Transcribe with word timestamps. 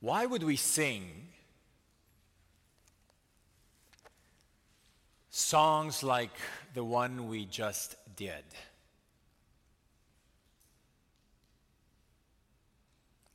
Why 0.00 0.26
would 0.26 0.42
we 0.42 0.56
sing 0.56 1.28
songs 5.30 6.02
like 6.02 6.30
the 6.74 6.84
one 6.84 7.28
we 7.28 7.46
just 7.46 7.96
did? 8.14 8.44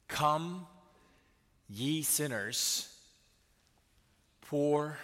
Come, 0.08 0.68
ye 1.68 2.04
sinners, 2.04 2.94
poor 4.42 4.98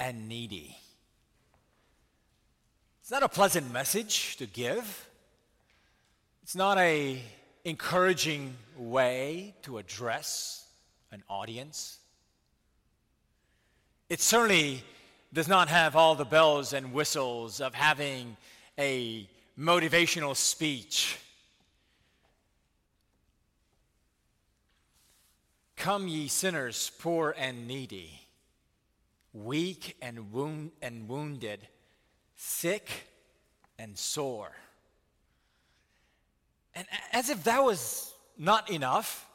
and 0.00 0.28
needy. 0.28 0.76
It's 3.00 3.10
not 3.10 3.22
a 3.22 3.28
pleasant 3.28 3.70
message 3.70 4.36
to 4.38 4.46
give. 4.46 5.08
It's 6.42 6.56
not 6.56 6.78
a 6.78 7.22
encouraging 7.64 8.56
way 8.76 9.54
to 9.62 9.78
address 9.78 10.63
an 11.14 11.22
audience. 11.30 11.98
It 14.10 14.20
certainly 14.20 14.82
does 15.32 15.48
not 15.48 15.68
have 15.68 15.96
all 15.96 16.14
the 16.14 16.24
bells 16.24 16.72
and 16.72 16.92
whistles 16.92 17.60
of 17.60 17.72
having 17.72 18.36
a 18.78 19.28
motivational 19.58 20.36
speech. 20.36 21.18
Come, 25.76 26.08
ye 26.08 26.28
sinners, 26.28 26.90
poor 26.98 27.34
and 27.38 27.66
needy, 27.68 28.20
weak 29.32 29.96
and, 30.02 30.32
wound, 30.32 30.72
and 30.82 31.08
wounded, 31.08 31.68
sick 32.36 32.88
and 33.78 33.96
sore. 33.96 34.52
And 36.74 36.86
as 37.12 37.30
if 37.30 37.44
that 37.44 37.62
was 37.62 38.12
not 38.36 38.70
enough, 38.70 39.28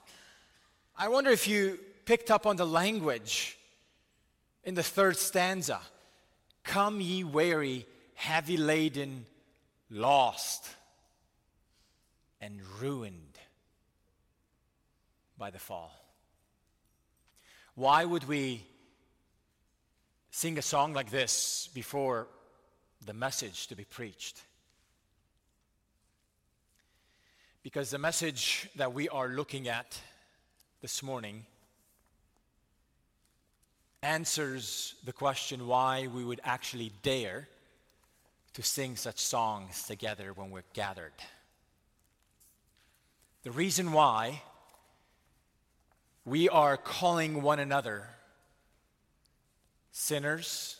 I 1.01 1.07
wonder 1.07 1.31
if 1.31 1.47
you 1.47 1.79
picked 2.03 2.29
up 2.29 2.45
on 2.45 2.57
the 2.57 2.67
language 2.67 3.57
in 4.65 4.75
the 4.75 4.83
third 4.83 5.15
stanza 5.15 5.79
Come, 6.65 6.99
ye 6.99 7.23
weary, 7.23 7.87
heavy 8.15 8.57
laden, 8.57 9.25
lost, 9.89 10.69
and 12.41 12.59
ruined 12.79 13.39
by 15.37 15.49
the 15.49 15.57
fall. 15.57 15.91
Why 17.75 18.03
would 18.03 18.27
we 18.27 18.67
sing 20.31 20.57
a 20.57 20.61
song 20.61 20.93
like 20.93 21.09
this 21.09 21.69
before 21.73 22.27
the 23.05 23.13
message 23.13 23.67
to 23.67 23.75
be 23.75 23.85
preached? 23.85 24.41
Because 27.63 27.89
the 27.89 27.97
message 27.97 28.69
that 28.75 28.93
we 28.93 29.07
are 29.09 29.29
looking 29.29 29.69
at 29.69 29.99
this 30.81 31.03
morning 31.03 31.45
answers 34.01 34.95
the 35.03 35.11
question 35.11 35.67
why 35.67 36.07
we 36.07 36.23
would 36.23 36.39
actually 36.45 36.93
dare 37.03 37.49
to 38.53 38.63
sing 38.63 38.95
such 38.95 39.19
songs 39.19 39.83
together 39.83 40.31
when 40.31 40.51
we're 40.51 40.63
gathered. 40.73 41.11
The 43.43 43.51
reason 43.51 43.91
why 43.91 44.41
we 46.23 46.47
are 46.47 46.77
calling 46.77 47.41
one 47.41 47.59
another 47.59 48.07
sinners 49.91 50.77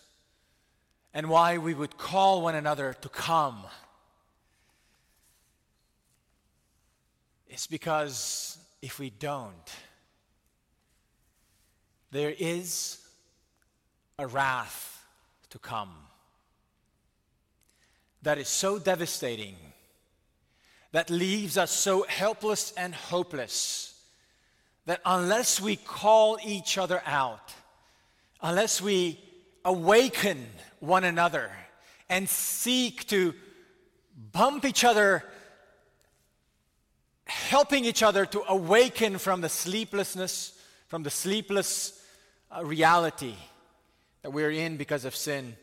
and 1.14 1.30
why 1.30 1.58
we 1.58 1.74
would 1.74 1.98
call 1.98 2.42
one 2.42 2.56
another 2.56 2.94
to 3.02 3.10
come 3.10 3.66
is 7.50 7.68
because 7.68 8.58
if 8.82 8.98
we 8.98 9.10
don't, 9.10 9.70
there 12.12 12.34
is 12.38 12.98
a 14.18 14.28
wrath 14.28 15.06
to 15.50 15.60
come 15.60 15.92
that 18.22 18.38
is 18.38 18.48
so 18.48 18.80
devastating, 18.80 19.56
that 20.92 21.10
leaves 21.10 21.58
us 21.58 21.72
so 21.72 22.06
helpless 22.10 22.74
and 22.76 22.94
hopeless 22.94 23.90
that 24.86 25.02
unless 25.06 25.62
we 25.62 25.76
call 25.76 26.40
each 26.44 26.78
other 26.78 27.02
out, 27.06 27.54
unless 28.42 28.82
we 28.82 29.20
awaken 29.64 30.48
one 30.80 31.04
another 31.04 31.52
and 32.10 32.28
seek 32.28 33.08
to 33.08 33.36
bump 34.32 34.66
each 34.66 34.84
other, 34.84 35.24
helping 37.26 37.86
each 37.86 38.02
other 38.02 38.26
to 38.26 38.42
awaken 38.50 39.20
from 39.20 39.42
the 39.42 39.50
sleeplessness, 39.50 40.60
from 40.88 41.04
the 41.04 41.12
sleepless 41.12 41.99
uh, 42.56 42.64
reality 42.64 43.36
that 44.22 44.32
we're 44.32 44.52
in 44.52 44.78
because 44.78 45.06
of 45.06 45.16
sin, 45.16 45.56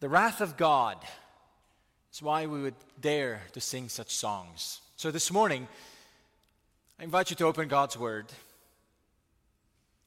the 0.00 0.08
wrath 0.08 0.40
of 0.40 0.56
God 0.56 0.98
is 2.12 2.22
why 2.22 2.46
we 2.46 2.60
would 2.60 2.74
dare 3.00 3.42
to 3.52 3.60
sing 3.60 3.88
such 3.88 4.14
songs. 4.14 4.80
So 4.96 5.10
this 5.10 5.30
morning, 5.30 5.68
I 6.98 7.04
invite 7.04 7.30
you 7.30 7.36
to 7.36 7.46
open 7.46 7.68
God's 7.68 7.98
Word 7.98 8.26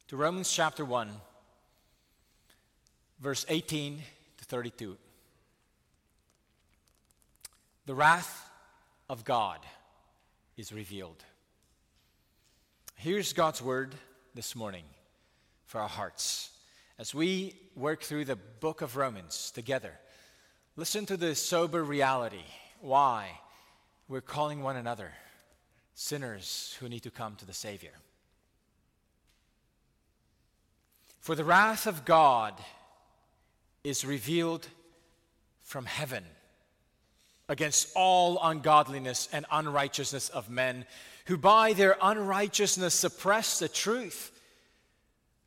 to 0.07 0.17
Romans 0.17 0.51
chapter 0.51 0.83
1, 0.83 1.09
verse 3.19 3.45
18 3.47 4.01
to 4.37 4.45
32. 4.45 4.97
The 7.85 7.95
wrath 7.95 8.49
of 9.09 9.23
God 9.23 9.59
is 10.57 10.73
revealed. 10.73 11.23
Here's 12.95 13.33
God's 13.33 13.61
Word 13.61 13.95
this 14.35 14.55
morning 14.55 14.83
for 15.69 15.79
our 15.79 15.87
hearts. 15.87 16.49
As 16.97 17.13
we 17.13 17.53
work 17.75 18.01
through 18.01 18.25
the 18.25 18.35
book 18.35 18.81
of 18.81 18.97
Romans 18.97 19.51
together, 19.51 19.93
listen 20.75 21.05
to 21.05 21.15
the 21.15 21.35
sober 21.35 21.83
reality 21.83 22.41
why 22.81 23.39
we're 24.07 24.19
calling 24.19 24.63
one 24.63 24.77
another 24.77 25.11
sinners 25.93 26.75
who 26.79 26.89
need 26.89 27.03
to 27.03 27.11
come 27.11 27.35
to 27.35 27.45
the 27.45 27.53
Savior. 27.53 27.91
For 31.19 31.35
the 31.35 31.43
wrath 31.43 31.85
of 31.85 32.03
God 32.03 32.55
is 33.83 34.03
revealed 34.03 34.67
from 35.61 35.85
heaven 35.85 36.23
against 37.47 37.89
all 37.95 38.39
ungodliness 38.41 39.29
and 39.31 39.45
unrighteousness 39.51 40.29
of 40.29 40.49
men 40.49 40.85
who 41.25 41.37
by 41.37 41.73
their 41.73 41.95
unrighteousness 42.01 42.95
suppress 42.95 43.59
the 43.59 43.69
truth. 43.69 44.31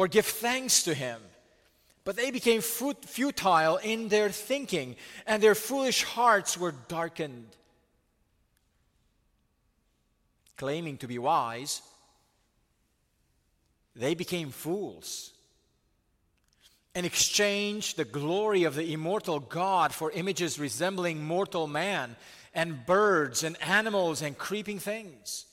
or 0.00 0.08
give 0.08 0.24
thanks 0.24 0.84
to 0.84 0.94
him. 0.94 1.20
But 2.04 2.16
they 2.16 2.30
became 2.30 2.62
futile 2.62 3.76
in 3.76 4.08
their 4.08 4.30
thinking, 4.30 4.96
and 5.26 5.42
their 5.42 5.54
foolish 5.54 6.04
hearts 6.04 6.56
were 6.56 6.72
darkened 6.88 7.54
claiming 10.56 10.96
to 10.98 11.06
be 11.06 11.18
wise, 11.18 11.82
they 13.94 14.14
became 14.14 14.50
fools 14.50 15.32
and 16.94 17.04
exchanged 17.06 17.96
the 17.96 18.04
glory 18.04 18.64
of 18.64 18.74
the 18.74 18.92
immortal 18.92 19.40
God 19.40 19.94
for 19.94 20.10
images 20.12 20.58
resembling 20.58 21.22
mortal 21.22 21.66
man 21.66 22.16
and 22.54 22.84
birds 22.86 23.42
and 23.42 23.60
animals 23.62 24.22
and 24.22 24.36
creeping 24.36 24.78
things. 24.78 25.46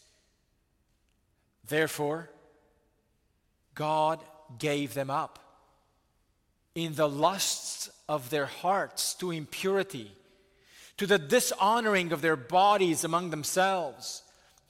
Therefore, 1.68 2.30
God 3.76 4.20
gave 4.60 4.94
them 4.94 5.10
up 5.10 5.40
in 6.76 6.94
the 6.94 7.10
lusts 7.10 7.90
of 8.08 8.30
their 8.30 8.46
hearts 8.46 9.16
to 9.16 9.32
impurity, 9.32 10.12
to 10.98 11.08
the 11.08 11.18
dishonoring 11.18 12.12
of 12.12 12.22
their 12.22 12.36
bodies 12.36 13.04
among 13.04 13.30
themselves 13.30 14.22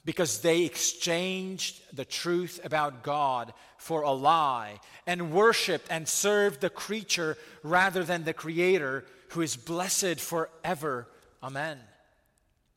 because 0.04 0.40
they 0.40 0.62
exchanged 0.62 1.80
the 1.94 2.04
truth 2.04 2.60
about 2.64 3.02
God 3.02 3.52
for 3.76 4.02
a 4.02 4.10
lie 4.10 4.80
and 5.06 5.32
worshiped 5.32 5.86
and 5.90 6.08
served 6.08 6.62
the 6.62 6.70
creature 6.70 7.36
rather 7.62 8.02
than 8.02 8.24
the 8.24 8.32
Creator 8.32 9.04
who 9.28 9.42
is 9.42 9.56
blessed 9.56 10.18
forever. 10.18 11.06
Amen. 11.42 11.78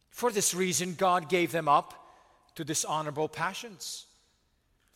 For 0.10 0.30
this 0.30 0.54
reason, 0.54 0.96
God 0.96 1.30
gave 1.30 1.54
them 1.54 1.70
up 1.70 1.94
to 2.56 2.66
dishonorable 2.66 3.30
passions. 3.30 4.08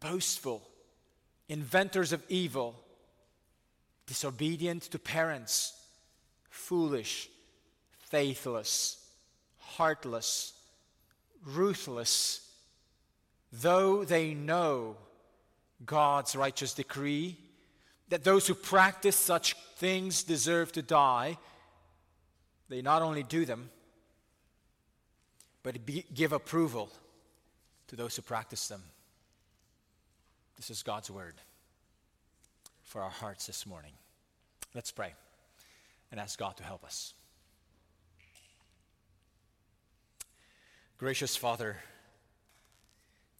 boastful, 0.00 0.62
inventors 1.48 2.12
of 2.12 2.22
evil 2.28 2.74
disobedient 4.06 4.82
to 4.82 4.98
parents, 4.98 5.74
foolish, 6.50 7.28
faithless, 7.98 9.04
heartless, 9.58 10.52
ruthless, 11.44 12.50
though 13.52 14.04
they 14.04 14.34
know 14.34 14.96
God's 15.84 16.36
righteous 16.36 16.74
decree 16.74 17.38
that 18.08 18.24
those 18.24 18.46
who 18.46 18.54
practice 18.54 19.16
such 19.16 19.56
things 19.76 20.22
deserve 20.22 20.72
to 20.72 20.82
die, 20.82 21.38
they 22.68 22.82
not 22.82 23.02
only 23.02 23.22
do 23.22 23.44
them, 23.46 23.70
but 25.62 25.78
give 26.12 26.32
approval 26.32 26.90
to 27.88 27.96
those 27.96 28.16
who 28.16 28.22
practice 28.22 28.68
them. 28.68 28.82
This 30.62 30.78
is 30.78 30.84
God's 30.84 31.10
word 31.10 31.34
for 32.84 33.02
our 33.02 33.10
hearts 33.10 33.48
this 33.48 33.66
morning. 33.66 33.90
Let's 34.76 34.92
pray 34.92 35.12
and 36.12 36.20
ask 36.20 36.38
God 36.38 36.56
to 36.58 36.62
help 36.62 36.84
us. 36.84 37.14
Gracious 40.98 41.34
Father, 41.34 41.78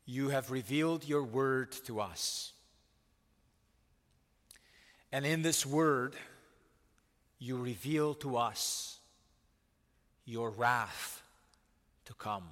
you 0.05 0.31
have 0.31 0.51
revealed 0.51 1.05
your 1.05 1.23
word 1.23 1.71
to 1.87 2.01
us. 2.01 2.55
And 5.13 5.25
in 5.25 5.43
this 5.43 5.65
word, 5.65 6.17
you 7.39 7.57
reveal 7.57 8.15
to 8.15 8.37
us 8.37 8.99
your 10.25 10.51
wrath 10.51 11.23
to 12.07 12.15
come. 12.15 12.49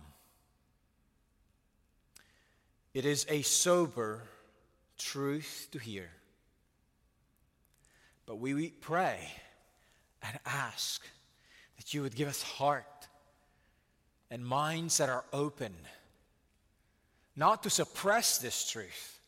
It 2.94 3.04
is 3.04 3.26
a 3.28 3.42
sober 3.42 4.22
truth 5.00 5.68
to 5.72 5.78
hear. 5.78 6.10
But 8.26 8.36
we 8.36 8.70
pray 8.70 9.28
and 10.22 10.38
ask 10.46 11.02
that 11.76 11.92
you 11.94 12.02
would 12.02 12.14
give 12.14 12.28
us 12.28 12.42
heart 12.42 12.84
and 14.30 14.44
minds 14.44 14.98
that 14.98 15.08
are 15.08 15.24
open, 15.32 15.74
not 17.34 17.62
to 17.64 17.70
suppress 17.70 18.38
this 18.38 18.70
truth, 18.70 19.20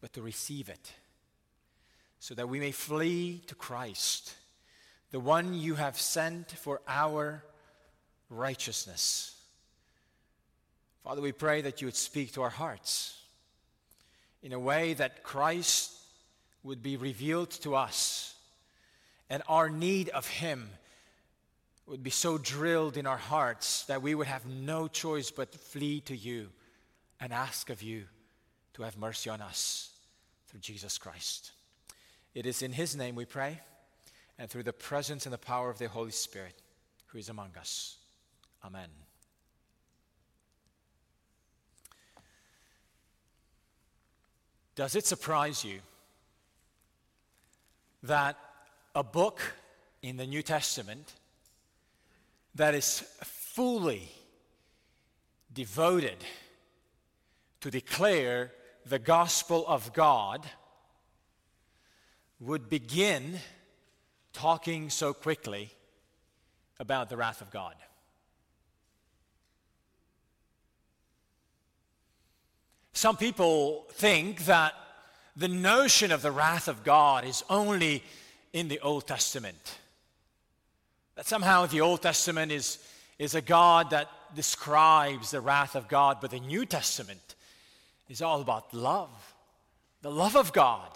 but 0.00 0.12
to 0.12 0.20
receive 0.20 0.68
it, 0.68 0.92
so 2.18 2.34
that 2.34 2.48
we 2.48 2.60
may 2.60 2.72
flee 2.72 3.42
to 3.46 3.54
Christ, 3.54 4.34
the 5.10 5.20
one 5.20 5.54
you 5.54 5.76
have 5.76 5.98
sent 5.98 6.50
for 6.50 6.82
our 6.86 7.44
righteousness. 8.28 9.36
Father, 11.04 11.22
we 11.22 11.32
pray 11.32 11.62
that 11.62 11.80
you 11.80 11.86
would 11.86 11.96
speak 11.96 12.32
to 12.32 12.42
our 12.42 12.50
hearts 12.50 13.21
in 14.42 14.52
a 14.52 14.58
way 14.58 14.94
that 14.94 15.22
Christ 15.22 15.92
would 16.62 16.82
be 16.82 16.96
revealed 16.96 17.50
to 17.50 17.74
us, 17.74 18.34
and 19.30 19.42
our 19.48 19.68
need 19.70 20.08
of 20.10 20.28
Him 20.28 20.70
would 21.86 22.02
be 22.02 22.10
so 22.10 22.38
drilled 22.38 22.96
in 22.96 23.06
our 23.06 23.16
hearts 23.16 23.84
that 23.84 24.02
we 24.02 24.14
would 24.14 24.26
have 24.26 24.46
no 24.46 24.88
choice 24.88 25.30
but 25.30 25.54
flee 25.54 26.00
to 26.00 26.16
you 26.16 26.48
and 27.20 27.32
ask 27.32 27.70
of 27.70 27.82
you 27.82 28.04
to 28.74 28.82
have 28.82 28.96
mercy 28.96 29.30
on 29.30 29.40
us 29.40 29.90
through 30.48 30.60
Jesus 30.60 30.98
Christ. 30.98 31.52
It 32.34 32.46
is 32.46 32.62
in 32.62 32.72
His 32.72 32.96
name 32.96 33.14
we 33.14 33.24
pray, 33.24 33.60
and 34.38 34.48
through 34.48 34.62
the 34.62 34.72
presence 34.72 35.26
and 35.26 35.32
the 35.32 35.38
power 35.38 35.70
of 35.70 35.78
the 35.78 35.88
Holy 35.88 36.10
Spirit 36.10 36.54
who 37.06 37.18
is 37.18 37.28
among 37.28 37.50
us. 37.58 37.98
Amen. 38.64 38.88
Does 44.74 44.96
it 44.96 45.06
surprise 45.06 45.64
you 45.64 45.80
that 48.02 48.38
a 48.94 49.02
book 49.02 49.40
in 50.02 50.16
the 50.16 50.26
New 50.26 50.42
Testament 50.42 51.12
that 52.54 52.74
is 52.74 53.00
fully 53.22 54.08
devoted 55.52 56.16
to 57.60 57.70
declare 57.70 58.52
the 58.84 58.98
gospel 58.98 59.64
of 59.66 59.92
God 59.92 60.44
would 62.40 62.68
begin 62.68 63.38
talking 64.32 64.90
so 64.90 65.12
quickly 65.12 65.70
about 66.80 67.08
the 67.08 67.16
wrath 67.16 67.40
of 67.40 67.50
God. 67.50 67.74
Some 72.92 73.16
people 73.16 73.86
think 73.92 74.44
that 74.44 74.74
the 75.36 75.48
notion 75.48 76.12
of 76.12 76.22
the 76.22 76.30
wrath 76.30 76.68
of 76.68 76.84
God 76.84 77.24
is 77.24 77.42
only 77.48 78.02
in 78.52 78.68
the 78.68 78.80
Old 78.80 79.06
Testament. 79.06 79.78
That 81.16 81.26
somehow 81.26 81.66
the 81.66 81.80
Old 81.80 82.02
Testament 82.02 82.52
is, 82.52 82.78
is 83.18 83.34
a 83.34 83.40
God 83.40 83.90
that 83.90 84.08
describes 84.34 85.30
the 85.30 85.40
wrath 85.40 85.74
of 85.74 85.88
God, 85.88 86.18
but 86.20 86.30
the 86.30 86.40
New 86.40 86.66
Testament 86.66 87.34
is 88.08 88.20
all 88.20 88.40
about 88.40 88.74
love, 88.74 89.34
the 90.02 90.10
love 90.10 90.36
of 90.36 90.52
God. 90.52 90.90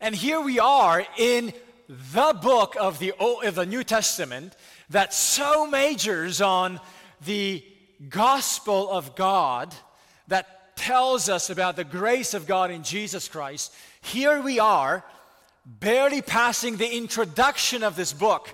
And 0.00 0.14
here 0.14 0.40
we 0.40 0.58
are 0.60 1.04
in 1.16 1.52
the 1.88 2.38
book 2.40 2.76
of 2.78 2.98
the, 2.98 3.12
Old, 3.18 3.44
of 3.44 3.54
the 3.54 3.66
New 3.66 3.82
Testament 3.82 4.54
that 4.90 5.14
so 5.14 5.66
majors 5.66 6.40
on 6.40 6.80
the 7.24 7.64
gospel 8.08 8.90
of 8.90 9.16
God 9.16 9.74
that 10.28 10.55
tells 10.76 11.28
us 11.28 11.50
about 11.50 11.74
the 11.74 11.84
grace 11.84 12.34
of 12.34 12.46
God 12.46 12.70
in 12.70 12.84
Jesus 12.84 13.26
Christ, 13.26 13.74
here 14.02 14.40
we 14.40 14.60
are, 14.60 15.04
barely 15.64 16.22
passing 16.22 16.76
the 16.76 16.96
introduction 16.96 17.82
of 17.82 17.96
this 17.96 18.12
book, 18.12 18.48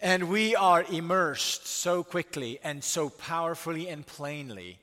and 0.00 0.30
we 0.30 0.56
are 0.56 0.84
immersed 0.90 1.66
so 1.66 2.02
quickly 2.02 2.58
and 2.64 2.82
so 2.82 3.10
powerfully 3.10 3.88
and 3.88 4.06
plainly 4.06 4.78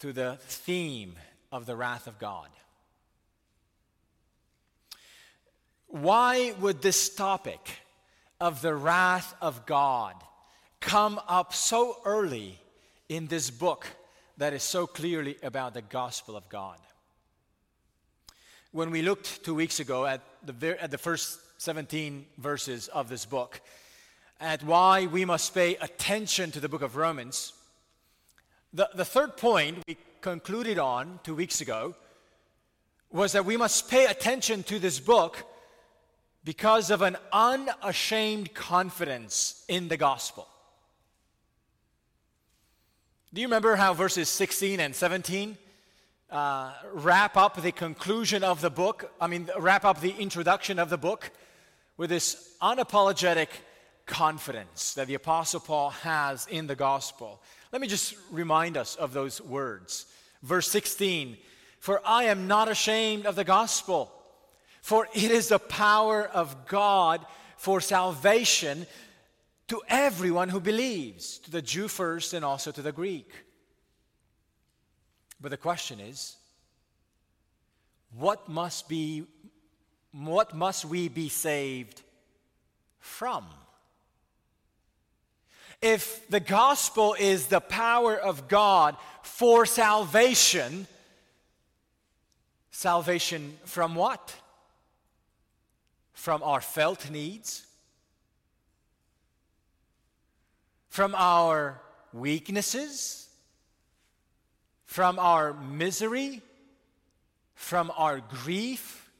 to 0.00 0.12
the 0.12 0.38
theme 0.42 1.14
of 1.50 1.64
the 1.64 1.76
wrath 1.76 2.06
of 2.06 2.18
God. 2.18 2.48
Why 5.86 6.52
would 6.60 6.82
this 6.82 7.14
topic 7.14 7.78
of 8.40 8.60
the 8.60 8.74
wrath 8.74 9.34
of 9.40 9.64
God 9.64 10.14
come 10.80 11.20
up 11.28 11.54
so 11.54 11.96
early 12.04 12.58
in 13.08 13.28
this 13.28 13.50
book 13.50 13.86
that 14.36 14.52
is 14.52 14.62
so 14.62 14.86
clearly 14.86 15.36
about 15.42 15.74
the 15.74 15.82
gospel 15.82 16.36
of 16.36 16.48
God. 16.48 16.78
When 18.72 18.90
we 18.90 19.02
looked 19.02 19.44
two 19.44 19.54
weeks 19.54 19.78
ago 19.80 20.04
at 20.06 20.20
the, 20.44 20.76
at 20.82 20.90
the 20.90 20.98
first 20.98 21.38
17 21.58 22.26
verses 22.38 22.88
of 22.88 23.08
this 23.08 23.24
book, 23.24 23.60
at 24.40 24.62
why 24.64 25.06
we 25.06 25.24
must 25.24 25.54
pay 25.54 25.76
attention 25.76 26.50
to 26.50 26.60
the 26.60 26.68
book 26.68 26.82
of 26.82 26.96
Romans, 26.96 27.52
the, 28.72 28.90
the 28.94 29.04
third 29.04 29.36
point 29.36 29.78
we 29.86 29.96
concluded 30.20 30.78
on 30.78 31.20
two 31.22 31.34
weeks 31.34 31.60
ago 31.60 31.94
was 33.12 33.32
that 33.32 33.44
we 33.44 33.56
must 33.56 33.88
pay 33.88 34.06
attention 34.06 34.64
to 34.64 34.80
this 34.80 34.98
book 34.98 35.44
because 36.42 36.90
of 36.90 37.00
an 37.00 37.16
unashamed 37.32 38.52
confidence 38.52 39.64
in 39.68 39.86
the 39.88 39.96
gospel. 39.96 40.48
Do 43.34 43.40
you 43.40 43.48
remember 43.48 43.74
how 43.74 43.94
verses 43.94 44.28
16 44.28 44.78
and 44.78 44.94
17 44.94 45.58
uh, 46.30 46.72
wrap 46.92 47.36
up 47.36 47.60
the 47.60 47.72
conclusion 47.72 48.44
of 48.44 48.60
the 48.60 48.70
book, 48.70 49.12
I 49.20 49.26
mean, 49.26 49.50
wrap 49.58 49.84
up 49.84 50.00
the 50.00 50.14
introduction 50.16 50.78
of 50.78 50.88
the 50.88 50.96
book 50.96 51.32
with 51.96 52.10
this 52.10 52.54
unapologetic 52.62 53.48
confidence 54.06 54.94
that 54.94 55.08
the 55.08 55.14
Apostle 55.14 55.58
Paul 55.58 55.90
has 55.90 56.46
in 56.46 56.68
the 56.68 56.76
gospel. 56.76 57.42
Let 57.72 57.82
me 57.82 57.88
just 57.88 58.14
remind 58.30 58.76
us 58.76 58.94
of 58.94 59.12
those 59.12 59.40
words. 59.40 60.06
Verse 60.44 60.68
16 60.68 61.36
For 61.80 62.00
I 62.06 62.26
am 62.26 62.46
not 62.46 62.68
ashamed 62.70 63.26
of 63.26 63.34
the 63.34 63.42
gospel, 63.42 64.12
for 64.80 65.08
it 65.12 65.32
is 65.32 65.48
the 65.48 65.58
power 65.58 66.24
of 66.24 66.68
God 66.68 67.26
for 67.56 67.80
salvation 67.80 68.86
to 69.68 69.82
everyone 69.88 70.48
who 70.48 70.60
believes, 70.60 71.38
to 71.38 71.50
the 71.50 71.62
Jew 71.62 71.88
first 71.88 72.34
and 72.34 72.44
also 72.44 72.70
to 72.70 72.82
the 72.82 72.92
Greek. 72.92 73.30
But 75.40 75.50
the 75.50 75.56
question 75.56 76.00
is, 76.00 76.36
what 78.16 78.48
must 78.48 78.88
be 78.88 79.26
what 80.12 80.54
must 80.54 80.84
we 80.84 81.08
be 81.08 81.28
saved 81.28 82.00
from? 83.00 83.44
If 85.82 86.26
the 86.28 86.40
gospel 86.40 87.16
is 87.18 87.48
the 87.48 87.60
power 87.60 88.16
of 88.16 88.48
God 88.48 88.96
for 89.22 89.66
salvation, 89.66 90.86
salvation 92.70 93.58
from 93.64 93.96
what? 93.96 94.34
From 96.12 96.42
our 96.44 96.60
felt 96.60 97.10
needs? 97.10 97.66
From 100.94 101.16
our 101.16 101.80
weaknesses? 102.12 103.28
From 104.86 105.18
our 105.18 105.52
misery? 105.52 106.40
From 107.56 107.90
our 107.96 108.20
grief? 108.20 109.10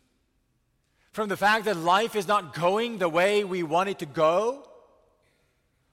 From 1.11 1.29
the 1.29 1.37
fact 1.37 1.65
that 1.65 1.77
life 1.77 2.15
is 2.15 2.29
not 2.29 2.55
going 2.55 2.99
the 2.99 3.09
way 3.09 3.43
we 3.43 3.65
want 3.65 3.89
it 3.89 3.99
to 3.99 4.07
go? 4.07 4.69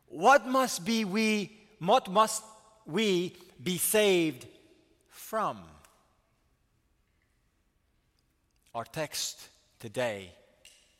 What 0.05 0.45
must 0.45 0.85
be 0.85 1.03
we 1.03 1.57
what 1.79 2.11
must 2.11 2.43
we 2.85 3.35
be 3.63 3.79
saved 3.79 4.45
from? 5.09 5.57
Our 8.75 8.85
text 8.85 9.47
today 9.79 10.29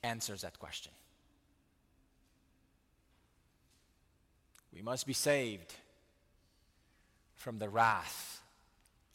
answers 0.02 0.42
that 0.42 0.58
question. 0.58 0.92
We 4.74 4.82
must 4.82 5.06
be 5.06 5.14
saved 5.14 5.74
from 7.36 7.60
the 7.60 7.70
wrath 7.70 8.42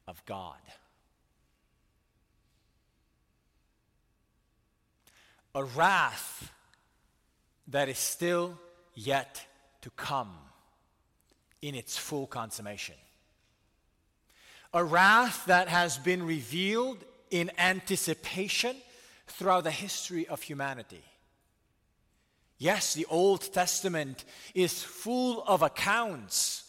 of 0.07 0.25
God. 0.27 0.59
A 5.55 5.65
wrath 5.65 6.53
that 7.69 7.89
is 7.89 7.99
still 7.99 8.59
yet 8.95 9.47
to 9.83 9.91
come 9.91 10.37
in 11.63 11.75
its 11.75 11.97
full 11.97 12.27
consummation. 12.27 12.95
A 14.75 14.85
wrath 14.85 15.47
that 15.47 15.69
has 15.69 15.97
been 15.97 16.27
revealed 16.27 16.99
in 17.31 17.51
anticipation 17.59 18.77
throughout 19.27 19.65
the 19.65 19.71
history 19.71 20.29
of 20.29 20.43
humanity. 20.43 21.03
Yes, 22.59 22.95
the 22.95 23.07
Old 23.07 23.53
Testament 23.53 24.25
is 24.55 24.83
full 24.83 25.43
of 25.43 25.63
accounts 25.63 26.65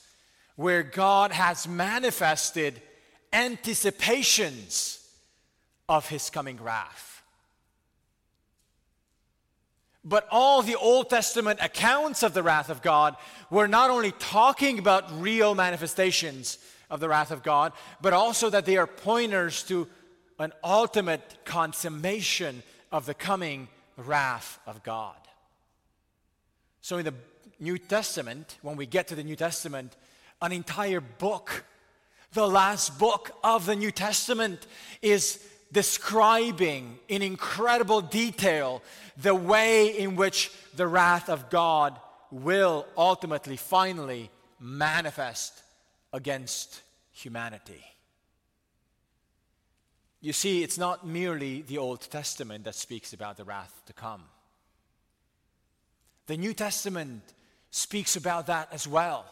where 0.56 0.84
God 0.84 1.32
has 1.32 1.68
manifested 1.68 2.82
anticipations 3.32 5.00
of 5.88 6.10
his 6.10 6.30
coming 6.30 6.62
wrath. 6.62 7.22
But 10.04 10.28
all 10.32 10.62
the 10.62 10.76
Old 10.76 11.10
Testament 11.10 11.60
accounts 11.62 12.24
of 12.24 12.34
the 12.34 12.44
wrath 12.44 12.70
of 12.70 12.82
God 12.82 13.16
were 13.50 13.68
not 13.68 13.90
only 13.90 14.12
talking 14.14 14.80
about 14.80 15.22
real 15.22 15.54
manifestations 15.54 16.58
of 16.90 17.00
the 17.00 17.10
wrath 17.10 17.32
of 17.32 17.44
God, 17.44 17.74
but 18.02 18.14
also 18.14 18.50
that 18.50 18.66
they 18.66 18.78
are 18.78 18.88
pointers 18.88 19.64
to 19.64 19.88
an 20.40 20.54
ultimate 20.64 21.40
consummation 21.46 22.64
of 22.92 23.06
the 23.06 23.14
coming 23.14 23.68
wrath 23.98 24.60
of 24.66 24.82
God. 24.84 25.16
So 26.88 27.00
in 27.00 27.04
the 27.04 27.14
New 27.60 27.78
Testament, 27.78 28.60
when 28.62 28.78
we 28.78 28.86
get 28.86 29.10
to 29.10 29.16
the 29.16 29.22
New 29.22 29.36
Testament, 29.36 29.98
an 30.42 30.54
entire 30.54 31.02
book, 31.02 31.66
the 32.32 32.48
last 32.48 32.98
book 32.98 33.32
of 33.44 33.66
the 33.66 33.76
New 33.76 33.92
Testament, 33.92 34.66
is 35.02 35.46
describing 35.70 36.98
in 37.10 37.22
incredible 37.22 38.00
detail 38.00 38.82
the 39.18 39.36
way 39.36 40.00
in 40.00 40.16
which 40.16 40.50
the 40.78 40.88
wrath 40.88 41.28
of 41.28 41.50
God 41.50 42.00
will 42.32 42.86
ultimately, 42.98 43.58
finally 43.58 44.30
manifest 44.58 45.62
against 46.14 46.84
humanity. 47.12 47.84
You 50.22 50.32
see, 50.32 50.64
it's 50.64 50.78
not 50.78 51.06
merely 51.06 51.64
the 51.64 51.80
Old 51.80 52.00
Testament 52.00 52.64
that 52.64 52.76
speaks 52.76 53.12
about 53.12 53.36
the 53.36 53.44
wrath 53.44 53.82
to 53.88 53.92
come. 53.92 54.24
The 56.28 56.38
New 56.38 56.54
Testament 56.54 57.24
speaks 57.72 58.16
about 58.16 58.48
that 58.48 58.70
as 58.72 58.88
well. 58.88 59.26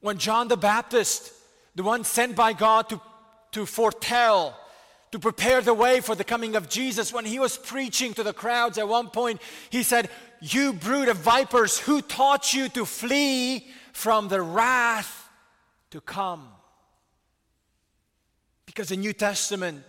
When 0.00 0.18
John 0.18 0.48
the 0.48 0.56
Baptist, 0.56 1.32
the 1.74 1.82
one 1.82 2.04
sent 2.04 2.36
by 2.36 2.52
God 2.52 2.88
to, 2.90 3.00
to 3.52 3.66
foretell 3.66 4.56
to 5.12 5.18
prepare 5.18 5.60
the 5.60 5.74
way 5.74 6.00
for 6.00 6.14
the 6.14 6.24
coming 6.24 6.54
of 6.54 6.68
Jesus. 6.68 7.12
When 7.12 7.24
he 7.24 7.38
was 7.38 7.56
preaching 7.56 8.14
to 8.14 8.22
the 8.22 8.32
crowds 8.32 8.78
at 8.78 8.88
one 8.88 9.08
point, 9.08 9.40
he 9.68 9.82
said, 9.82 10.08
You 10.40 10.72
brood 10.72 11.08
of 11.08 11.16
vipers, 11.18 11.78
who 11.78 12.00
taught 12.00 12.54
you 12.54 12.68
to 12.70 12.84
flee 12.84 13.66
from 13.92 14.28
the 14.28 14.40
wrath 14.40 15.28
to 15.90 16.00
come? 16.00 16.48
Because 18.66 18.90
the 18.90 18.96
New 18.96 19.12
Testament 19.12 19.82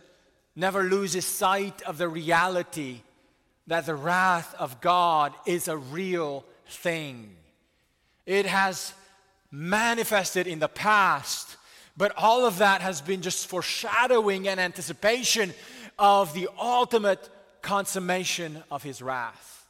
never 0.56 0.84
loses 0.84 1.26
sight 1.26 1.82
of 1.84 2.00
the 2.00 2.10
reality 2.10 3.02
that 3.68 3.86
the 3.86 3.96
wrath 3.96 4.54
of 4.56 4.82
God 4.82 5.34
is 5.46 5.68
a 5.68 5.78
real 5.78 6.44
thing. 6.68 7.36
It 8.26 8.46
has 8.46 8.94
manifested 9.52 10.48
in 10.48 10.60
the 10.60 10.68
past 10.68 11.58
but 11.98 12.14
all 12.18 12.46
of 12.46 12.60
that 12.60 12.82
has 12.82 13.02
been 13.02 13.22
just 13.22 13.48
foreshadowing 13.48 14.48
and 14.48 14.60
anticipation 14.60 15.54
of 16.00 16.34
the 16.34 16.50
ultimate 16.60 17.30
consummation 17.62 18.64
of 18.72 18.82
his 18.84 19.02
wrath. 19.02 19.68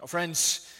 Oh, 0.00 0.06
friends, 0.06 0.70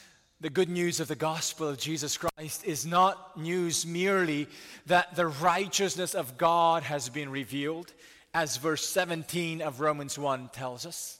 the 0.40 0.50
good 0.50 0.68
news 0.68 1.00
of 1.00 1.08
the 1.08 1.16
gospel 1.16 1.68
of 1.68 1.78
Jesus 1.78 2.18
Christ 2.18 2.64
is 2.64 2.84
not 2.84 3.40
news 3.40 3.86
merely 3.86 4.46
that 4.86 5.16
the 5.16 5.26
righteousness 5.26 6.14
of 6.14 6.36
God 6.36 6.82
has 6.82 7.08
been 7.08 7.30
revealed, 7.30 7.92
as 8.36 8.58
verse 8.58 8.86
17 8.86 9.62
of 9.62 9.80
Romans 9.80 10.18
1 10.18 10.50
tells 10.52 10.84
us. 10.84 11.18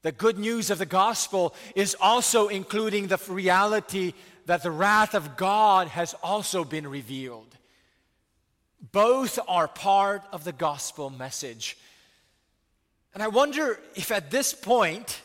The 0.00 0.10
good 0.10 0.38
news 0.38 0.70
of 0.70 0.78
the 0.78 0.86
gospel 0.86 1.54
is 1.76 1.94
also 2.00 2.48
including 2.48 3.08
the 3.08 3.20
reality 3.28 4.14
that 4.46 4.62
the 4.62 4.70
wrath 4.70 5.14
of 5.14 5.36
God 5.36 5.88
has 5.88 6.14
also 6.22 6.64
been 6.64 6.86
revealed. 6.86 7.58
Both 8.90 9.38
are 9.46 9.68
part 9.68 10.22
of 10.32 10.44
the 10.44 10.52
gospel 10.52 11.10
message. 11.10 11.76
And 13.12 13.22
I 13.22 13.28
wonder 13.28 13.78
if 13.94 14.10
at 14.10 14.30
this 14.30 14.54
point, 14.54 15.20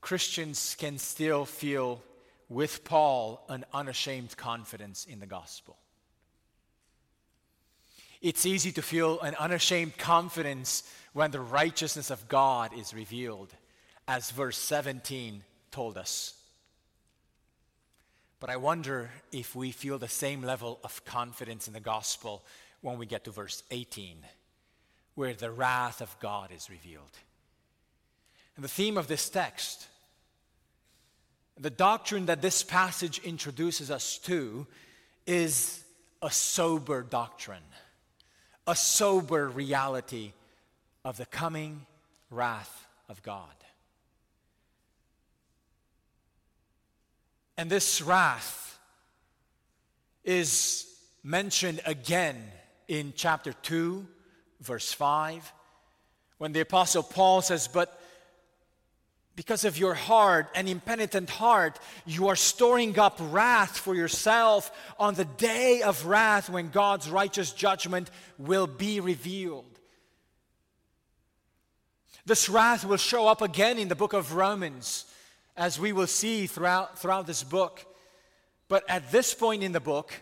Christians 0.00 0.76
can 0.78 0.96
still 0.96 1.44
feel 1.44 2.00
with 2.48 2.84
Paul 2.84 3.44
an 3.48 3.64
unashamed 3.74 4.36
confidence 4.36 5.06
in 5.06 5.18
the 5.18 5.26
gospel. 5.26 5.76
It's 8.20 8.44
easy 8.44 8.72
to 8.72 8.82
feel 8.82 9.20
an 9.20 9.34
unashamed 9.36 9.96
confidence 9.96 10.82
when 11.12 11.30
the 11.30 11.40
righteousness 11.40 12.10
of 12.10 12.28
God 12.28 12.72
is 12.76 12.92
revealed, 12.92 13.54
as 14.06 14.30
verse 14.30 14.58
17 14.58 15.42
told 15.70 15.96
us. 15.96 16.34
But 18.38 18.50
I 18.50 18.56
wonder 18.56 19.10
if 19.32 19.54
we 19.54 19.70
feel 19.70 19.98
the 19.98 20.08
same 20.08 20.42
level 20.42 20.80
of 20.84 21.04
confidence 21.04 21.66
in 21.66 21.74
the 21.74 21.80
gospel 21.80 22.44
when 22.80 22.98
we 22.98 23.06
get 23.06 23.24
to 23.24 23.30
verse 23.30 23.62
18, 23.70 24.16
where 25.14 25.34
the 25.34 25.50
wrath 25.50 26.00
of 26.00 26.18
God 26.20 26.50
is 26.54 26.70
revealed. 26.70 27.18
And 28.56 28.64
the 28.64 28.68
theme 28.68 28.98
of 28.98 29.08
this 29.08 29.28
text, 29.28 29.86
the 31.58 31.70
doctrine 31.70 32.26
that 32.26 32.42
this 32.42 32.62
passage 32.62 33.18
introduces 33.18 33.90
us 33.90 34.18
to, 34.18 34.66
is 35.26 35.84
a 36.22 36.30
sober 36.30 37.02
doctrine, 37.02 37.62
a 38.66 38.76
sober 38.76 39.48
reality 39.48 40.32
of 41.04 41.16
the 41.16 41.26
coming 41.26 41.86
wrath 42.30 42.86
of 43.08 43.22
God. 43.22 43.48
And 47.56 47.68
this 47.68 48.00
wrath 48.00 48.78
is 50.24 50.86
mentioned 51.22 51.80
again 51.84 52.42
in 52.88 53.12
chapter 53.14 53.52
2, 53.52 54.06
verse 54.60 54.92
5, 54.92 55.52
when 56.38 56.52
the 56.52 56.60
Apostle 56.60 57.02
Paul 57.02 57.42
says, 57.42 57.68
But 57.68 57.99
because 59.36 59.64
of 59.64 59.78
your 59.78 59.94
hard 59.94 60.46
and 60.54 60.68
impenitent 60.68 61.30
heart, 61.30 61.78
you 62.04 62.28
are 62.28 62.36
storing 62.36 62.98
up 62.98 63.18
wrath 63.20 63.78
for 63.78 63.94
yourself 63.94 64.70
on 64.98 65.14
the 65.14 65.24
day 65.24 65.82
of 65.82 66.06
wrath 66.06 66.50
when 66.50 66.70
God's 66.70 67.08
righteous 67.08 67.52
judgment 67.52 68.10
will 68.38 68.66
be 68.66 69.00
revealed. 69.00 69.64
This 72.26 72.48
wrath 72.48 72.84
will 72.84 72.96
show 72.96 73.28
up 73.28 73.40
again 73.40 73.78
in 73.78 73.88
the 73.88 73.94
book 73.94 74.12
of 74.12 74.34
Romans, 74.34 75.06
as 75.56 75.80
we 75.80 75.92
will 75.92 76.06
see 76.06 76.46
throughout, 76.46 76.98
throughout 76.98 77.26
this 77.26 77.42
book. 77.42 77.84
But 78.68 78.84
at 78.88 79.10
this 79.10 79.34
point 79.34 79.62
in 79.62 79.72
the 79.72 79.80
book, 79.80 80.12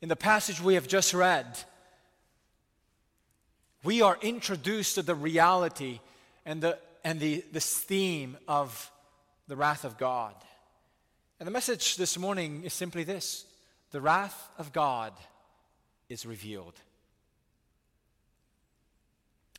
in 0.00 0.08
the 0.08 0.16
passage 0.16 0.60
we 0.60 0.74
have 0.74 0.88
just 0.88 1.12
read, 1.12 1.46
we 3.84 4.02
are 4.02 4.18
introduced 4.20 4.96
to 4.96 5.02
the 5.02 5.14
reality 5.14 6.00
and 6.44 6.60
the, 6.60 6.78
and 7.08 7.20
the, 7.20 7.42
this 7.52 7.78
theme 7.78 8.36
of 8.46 8.90
the 9.46 9.56
wrath 9.56 9.86
of 9.86 9.96
God. 9.96 10.34
And 11.40 11.46
the 11.46 11.50
message 11.50 11.96
this 11.96 12.18
morning 12.18 12.64
is 12.64 12.74
simply 12.74 13.02
this 13.02 13.46
the 13.92 14.00
wrath 14.02 14.50
of 14.58 14.74
God 14.74 15.14
is 16.10 16.26
revealed. 16.26 16.74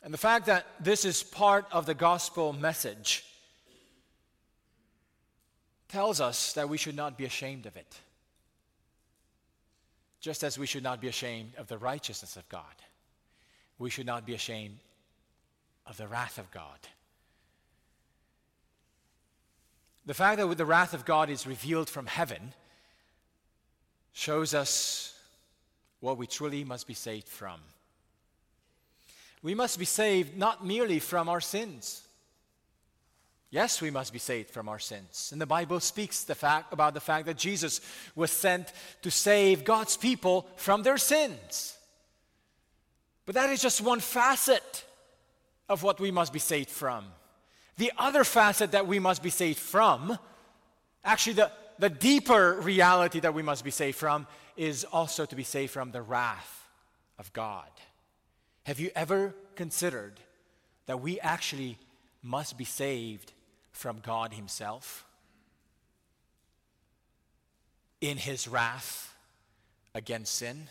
And 0.04 0.14
the 0.14 0.18
fact 0.18 0.46
that 0.46 0.64
this 0.78 1.04
is 1.04 1.24
part 1.24 1.66
of 1.72 1.86
the 1.86 1.94
gospel 1.94 2.52
message 2.52 3.24
tells 5.88 6.20
us 6.20 6.52
that 6.52 6.68
we 6.68 6.78
should 6.78 6.94
not 6.94 7.18
be 7.18 7.24
ashamed 7.24 7.66
of 7.66 7.76
it, 7.76 7.96
just 10.20 10.44
as 10.44 10.56
we 10.56 10.66
should 10.66 10.84
not 10.84 11.00
be 11.00 11.08
ashamed 11.08 11.56
of 11.58 11.66
the 11.66 11.78
righteousness 11.78 12.36
of 12.36 12.48
God. 12.48 12.62
We 13.76 13.90
should 13.90 14.06
not 14.06 14.24
be 14.24 14.34
ashamed 14.34 14.78
of 15.84 15.96
the 15.96 16.06
wrath 16.06 16.38
of 16.38 16.48
God. 16.52 16.78
The 20.06 20.14
fact 20.14 20.38
that 20.38 20.58
the 20.58 20.66
wrath 20.66 20.94
of 20.94 21.04
God 21.04 21.30
is 21.30 21.46
revealed 21.46 21.88
from 21.88 22.06
heaven 22.06 22.54
shows 24.12 24.54
us 24.54 25.14
what 26.00 26.16
we 26.16 26.26
truly 26.26 26.64
must 26.64 26.86
be 26.86 26.94
saved 26.94 27.28
from. 27.28 27.60
We 29.42 29.54
must 29.54 29.78
be 29.78 29.84
saved 29.84 30.36
not 30.36 30.64
merely 30.64 30.98
from 30.98 31.28
our 31.28 31.40
sins. 31.40 32.02
Yes, 33.50 33.80
we 33.80 33.90
must 33.90 34.12
be 34.12 34.18
saved 34.18 34.50
from 34.50 34.68
our 34.68 34.78
sins. 34.78 35.30
And 35.32 35.40
the 35.40 35.46
Bible 35.46 35.80
speaks 35.80 36.22
the 36.22 36.34
fact, 36.34 36.72
about 36.72 36.94
the 36.94 37.00
fact 37.00 37.26
that 37.26 37.36
Jesus 37.36 37.80
was 38.14 38.30
sent 38.30 38.72
to 39.02 39.10
save 39.10 39.64
God's 39.64 39.96
people 39.96 40.46
from 40.56 40.82
their 40.82 40.98
sins. 40.98 41.76
But 43.26 43.34
that 43.34 43.50
is 43.50 43.60
just 43.60 43.80
one 43.80 44.00
facet 44.00 44.84
of 45.68 45.82
what 45.82 46.00
we 46.00 46.10
must 46.10 46.32
be 46.32 46.38
saved 46.38 46.70
from. 46.70 47.06
The 47.80 47.92
other 47.96 48.24
facet 48.24 48.72
that 48.72 48.86
we 48.86 48.98
must 48.98 49.22
be 49.22 49.30
saved 49.30 49.58
from, 49.58 50.18
actually, 51.02 51.32
the, 51.32 51.50
the 51.78 51.88
deeper 51.88 52.60
reality 52.60 53.20
that 53.20 53.32
we 53.32 53.42
must 53.42 53.64
be 53.64 53.70
saved 53.70 53.96
from, 53.96 54.26
is 54.54 54.84
also 54.84 55.24
to 55.24 55.34
be 55.34 55.44
saved 55.44 55.72
from 55.72 55.90
the 55.90 56.02
wrath 56.02 56.68
of 57.18 57.32
God. 57.32 57.70
Have 58.64 58.80
you 58.80 58.90
ever 58.94 59.34
considered 59.54 60.20
that 60.84 61.00
we 61.00 61.20
actually 61.20 61.78
must 62.22 62.58
be 62.58 62.66
saved 62.66 63.32
from 63.72 64.00
God 64.00 64.34
Himself? 64.34 65.06
In 68.02 68.18
His 68.18 68.46
wrath 68.46 69.16
against 69.94 70.34
sin? 70.34 70.68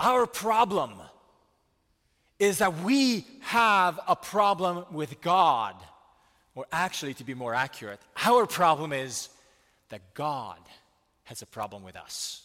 Our 0.00 0.26
problem 0.26 0.94
is 2.42 2.58
that 2.58 2.82
we 2.82 3.24
have 3.38 4.00
a 4.08 4.16
problem 4.16 4.84
with 4.90 5.20
God. 5.20 5.76
Or 6.56 6.66
actually, 6.72 7.14
to 7.14 7.24
be 7.24 7.34
more 7.34 7.54
accurate, 7.54 8.00
our 8.26 8.46
problem 8.46 8.92
is 8.92 9.28
that 9.90 10.12
God 10.14 10.58
has 11.22 11.40
a 11.40 11.46
problem 11.46 11.84
with 11.84 11.94
us. 11.94 12.42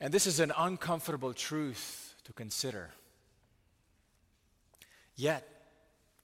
And 0.00 0.12
this 0.12 0.26
is 0.26 0.40
an 0.40 0.52
uncomfortable 0.58 1.32
truth 1.32 2.12
to 2.24 2.32
consider. 2.32 2.90
Yet, 5.14 5.48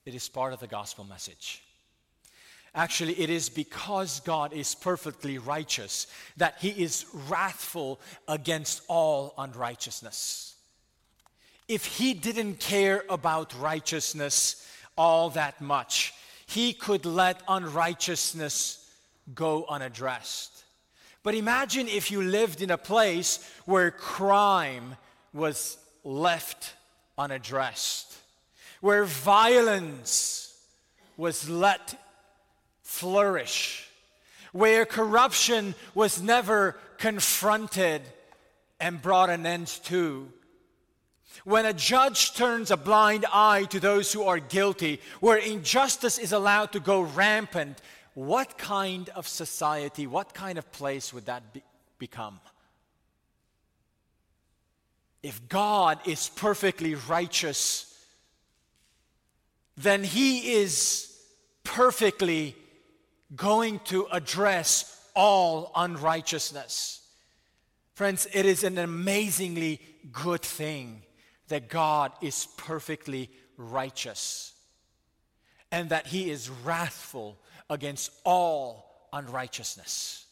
it 0.05 0.13
is 0.13 0.27
part 0.27 0.51
of 0.51 0.59
the 0.59 0.67
gospel 0.67 1.05
message. 1.05 1.63
Actually, 2.75 3.19
it 3.19 3.29
is 3.29 3.49
because 3.49 4.19
God 4.21 4.51
is 4.51 4.73
perfectly 4.73 5.37
righteous 5.37 6.07
that 6.37 6.57
he 6.59 6.69
is 6.69 7.05
wrathful 7.29 7.99
against 8.27 8.81
all 8.87 9.35
unrighteousness. 9.37 10.55
If 11.67 11.85
he 11.85 12.13
didn't 12.13 12.59
care 12.59 13.03
about 13.09 13.53
righteousness 13.59 14.67
all 14.97 15.29
that 15.31 15.61
much, 15.61 16.13
he 16.47 16.73
could 16.73 17.05
let 17.05 17.41
unrighteousness 17.47 18.91
go 19.33 19.65
unaddressed. 19.69 20.63
But 21.21 21.35
imagine 21.35 21.87
if 21.87 22.11
you 22.11 22.21
lived 22.21 22.61
in 22.61 22.71
a 22.71 22.77
place 22.77 23.49
where 23.65 23.91
crime 23.91 24.97
was 25.31 25.77
left 26.03 26.73
unaddressed, 27.17 28.17
where 28.81 29.05
violence 29.05 30.59
was 31.15 31.47
let 31.47 31.95
flourish, 32.93 33.89
where 34.51 34.85
corruption 34.85 35.73
was 35.95 36.21
never 36.21 36.77
confronted 36.99 38.01
and 38.79 39.01
brought 39.01 39.31
an 39.31 39.45
end 39.45 39.67
to. 39.85 40.31
When 41.43 41.65
a 41.65 41.73
judge 41.73 42.35
turns 42.35 42.69
a 42.69 42.77
blind 42.77 43.25
eye 43.33 43.63
to 43.71 43.79
those 43.79 44.13
who 44.13 44.23
are 44.23 44.39
guilty, 44.39 45.01
where 45.19 45.37
injustice 45.37 46.19
is 46.19 46.31
allowed 46.31 46.71
to 46.73 46.79
go 46.79 47.01
rampant, 47.01 47.81
what 48.13 48.59
kind 48.59 49.09
of 49.09 49.27
society, 49.27 50.05
what 50.05 50.35
kind 50.35 50.59
of 50.59 50.71
place 50.71 51.11
would 51.11 51.25
that 51.25 51.51
be, 51.51 51.63
become? 51.97 52.39
If 55.23 55.49
God 55.49 55.97
is 56.05 56.29
perfectly 56.29 56.93
righteous, 56.93 57.89
then 59.75 60.03
He 60.03 60.53
is 60.53 61.09
perfectly 61.63 62.55
going 63.35 63.79
to 63.85 64.07
address 64.11 64.99
all 65.15 65.71
unrighteousness. 65.75 67.01
Friends, 67.93 68.27
it 68.33 68.45
is 68.45 68.63
an 68.63 68.77
amazingly 68.77 69.79
good 70.11 70.41
thing 70.41 71.03
that 71.47 71.69
God 71.69 72.11
is 72.21 72.47
perfectly 72.57 73.29
righteous 73.57 74.53
and 75.71 75.89
that 75.89 76.07
He 76.07 76.29
is 76.29 76.49
wrathful 76.49 77.37
against 77.69 78.11
all 78.23 79.07
unrighteousness. 79.13 80.25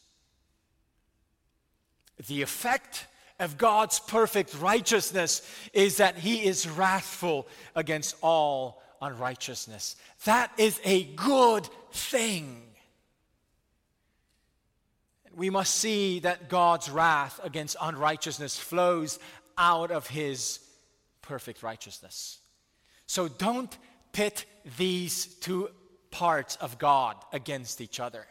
The 2.26 2.42
effect 2.42 3.06
of 3.38 3.58
God's 3.58 3.98
perfect 3.98 4.54
righteousness 4.60 5.42
is 5.72 5.96
that 5.96 6.16
He 6.16 6.44
is 6.44 6.68
wrathful 6.68 7.46
against 7.74 8.16
all 8.20 8.82
unrighteousness. 9.00 9.96
That 10.24 10.52
is 10.56 10.80
a 10.84 11.04
good 11.14 11.68
thing. 11.92 12.62
We 15.34 15.50
must 15.50 15.74
see 15.74 16.20
that 16.20 16.48
God's 16.48 16.90
wrath 16.90 17.40
against 17.42 17.76
unrighteousness 17.80 18.58
flows 18.58 19.18
out 19.56 19.90
of 19.90 20.06
His 20.06 20.60
perfect 21.22 21.62
righteousness. 21.62 22.38
So 23.06 23.28
don't 23.28 23.76
pit 24.12 24.44
these 24.76 25.26
two 25.26 25.70
parts 26.10 26.56
of 26.56 26.78
God 26.78 27.16
against 27.32 27.80
each 27.80 28.00
other. 28.00 28.26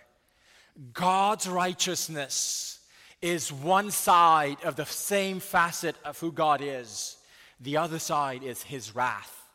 God's 0.94 1.48
righteousness 1.48 2.80
is 3.22 3.52
one 3.52 3.92
side 3.92 4.58
of 4.64 4.76
the 4.76 4.86
same 4.86 5.40
facet 5.40 5.96
of 6.04 6.20
who 6.20 6.32
God 6.32 6.62
is, 6.62 7.18
the 7.60 7.78
other 7.78 8.00
side 8.00 8.44
is 8.44 8.64
his 8.64 8.96
wrath 8.96 9.48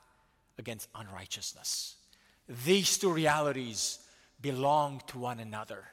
against 0.59 0.89
unrighteousness. 0.95 1.97
These 2.65 2.99
two 2.99 3.13
realities 3.13 3.99
belong 4.41 5.03
to 5.09 5.19
one 5.19 5.41
another. 5.41 5.85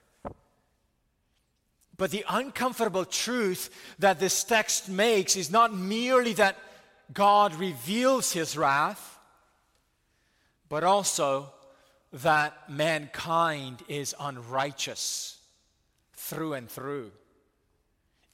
But 1.98 2.12
the 2.12 2.26
uncomfortable 2.28 3.06
truth 3.06 3.70
that 4.00 4.20
this 4.20 4.44
text 4.44 4.90
makes 4.90 5.36
is 5.36 5.52
not 5.52 5.76
merely 5.76 6.34
that 6.34 6.58
God 7.14 7.54
reveals 7.56 8.32
his 8.32 8.58
wrath, 8.58 9.20
but 10.70 10.84
also 10.84 11.52
that 12.14 12.70
mankind 12.70 13.84
is 13.88 14.16
unrighteous 14.20 15.38
through 16.16 16.54
and 16.54 16.70
through. 16.70 17.12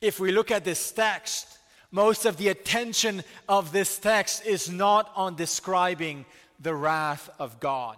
If 0.01 0.19
we 0.19 0.31
look 0.31 0.51
at 0.51 0.63
this 0.63 0.91
text, 0.91 1.57
most 1.91 2.25
of 2.25 2.37
the 2.37 2.49
attention 2.49 3.23
of 3.47 3.71
this 3.71 3.97
text 3.97 4.45
is 4.45 4.69
not 4.69 5.11
on 5.15 5.35
describing 5.35 6.25
the 6.59 6.75
wrath 6.75 7.29
of 7.39 7.59
God. 7.59 7.97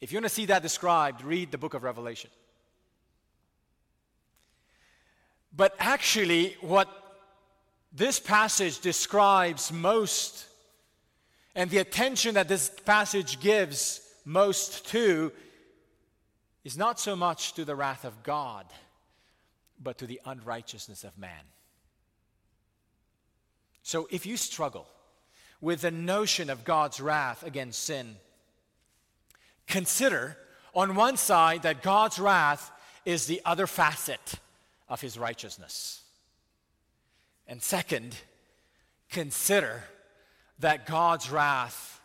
If 0.00 0.10
you 0.10 0.16
want 0.16 0.26
to 0.26 0.30
see 0.30 0.46
that 0.46 0.62
described, 0.62 1.22
read 1.22 1.52
the 1.52 1.58
book 1.58 1.74
of 1.74 1.84
Revelation. 1.84 2.30
But 5.56 5.74
actually, 5.78 6.56
what 6.60 6.88
this 7.92 8.18
passage 8.18 8.80
describes 8.80 9.72
most, 9.72 10.46
and 11.54 11.70
the 11.70 11.78
attention 11.78 12.34
that 12.34 12.48
this 12.48 12.70
passage 12.84 13.40
gives 13.40 14.00
most 14.24 14.88
to, 14.88 15.30
is 16.64 16.76
not 16.76 16.98
so 16.98 17.14
much 17.14 17.52
to 17.54 17.64
the 17.64 17.76
wrath 17.76 18.04
of 18.04 18.22
God, 18.24 18.66
but 19.80 19.98
to 19.98 20.06
the 20.06 20.20
unrighteousness 20.24 21.04
of 21.04 21.16
man. 21.16 21.44
So 23.82 24.08
if 24.10 24.26
you 24.26 24.36
struggle 24.36 24.88
with 25.60 25.82
the 25.82 25.90
notion 25.90 26.50
of 26.50 26.64
God's 26.64 27.00
wrath 27.00 27.44
against 27.44 27.84
sin, 27.84 28.16
consider 29.68 30.36
on 30.74 30.96
one 30.96 31.16
side 31.16 31.62
that 31.62 31.82
God's 31.82 32.18
wrath 32.18 32.72
is 33.04 33.26
the 33.26 33.42
other 33.44 33.66
facet 33.66 34.38
of 34.88 35.00
his 35.00 35.18
righteousness. 35.18 36.02
And 37.46 37.62
second, 37.62 38.16
consider 39.10 39.84
that 40.60 40.86
God's 40.86 41.30
wrath 41.30 42.00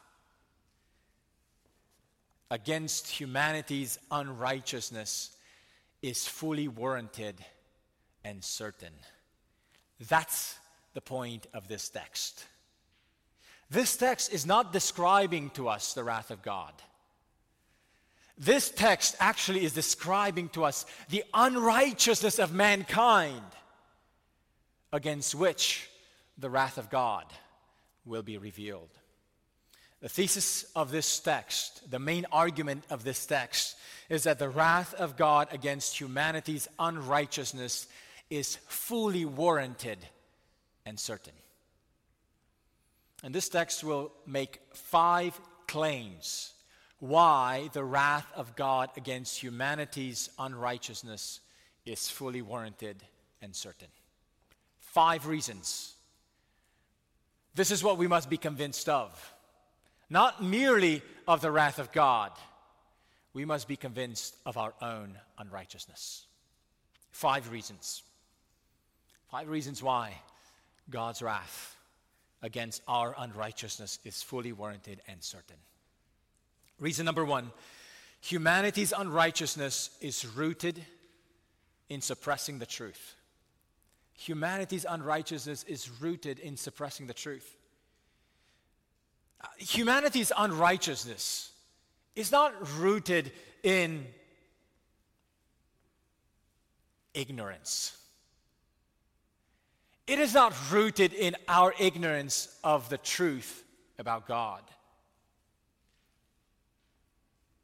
against 2.51 3.07
humanity's 3.07 3.99
unrighteousness 4.11 5.31
is 6.01 6.27
fully 6.27 6.67
warranted 6.67 7.35
and 8.23 8.43
certain. 8.43 8.93
That's 10.07 10.57
the 10.93 11.01
point 11.01 11.47
of 11.53 11.67
this 11.67 11.89
text. 11.89 12.45
This 13.69 13.95
text 13.95 14.33
is 14.33 14.45
not 14.45 14.73
describing 14.73 15.51
to 15.51 15.69
us 15.69 15.93
the 15.93 16.03
wrath 16.03 16.31
of 16.31 16.41
God. 16.41 16.73
This 18.39 18.71
text 18.71 19.17
actually 19.19 19.65
is 19.65 19.73
describing 19.73 20.47
to 20.49 20.63
us 20.63 20.85
the 21.09 21.25
unrighteousness 21.33 22.39
of 22.39 22.53
mankind 22.53 23.43
against 24.93 25.35
which 25.35 25.89
the 26.37 26.49
wrath 26.49 26.77
of 26.77 26.89
God 26.89 27.25
will 28.05 28.23
be 28.23 28.37
revealed. 28.37 28.89
The 29.99 30.07
thesis 30.07 30.63
of 30.73 30.89
this 30.89 31.19
text, 31.19 31.91
the 31.91 31.99
main 31.99 32.25
argument 32.31 32.85
of 32.89 33.03
this 33.03 33.25
text, 33.25 33.75
is 34.07 34.23
that 34.23 34.39
the 34.39 34.47
wrath 34.47 34.93
of 34.93 35.17
God 35.17 35.49
against 35.51 35.99
humanity's 35.99 36.69
unrighteousness 36.79 37.87
is 38.29 38.55
fully 38.67 39.25
warranted 39.25 39.97
and 40.85 40.97
certain. 40.97 41.33
And 43.21 43.35
this 43.35 43.49
text 43.49 43.83
will 43.83 44.13
make 44.25 44.61
five 44.71 45.37
claims 45.67 46.53
why 46.99 47.69
the 47.73 47.83
wrath 47.83 48.27
of 48.35 48.55
God 48.55 48.89
against 48.97 49.41
humanity's 49.41 50.29
unrighteousness 50.37 51.39
is 51.85 52.09
fully 52.09 52.41
warranted 52.41 52.97
and 53.41 53.55
certain. 53.55 53.87
Five 54.79 55.27
reasons. 55.27 55.93
This 57.55 57.71
is 57.71 57.83
what 57.83 57.97
we 57.97 58.07
must 58.07 58.29
be 58.29 58.37
convinced 58.37 58.89
of. 58.89 59.33
Not 60.09 60.43
merely 60.43 61.01
of 61.27 61.41
the 61.41 61.51
wrath 61.51 61.79
of 61.79 61.91
God, 61.91 62.31
we 63.33 63.45
must 63.45 63.67
be 63.67 63.75
convinced 63.75 64.35
of 64.45 64.57
our 64.57 64.73
own 64.81 65.17
unrighteousness. 65.37 66.25
Five 67.11 67.51
reasons. 67.51 68.03
Five 69.29 69.47
reasons 69.47 69.83
why 69.83 70.13
God's 70.89 71.21
wrath 71.21 71.75
against 72.41 72.81
our 72.87 73.13
unrighteousness 73.17 73.99
is 74.03 74.23
fully 74.23 74.51
warranted 74.51 75.01
and 75.07 75.23
certain. 75.23 75.57
Reason 76.79 77.05
number 77.05 77.25
one 77.25 77.51
humanity's 78.21 78.93
unrighteousness 78.97 79.91
is 80.01 80.25
rooted 80.25 80.83
in 81.89 82.01
suppressing 82.01 82.59
the 82.59 82.65
truth. 82.65 83.15
Humanity's 84.13 84.85
unrighteousness 84.87 85.63
is 85.63 85.89
rooted 86.01 86.39
in 86.39 86.57
suppressing 86.57 87.07
the 87.07 87.13
truth. 87.13 87.55
Uh, 89.41 89.47
humanity's 89.57 90.31
unrighteousness 90.37 91.51
is 92.15 92.31
not 92.31 92.53
rooted 92.77 93.31
in 93.63 94.05
ignorance. 97.13 97.97
It 100.05 100.19
is 100.19 100.33
not 100.33 100.53
rooted 100.71 101.13
in 101.13 101.35
our 101.47 101.73
ignorance 101.79 102.53
of 102.63 102.89
the 102.89 102.97
truth 102.97 103.63
about 103.97 104.27
God. 104.27 104.63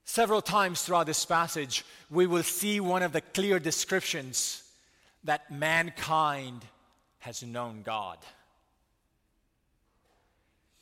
Several 0.06 0.42
times 0.42 0.84
throughout 0.84 1.08
this 1.08 1.26
passage, 1.26 1.84
we 2.12 2.28
will 2.28 2.44
see 2.44 2.80
one 2.80 3.02
of 3.02 3.12
the 3.12 3.22
clear 3.22 3.60
descriptions 3.60 4.64
that 5.24 5.52
mankind 5.52 6.64
has 7.20 7.42
known 7.42 7.82
God. 7.82 8.20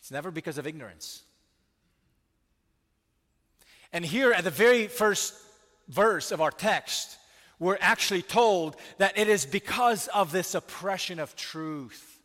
It's 0.02 0.12
never 0.12 0.30
because 0.30 0.58
of 0.58 0.68
ignorance. 0.68 1.24
And 3.94 4.04
here 4.04 4.34
at 4.34 4.44
the 4.44 4.50
very 4.50 4.88
first 4.88 5.34
verse 5.88 6.34
of 6.34 6.42
our 6.42 6.52
text, 6.52 7.18
we're 7.60 7.78
actually 7.80 8.24
told 8.24 8.76
that 8.98 9.18
it 9.18 9.30
is 9.30 9.46
because 9.46 10.08
of 10.10 10.34
this 10.34 10.54
oppression 10.54 11.20
of 11.20 11.34
truth 11.38 12.20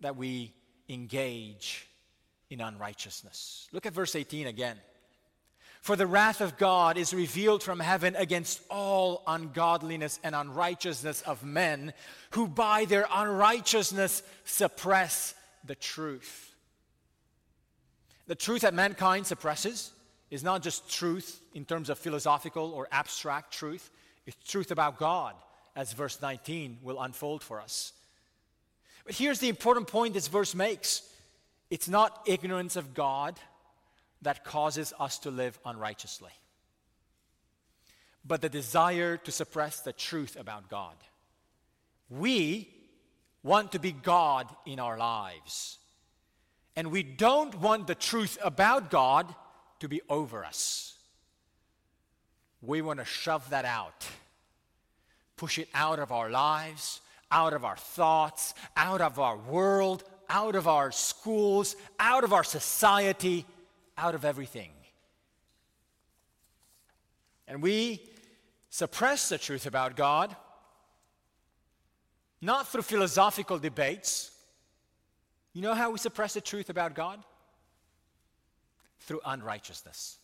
that 0.00 0.14
we 0.14 0.52
engage 0.88 1.88
in 2.50 2.60
unrighteousness. 2.60 3.68
Look 3.72 3.86
at 3.86 3.92
verse 3.92 4.14
18 4.14 4.46
again. 4.46 4.76
For 5.80 5.96
the 5.96 6.06
wrath 6.06 6.42
of 6.42 6.58
God 6.58 6.98
is 6.98 7.14
revealed 7.14 7.62
from 7.62 7.80
heaven 7.80 8.14
against 8.16 8.60
all 8.68 9.22
ungodliness 9.26 10.20
and 10.22 10.34
unrighteousness 10.34 11.22
of 11.22 11.42
men 11.42 11.94
who 12.32 12.46
by 12.46 12.84
their 12.84 13.06
unrighteousness 13.10 14.22
suppress 14.44 15.34
the 15.64 15.74
truth. 15.74 16.54
The 18.26 18.34
truth 18.34 18.60
that 18.62 18.74
mankind 18.74 19.26
suppresses 19.26 19.90
is 20.30 20.44
not 20.44 20.62
just 20.62 20.88
truth 20.90 21.40
in 21.54 21.64
terms 21.64 21.88
of 21.88 21.98
philosophical 21.98 22.72
or 22.72 22.86
abstract 22.92 23.52
truth, 23.52 23.90
it's 24.26 24.36
truth 24.48 24.70
about 24.70 24.98
God, 24.98 25.34
as 25.74 25.94
verse 25.94 26.20
19 26.20 26.78
will 26.82 27.00
unfold 27.00 27.42
for 27.42 27.60
us. 27.60 27.92
But 29.06 29.14
here's 29.14 29.40
the 29.40 29.48
important 29.48 29.88
point 29.88 30.12
this 30.12 30.28
verse 30.28 30.54
makes 30.54 31.02
it's 31.70 31.88
not 31.88 32.22
ignorance 32.26 32.76
of 32.76 32.94
God 32.94 33.40
that 34.22 34.44
causes 34.44 34.92
us 34.98 35.18
to 35.20 35.30
live 35.30 35.58
unrighteously, 35.64 36.32
but 38.24 38.40
the 38.40 38.48
desire 38.48 39.16
to 39.16 39.32
suppress 39.32 39.80
the 39.80 39.92
truth 39.92 40.36
about 40.38 40.68
God. 40.68 40.94
We 42.08 42.68
want 43.42 43.72
to 43.72 43.78
be 43.78 43.92
God 43.92 44.48
in 44.66 44.78
our 44.78 44.98
lives, 44.98 45.78
and 46.76 46.90
we 46.90 47.02
don't 47.02 47.54
want 47.60 47.86
the 47.86 47.94
truth 47.94 48.36
about 48.42 48.90
God 48.90 49.34
to 49.80 49.88
be 49.88 50.02
over 50.08 50.44
us. 50.44 50.94
We 52.62 52.82
want 52.82 52.98
to 52.98 53.06
shove 53.06 53.48
that 53.50 53.64
out, 53.64 54.06
push 55.36 55.58
it 55.58 55.68
out 55.72 55.98
of 55.98 56.12
our 56.12 56.28
lives, 56.28 57.00
out 57.30 57.54
of 57.54 57.64
our 57.64 57.76
thoughts, 57.76 58.54
out 58.76 59.00
of 59.00 59.18
our 59.18 59.36
world, 59.36 60.04
out 60.28 60.54
of 60.54 60.68
our 60.68 60.92
schools, 60.92 61.74
out 61.98 62.24
of 62.24 62.32
our 62.32 62.44
society, 62.44 63.46
out 64.00 64.14
of 64.14 64.24
everything. 64.24 64.70
And 67.46 67.62
we 67.62 68.02
suppress 68.70 69.28
the 69.28 69.38
truth 69.38 69.66
about 69.66 69.96
God, 69.96 70.34
not 72.40 72.68
through 72.68 72.82
philosophical 72.82 73.58
debates. 73.58 74.30
You 75.52 75.62
know 75.62 75.74
how 75.74 75.90
we 75.90 75.98
suppress 75.98 76.34
the 76.34 76.40
truth 76.40 76.70
about 76.70 76.94
God? 76.94 77.22
through 79.10 79.20
unrighteousness. 79.24 80.18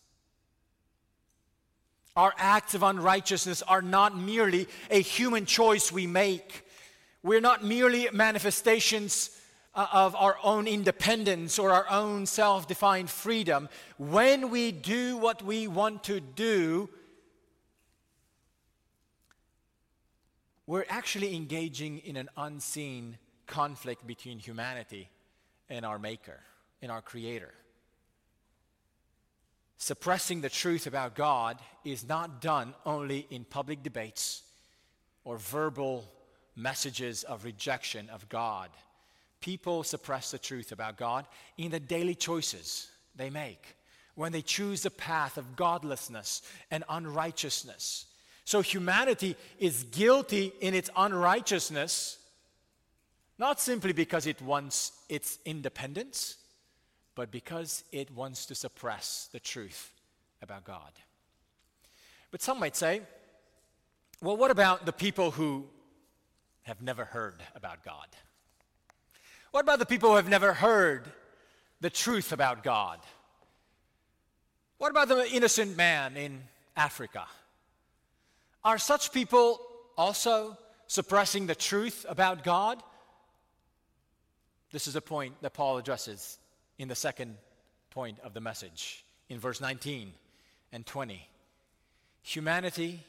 Our 2.14 2.32
acts 2.38 2.74
of 2.74 2.84
unrighteousness 2.84 3.62
are 3.62 3.82
not 3.82 4.16
merely 4.16 4.68
a 4.90 5.00
human 5.00 5.44
choice 5.44 5.90
we 5.90 6.06
make. 6.06 6.64
We're 7.22 7.40
not 7.40 7.64
merely 7.64 8.08
manifestations 8.12 9.30
Uh, 9.76 9.86
of 9.92 10.16
our 10.16 10.38
own 10.42 10.66
independence 10.66 11.58
or 11.58 11.70
our 11.70 11.86
own 11.90 12.24
self 12.24 12.66
defined 12.66 13.10
freedom. 13.10 13.68
When 13.98 14.48
we 14.48 14.72
do 14.72 15.18
what 15.18 15.42
we 15.42 15.68
want 15.68 16.02
to 16.04 16.18
do, 16.18 16.88
we're 20.66 20.86
actually 20.88 21.36
engaging 21.36 21.98
in 21.98 22.16
an 22.16 22.30
unseen 22.38 23.18
conflict 23.46 24.06
between 24.06 24.38
humanity 24.38 25.10
and 25.68 25.84
our 25.84 25.98
Maker, 25.98 26.40
and 26.80 26.90
our 26.90 27.02
Creator 27.02 27.52
suppressing 29.78 30.40
the 30.40 30.48
truth 30.48 30.86
about 30.86 31.14
God 31.14 31.58
is 31.84 32.08
not 32.08 32.40
done 32.40 32.74
only 32.84 33.26
in 33.30 33.44
public 33.44 33.82
debates 33.82 34.42
or 35.24 35.36
verbal 35.36 36.10
messages 36.56 37.24
of 37.24 37.44
rejection 37.44 38.08
of 38.08 38.28
God. 38.28 38.70
People 39.40 39.84
suppress 39.84 40.30
the 40.30 40.38
truth 40.38 40.72
about 40.72 40.96
God 40.96 41.26
in 41.56 41.70
the 41.70 41.80
daily 41.80 42.14
choices 42.14 42.90
they 43.14 43.30
make. 43.30 43.76
when 44.16 44.32
they 44.32 44.42
choose 44.42 44.82
the 44.82 44.90
path 44.90 45.36
of 45.38 45.54
godlessness 45.54 46.42
and 46.70 46.82
unrighteousness. 46.88 48.06
So 48.44 48.60
humanity 48.62 49.36
is 49.58 49.84
guilty 49.84 50.52
in 50.60 50.74
its 50.74 50.90
unrighteousness, 50.96 52.18
not 53.38 53.60
simply 53.60 53.92
because 53.92 54.26
it 54.26 54.40
wants 54.40 54.92
its 55.08 55.38
independence, 55.44 56.38
but 57.14 57.30
because 57.30 57.84
it 57.92 58.10
wants 58.10 58.46
to 58.46 58.54
suppress 58.54 59.28
the 59.32 59.40
truth 59.40 59.92
about 60.42 60.64
God. 60.64 60.92
But 62.30 62.40
some 62.40 62.58
might 62.58 62.76
say, 62.76 63.02
well, 64.22 64.36
what 64.36 64.50
about 64.50 64.86
the 64.86 64.92
people 64.92 65.30
who 65.30 65.66
have 66.62 66.80
never 66.80 67.04
heard 67.04 67.42
about 67.54 67.84
God? 67.84 68.06
What 69.56 69.62
about 69.62 69.78
the 69.78 69.86
people 69.86 70.10
who 70.10 70.16
have 70.16 70.28
never 70.28 70.52
heard 70.52 71.10
the 71.80 71.88
truth 71.88 72.30
about 72.30 72.62
God? 72.62 73.00
What 74.76 74.90
about 74.90 75.08
the 75.08 75.26
innocent 75.32 75.78
man 75.78 76.18
in 76.18 76.42
Africa? 76.76 77.24
Are 78.62 78.76
such 78.76 79.14
people 79.14 79.58
also 79.96 80.58
suppressing 80.88 81.46
the 81.46 81.54
truth 81.54 82.04
about 82.06 82.44
God? 82.44 82.82
This 84.72 84.86
is 84.86 84.94
a 84.94 85.00
point 85.00 85.40
that 85.40 85.54
Paul 85.54 85.78
addresses 85.78 86.36
in 86.76 86.88
the 86.88 86.94
second 86.94 87.34
point 87.88 88.18
of 88.22 88.34
the 88.34 88.42
message 88.42 89.06
in 89.30 89.38
verse 89.38 89.62
19 89.62 90.12
and 90.70 90.84
20. 90.84 91.26
Humanity 92.20 93.02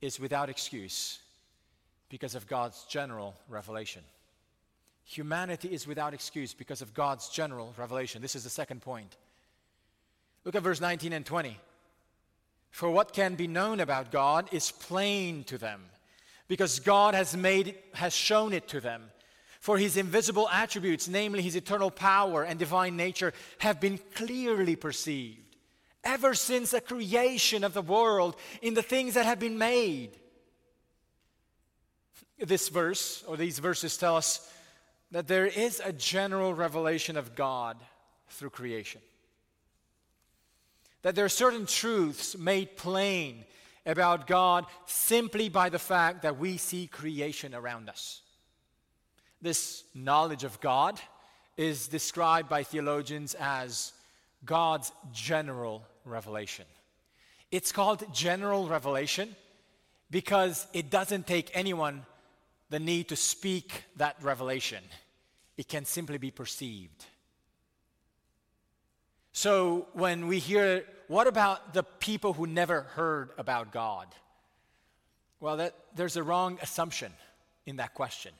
is 0.00 0.20
without 0.20 0.48
excuse 0.48 1.18
because 2.10 2.36
of 2.36 2.46
God's 2.46 2.84
general 2.84 3.34
revelation. 3.48 4.04
Humanity 5.04 5.68
is 5.68 5.86
without 5.86 6.14
excuse 6.14 6.54
because 6.54 6.82
of 6.82 6.94
God's 6.94 7.28
general 7.28 7.74
revelation. 7.76 8.22
This 8.22 8.34
is 8.34 8.44
the 8.44 8.50
second 8.50 8.80
point. 8.82 9.16
Look 10.44 10.54
at 10.54 10.62
verse 10.62 10.80
19 10.80 11.12
and 11.12 11.24
20. 11.26 11.58
For 12.70 12.90
what 12.90 13.12
can 13.12 13.34
be 13.34 13.46
known 13.46 13.80
about 13.80 14.10
God 14.10 14.48
is 14.52 14.70
plain 14.70 15.44
to 15.44 15.58
them, 15.58 15.82
because 16.48 16.80
God 16.80 17.14
has 17.14 17.36
made 17.36 17.76
has 17.92 18.14
shown 18.14 18.52
it 18.52 18.66
to 18.68 18.80
them. 18.80 19.04
For 19.60 19.78
his 19.78 19.96
invisible 19.96 20.48
attributes, 20.50 21.08
namely 21.08 21.40
his 21.40 21.56
eternal 21.56 21.90
power 21.90 22.42
and 22.42 22.58
divine 22.58 22.96
nature, 22.96 23.32
have 23.58 23.80
been 23.80 23.98
clearly 24.14 24.76
perceived 24.76 25.40
ever 26.04 26.34
since 26.34 26.72
the 26.72 26.80
creation 26.80 27.64
of 27.64 27.72
the 27.72 27.82
world 27.82 28.36
in 28.60 28.74
the 28.74 28.82
things 28.82 29.14
that 29.14 29.24
have 29.24 29.38
been 29.38 29.58
made. 29.58 30.10
This 32.38 32.68
verse, 32.68 33.24
or 33.26 33.36
these 33.36 33.58
verses, 33.58 33.96
tell 33.96 34.16
us 34.16 34.46
that 35.10 35.28
there 35.28 35.46
is 35.46 35.80
a 35.84 35.92
general 35.92 36.54
revelation 36.54 37.16
of 37.16 37.34
God 37.34 37.76
through 38.28 38.50
creation 38.50 39.00
that 41.04 41.14
there 41.14 41.26
are 41.26 41.28
certain 41.28 41.66
truths 41.66 42.36
made 42.36 42.78
plain 42.78 43.44
about 43.84 44.26
God 44.26 44.64
simply 44.86 45.50
by 45.50 45.68
the 45.68 45.78
fact 45.78 46.22
that 46.22 46.38
we 46.38 46.56
see 46.56 46.86
creation 46.86 47.54
around 47.54 47.90
us. 47.90 48.22
This 49.42 49.84
knowledge 49.94 50.44
of 50.44 50.58
God 50.62 50.98
is 51.58 51.88
described 51.88 52.48
by 52.48 52.62
theologians 52.62 53.36
as 53.38 53.92
God's 54.46 54.92
general 55.12 55.84
revelation. 56.06 56.64
It's 57.50 57.70
called 57.70 58.02
general 58.14 58.66
revelation 58.66 59.36
because 60.10 60.66
it 60.72 60.88
doesn't 60.88 61.26
take 61.26 61.50
anyone 61.52 62.06
the 62.74 62.80
need 62.80 63.10
to 63.10 63.14
speak 63.14 63.84
that 63.98 64.16
revelation, 64.20 64.82
it 65.56 65.68
can 65.68 65.84
simply 65.84 66.18
be 66.18 66.32
perceived. 66.32 67.04
So 69.30 69.86
when 69.92 70.26
we 70.26 70.40
hear 70.40 70.84
what 71.06 71.28
about 71.28 71.72
the 71.72 71.84
people 71.84 72.32
who 72.32 72.48
never 72.48 72.80
heard 72.80 73.30
about 73.38 73.70
God? 73.70 74.08
Well, 75.38 75.58
that, 75.58 75.76
there's 75.94 76.16
a 76.16 76.24
wrong 76.24 76.58
assumption 76.62 77.12
in 77.64 77.76
that 77.76 77.94
question. 77.94 78.32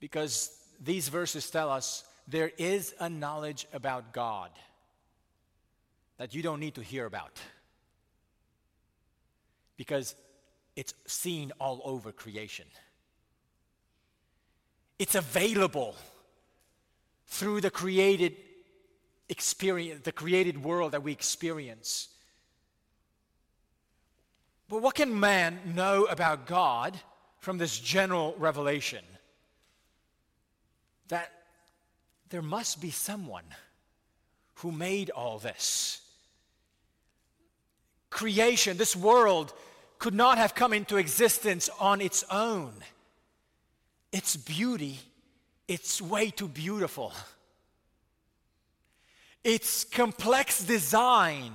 Because 0.00 0.50
these 0.82 1.08
verses 1.08 1.48
tell 1.48 1.70
us 1.70 2.02
there 2.26 2.50
is 2.58 2.92
a 2.98 3.08
knowledge 3.08 3.68
about 3.72 4.12
God 4.12 4.50
that 6.18 6.34
you 6.34 6.42
don't 6.42 6.58
need 6.58 6.74
to 6.74 6.82
hear 6.82 7.06
about. 7.06 7.40
Because 9.76 10.16
it's 10.76 10.94
seen 11.06 11.52
all 11.60 11.80
over 11.84 12.12
creation. 12.12 12.66
It's 14.98 15.14
available 15.14 15.96
through 17.26 17.60
the 17.60 17.70
created 17.70 18.36
experience, 19.28 20.02
the 20.04 20.12
created 20.12 20.62
world 20.62 20.92
that 20.92 21.02
we 21.02 21.12
experience. 21.12 22.08
But 24.68 24.82
what 24.82 24.94
can 24.94 25.18
man 25.18 25.58
know 25.74 26.04
about 26.04 26.46
God 26.46 26.98
from 27.38 27.58
this 27.58 27.78
general 27.78 28.34
revelation? 28.38 29.04
That 31.08 31.30
there 32.30 32.42
must 32.42 32.80
be 32.80 32.90
someone 32.90 33.44
who 34.56 34.72
made 34.72 35.10
all 35.10 35.38
this. 35.38 36.00
Creation, 38.08 38.76
this 38.76 38.94
world, 38.94 39.52
could 40.02 40.14
not 40.14 40.36
have 40.36 40.52
come 40.52 40.72
into 40.72 40.96
existence 40.96 41.70
on 41.78 42.00
its 42.00 42.24
own. 42.28 42.72
Its 44.10 44.36
beauty, 44.36 44.98
it's 45.68 46.02
way 46.02 46.28
too 46.28 46.48
beautiful 46.48 47.12
its 49.44 49.84
complex 49.84 50.62
design, 50.64 51.52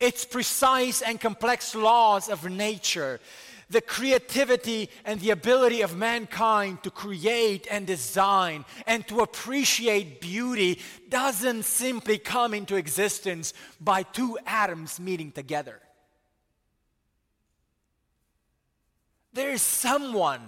its 0.00 0.24
precise 0.24 1.02
and 1.02 1.20
complex 1.20 1.74
laws 1.74 2.28
of 2.28 2.48
nature, 2.48 3.20
the 3.68 3.80
creativity 3.80 4.88
and 5.04 5.20
the 5.20 5.30
ability 5.30 5.82
of 5.82 5.96
mankind 5.96 6.82
to 6.84 6.90
create 6.90 7.66
and 7.70 7.86
design 7.86 8.64
and 8.86 9.06
to 9.08 9.20
appreciate 9.20 10.20
beauty 10.20 10.80
doesn't 11.08 11.64
simply 11.64 12.18
come 12.18 12.54
into 12.54 12.76
existence 12.76 13.54
by 13.80 14.04
two 14.04 14.38
atoms 14.46 15.00
meeting 15.00 15.32
together. 15.32 15.80
There 19.36 19.50
is 19.50 19.60
someone 19.60 20.40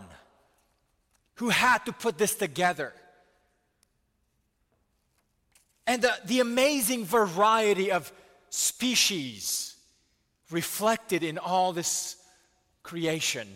who 1.35 1.51
had 1.51 1.85
to 1.85 1.92
put 1.92 2.16
this 2.16 2.35
together 2.35 2.94
and 5.87 6.01
the, 6.01 6.14
the 6.24 6.40
amazing 6.40 7.05
variety 7.05 7.92
of 7.92 8.11
species 8.48 9.77
reflected 10.51 11.22
in 11.22 11.37
all 11.37 11.74
this 11.74 12.16
creation 12.83 13.46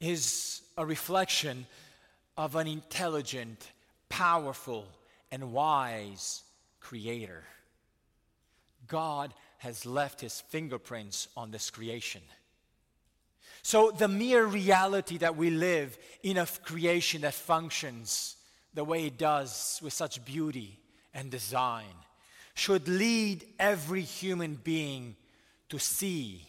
is 0.00 0.60
a 0.76 0.84
reflection 0.84 1.66
of 2.36 2.56
an 2.56 2.66
intelligent, 2.66 3.70
powerful, 4.10 4.86
and 5.32 5.50
wise 5.50 6.42
creator. 6.78 7.44
God 8.86 9.32
has 9.56 9.86
left 9.86 10.20
his 10.20 10.42
fingerprints 10.42 11.28
on 11.38 11.50
this 11.50 11.70
creation. 11.70 12.20
So, 13.62 13.90
the 13.90 14.08
mere 14.08 14.44
reality 14.44 15.18
that 15.18 15.36
we 15.36 15.50
live 15.50 15.98
in 16.22 16.38
a 16.38 16.46
creation 16.46 17.22
that 17.22 17.34
functions 17.34 18.36
the 18.74 18.84
way 18.84 19.06
it 19.06 19.18
does 19.18 19.80
with 19.82 19.92
such 19.92 20.24
beauty 20.24 20.78
and 21.12 21.30
design 21.30 21.84
should 22.54 22.88
lead 22.88 23.44
every 23.58 24.02
human 24.02 24.54
being 24.54 25.16
to 25.68 25.78
see 25.78 26.46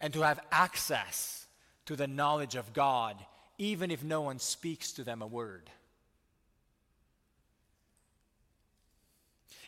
and 0.00 0.12
to 0.12 0.22
have 0.22 0.40
access 0.50 1.46
to 1.86 1.96
the 1.96 2.06
knowledge 2.06 2.56
of 2.56 2.72
God, 2.72 3.16
even 3.58 3.90
if 3.90 4.02
no 4.02 4.22
one 4.22 4.38
speaks 4.38 4.92
to 4.92 5.04
them 5.04 5.22
a 5.22 5.26
word. 5.26 5.70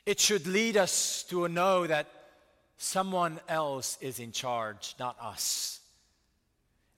It 0.07 0.21
should 0.21 0.47
lead 0.47 0.77
us 0.77 1.23
to 1.31 1.49
know 1.49 1.87
that 1.87 2.09
someone 2.77 3.41
else 3.49 3.97
is 4.01 4.19
in 4.19 4.33
charge, 4.33 4.95
not 4.99 5.17
us. 5.21 5.81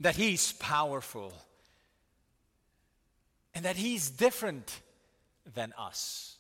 That 0.00 0.16
He's 0.16 0.52
powerful 0.52 1.32
and 3.54 3.64
that 3.64 3.76
He's 3.76 4.11
different 4.11 4.80
than 5.54 5.72
us. 5.78 6.37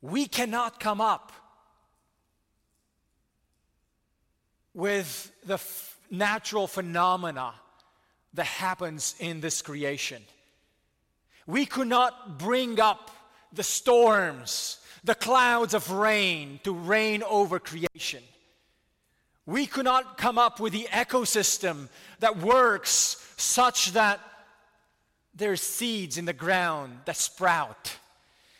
We 0.00 0.26
cannot 0.26 0.80
come 0.80 1.00
up 1.00 1.32
with 4.74 5.32
the 5.44 5.54
f- 5.54 5.98
natural 6.10 6.66
phenomena 6.66 7.54
that 8.34 8.46
happens 8.46 9.14
in 9.18 9.40
this 9.40 9.62
creation. 9.62 10.22
We 11.46 11.66
could 11.66 11.88
not 11.88 12.38
bring 12.38 12.78
up 12.78 13.10
the 13.52 13.62
storms, 13.62 14.78
the 15.02 15.14
clouds 15.14 15.74
of 15.74 15.90
rain 15.90 16.60
to 16.64 16.72
rain 16.72 17.22
over 17.22 17.58
creation. 17.58 18.22
We 19.48 19.64
could 19.64 19.86
not 19.86 20.18
come 20.18 20.36
up 20.36 20.60
with 20.60 20.74
the 20.74 20.88
ecosystem 20.90 21.88
that 22.20 22.36
works 22.36 23.16
such 23.38 23.92
that 23.92 24.20
there's 25.34 25.62
seeds 25.62 26.18
in 26.18 26.26
the 26.26 26.34
ground 26.34 26.98
that 27.06 27.16
sprout, 27.16 27.96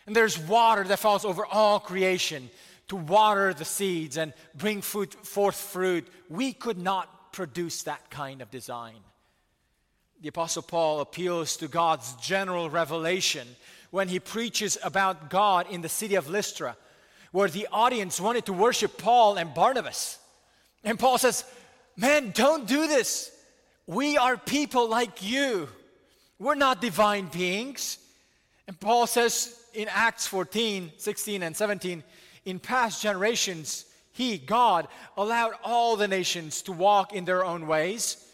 And 0.07 0.16
there's 0.16 0.38
water 0.38 0.85
that 0.85 0.98
falls 0.98 1.27
over 1.27 1.44
all 1.44 1.79
creation 1.79 2.48
to 2.88 2.96
water 2.96 3.53
the 3.53 3.66
seeds 3.66 4.16
and 4.16 4.33
bring 4.55 4.81
fruit, 4.81 5.12
forth 5.27 5.57
fruit. 5.57 6.09
We 6.31 6.55
could 6.55 6.79
not 6.79 7.33
produce 7.33 7.83
that 7.83 8.09
kind 8.09 8.40
of 8.40 8.51
design. 8.51 8.96
The 10.22 10.29
Apostle 10.29 10.62
Paul 10.62 11.01
appeals 11.01 11.59
to 11.59 11.68
God's 11.68 12.14
general 12.14 12.70
revelation 12.70 13.46
when 13.90 14.09
he 14.09 14.20
preaches 14.20 14.79
about 14.83 15.29
God 15.29 15.70
in 15.70 15.83
the 15.83 15.90
city 15.90 16.14
of 16.14 16.31
Lystra, 16.31 16.79
where 17.31 17.48
the 17.48 17.68
audience 17.70 18.18
wanted 18.18 18.46
to 18.46 18.55
worship 18.55 18.96
Paul 18.96 19.37
and 19.37 19.53
Barnabas. 19.53 20.18
And 20.85 20.99
Paul 20.99 21.19
says, 21.19 21.45
Man, 21.97 22.31
don't 22.31 22.67
do 22.67 22.87
this. 22.87 23.33
We 23.87 24.17
are 24.17 24.37
people 24.37 24.88
like 24.88 25.29
you. 25.29 25.69
We're 26.38 26.55
not 26.55 26.81
divine 26.81 27.27
beings. 27.27 27.99
And 28.69 28.79
Paul 28.79 29.07
says 29.07 29.59
in 29.75 29.88
Acts 29.91 30.27
14, 30.27 30.93
16, 30.97 31.43
and 31.43 31.57
17, 31.57 32.05
in 32.45 32.59
past 32.61 33.03
generations, 33.03 33.87
he, 34.12 34.38
God, 34.38 34.87
allowed 35.17 35.55
all 35.64 35.97
the 35.97 36.07
nations 36.07 36.62
to 36.62 36.73
walk 36.73 37.12
in 37.12 37.25
their 37.25 37.45
own 37.45 37.67
ways, 37.67 38.25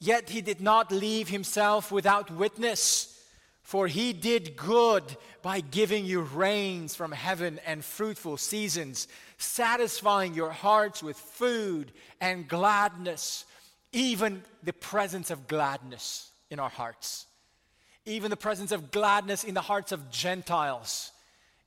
yet 0.00 0.30
he 0.30 0.40
did 0.40 0.60
not 0.60 0.90
leave 0.90 1.28
himself 1.28 1.92
without 1.92 2.30
witness. 2.30 3.21
For 3.62 3.86
he 3.86 4.12
did 4.12 4.56
good 4.56 5.04
by 5.40 5.60
giving 5.60 6.04
you 6.04 6.20
rains 6.20 6.94
from 6.94 7.12
heaven 7.12 7.60
and 7.64 7.84
fruitful 7.84 8.36
seasons, 8.36 9.08
satisfying 9.38 10.34
your 10.34 10.50
hearts 10.50 11.02
with 11.02 11.16
food 11.16 11.92
and 12.20 12.48
gladness, 12.48 13.44
even 13.92 14.42
the 14.62 14.72
presence 14.72 15.30
of 15.30 15.46
gladness 15.46 16.30
in 16.50 16.58
our 16.58 16.68
hearts. 16.68 17.26
Even 18.04 18.30
the 18.30 18.36
presence 18.36 18.72
of 18.72 18.90
gladness 18.90 19.44
in 19.44 19.54
the 19.54 19.60
hearts 19.60 19.92
of 19.92 20.10
Gentiles 20.10 21.12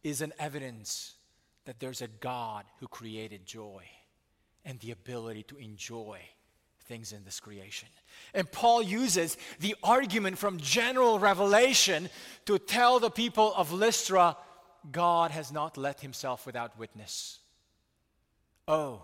is 0.03 0.21
an 0.21 0.33
evidence 0.37 1.13
that 1.63 1.79
there's 1.79 2.01
a 2.01 2.07
God 2.07 2.65
who 2.79 2.87
created 2.87 3.45
joy 3.45 3.83
and 4.65 4.79
the 4.79 4.91
ability 4.91 5.43
to 5.43 5.57
enjoy 5.57 6.19
things 6.85 7.11
in 7.11 7.23
this 7.23 7.39
creation. 7.39 7.89
And 8.33 8.51
Paul 8.51 8.81
uses 8.81 9.37
the 9.59 9.75
argument 9.83 10.37
from 10.37 10.59
general 10.59 11.19
revelation 11.19 12.09
to 12.45 12.57
tell 12.57 12.99
the 12.99 13.09
people 13.09 13.53
of 13.55 13.71
Lystra 13.71 14.37
God 14.91 15.31
has 15.31 15.51
not 15.51 15.77
let 15.77 16.01
himself 16.01 16.45
without 16.45 16.77
witness. 16.77 17.39
Oh, 18.67 19.01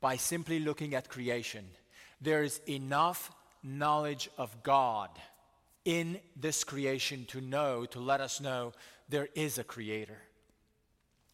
by 0.00 0.16
simply 0.16 0.58
looking 0.58 0.94
at 0.94 1.08
creation, 1.08 1.64
there 2.20 2.42
is 2.42 2.60
enough 2.68 3.30
knowledge 3.62 4.30
of 4.38 4.62
God 4.62 5.10
in 5.84 6.20
this 6.36 6.64
creation 6.64 7.24
to 7.26 7.40
know, 7.40 7.84
to 7.86 8.00
let 8.00 8.20
us 8.20 8.40
know 8.40 8.72
there 9.08 9.28
is 9.34 9.58
a 9.58 9.64
creator. 9.64 10.18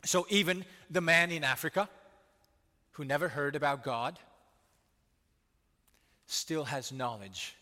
So 0.05 0.27
even 0.31 0.65
the 0.91 1.01
man 1.01 1.31
in 1.31 1.45
Africa 1.45 1.89
who 2.93 3.05
never 3.05 3.29
heard 3.29 3.57
about 3.57 3.83
God, 3.83 4.19
still 6.27 6.65
has 6.65 6.93
knowledge 6.93 7.57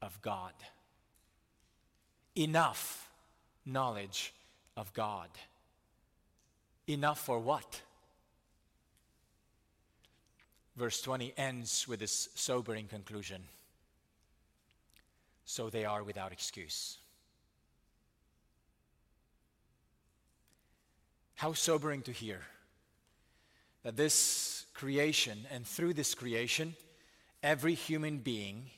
of 0.00 0.20
God. 0.22 0.52
Enough 2.36 3.08
knowledge 3.64 4.32
of 4.76 4.92
God. 4.92 5.28
Enough 6.86 7.20
for 7.20 7.38
what? 7.38 7.80
Verse 10.76 11.02
20 11.02 11.34
ends 11.36 11.86
with 11.86 12.00
this 12.00 12.30
sobering 12.34 12.88
conclusion. 12.88 13.42
So 15.44 15.68
they 15.68 15.84
are 15.84 16.02
without 16.02 16.32
excuse. 16.32 16.98
How 21.34 21.52
sobering 21.52 22.02
to 22.02 22.12
hear 22.12 22.40
that 23.82 23.96
this 23.96 24.64
creation, 24.74 25.38
and 25.50 25.66
through 25.66 25.92
this 25.92 26.14
creation, 26.14 26.74
every 27.42 27.74
human 27.74 28.18
being, 28.18 28.70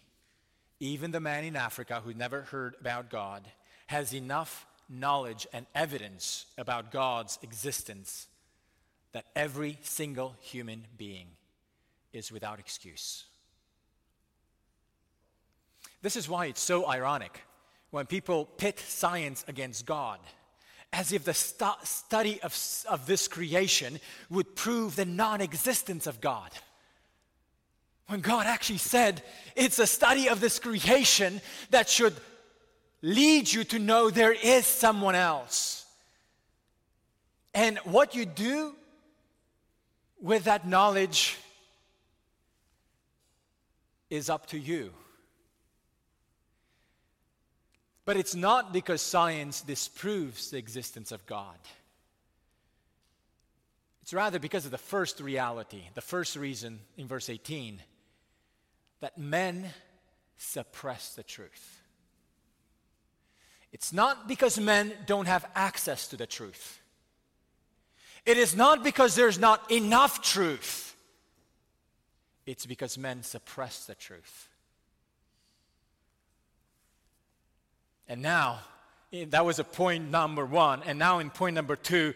even 0.81 1.11
the 1.11 1.21
man 1.21 1.45
in 1.45 1.57
Africa 1.57 2.01
who 2.05 2.15
never 2.15 2.43
heard 2.43 2.75
about 2.81 3.11
God, 3.11 3.47
has 3.87 4.15
enough 4.15 4.67
knowledge 4.89 5.47
and 5.53 5.67
evidence 5.75 6.47
about 6.59 6.91
God's 6.91 7.39
existence 7.43 8.27
that 9.13 9.27
every 9.37 9.79
single 9.83 10.35
human 10.41 10.85
being 10.97 11.27
is 12.13 12.33
without 12.33 12.59
excuse. 12.59 13.25
This 16.03 16.17
is 16.17 16.29
why 16.29 16.47
it's 16.47 16.61
so 16.61 16.87
ironic 16.89 17.41
when 17.91 18.07
people 18.07 18.45
pit 18.45 18.79
science 18.81 19.45
against 19.47 19.87
God, 19.87 20.19
as 20.93 21.13
if 21.13 21.25
the 21.25 21.33
stu- 21.33 21.81
study 21.85 22.41
of, 22.43 22.57
of 22.91 23.07
this 23.07 23.29
creation 23.29 24.01
would 24.29 24.57
prove 24.57 24.97
the 24.97 25.05
non 25.05 25.41
existence 25.41 26.07
of 26.07 26.21
God. 26.21 26.51
When 28.07 28.21
God 28.21 28.47
actually 28.47 28.79
said, 28.79 29.23
it's 29.57 29.79
a 29.79 29.87
study 29.87 30.29
of 30.29 30.41
this 30.41 30.59
creation 30.59 31.41
that 31.71 31.89
should 31.89 32.15
lead 33.03 33.51
you 33.51 33.65
to 33.65 33.79
know 33.79 34.11
there 34.11 34.33
is 34.33 34.67
someone 34.67 35.15
else. 35.15 35.87
And 37.55 37.79
what 37.79 38.15
you 38.15 38.27
do 38.27 38.75
with 40.21 40.45
that 40.45 40.67
knowledge 40.67 41.39
is 44.11 44.29
up 44.29 44.47
to 44.47 44.59
you. 44.59 44.93
But 48.05 48.19
it's 48.19 48.35
not 48.35 48.73
because 48.73 49.01
science 49.01 49.63
disproves 49.63 50.51
the 50.51 50.59
existence 50.59 51.11
of 51.11 51.25
God. 51.25 51.57
It's 54.03 54.13
rather 54.13 54.39
because 54.39 54.67
of 54.67 54.71
the 54.71 54.79
first 54.79 55.21
reality, 55.21 55.85
the 55.95 56.03
first 56.03 56.37
reason 56.37 56.81
in 56.99 57.07
verse 57.07 57.31
18 57.31 57.81
that 59.05 59.19
men 59.19 59.67
suppress 60.39 61.15
the 61.15 61.23
truth. 61.23 61.83
It's 63.71 63.93
not 63.93 64.27
because 64.27 64.59
men 64.59 64.95
don't 65.05 65.27
have 65.27 65.45
access 65.55 66.09
to 66.09 66.17
the 66.17 66.27
truth. 66.27 66.81
It 68.25 68.39
is 68.39 68.57
not 68.57 68.83
because 68.83 69.15
there's 69.15 69.39
not 69.39 69.71
enough 69.71 70.23
truth. 70.23 70.97
It's 72.47 72.65
because 72.65 72.97
men 72.97 73.23
suppress 73.23 73.85
the 73.85 73.95
truth. 73.95 74.49
And 78.09 78.23
now, 78.23 78.61
eh, 79.13 79.27
that 79.29 79.45
was 79.45 79.59
a 79.59 79.65
point 79.65 80.11
number 80.11 80.47
one. 80.47 80.83
And 80.87 80.99
now, 80.99 81.19
in 81.19 81.29
point 81.29 81.57
number 81.57 81.77
two, 81.77 82.15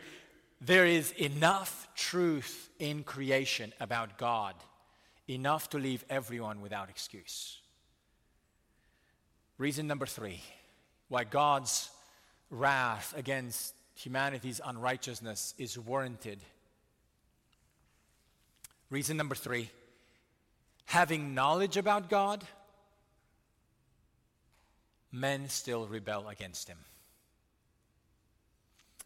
there 0.59 0.87
is 0.87 1.11
enough 1.19 1.87
truth 1.95 2.71
in 2.79 3.05
creation 3.05 3.75
about 3.79 4.17
God 4.17 4.55
enough 5.29 5.71
to 5.71 5.79
leave 5.79 6.05
everyone 6.09 6.61
without 6.61 6.89
excuse. 6.89 7.59
Reason 9.59 9.87
number 9.87 10.07
three 10.07 10.41
why 11.09 11.25
God's 11.25 11.91
wrath 12.51 13.15
against 13.17 13.75
humanity's 13.95 14.61
unrighteousness 14.65 15.55
is 15.59 15.79
warranted. 15.79 16.39
Reason 18.91 19.17
number 19.17 19.35
three 19.35 19.71
having 20.87 21.35
knowledge 21.35 21.77
about 21.77 22.09
God, 22.09 22.45
men 25.13 25.49
still 25.49 25.87
rebel 25.87 26.29
against 26.29 26.69
him. 26.69 26.79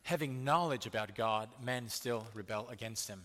Having 0.04 0.44
knowledge 0.44 0.86
about 0.86 1.14
God, 1.14 1.48
men 1.62 1.88
still 1.88 2.26
rebel 2.34 2.68
against 2.70 3.08
him. 3.08 3.22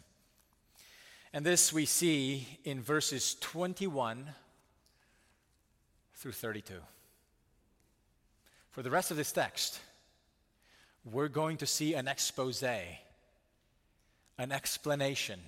And 1.34 1.46
this 1.46 1.74
we 1.74 1.86
see 1.86 2.48
in 2.64 2.82
verses 2.82 3.36
21 3.42 4.28
through 6.16 6.32
32. 6.32 6.74
For 8.72 8.82
the 8.82 8.90
rest 8.90 9.12
of 9.12 9.18
this 9.18 9.32
text, 9.32 9.80
we're 11.04 11.28
going 11.28 11.58
to 11.58 11.66
see 11.66 11.94
an 11.94 12.08
expose, 12.08 12.64
an 12.64 14.52
explanation, 14.52 15.40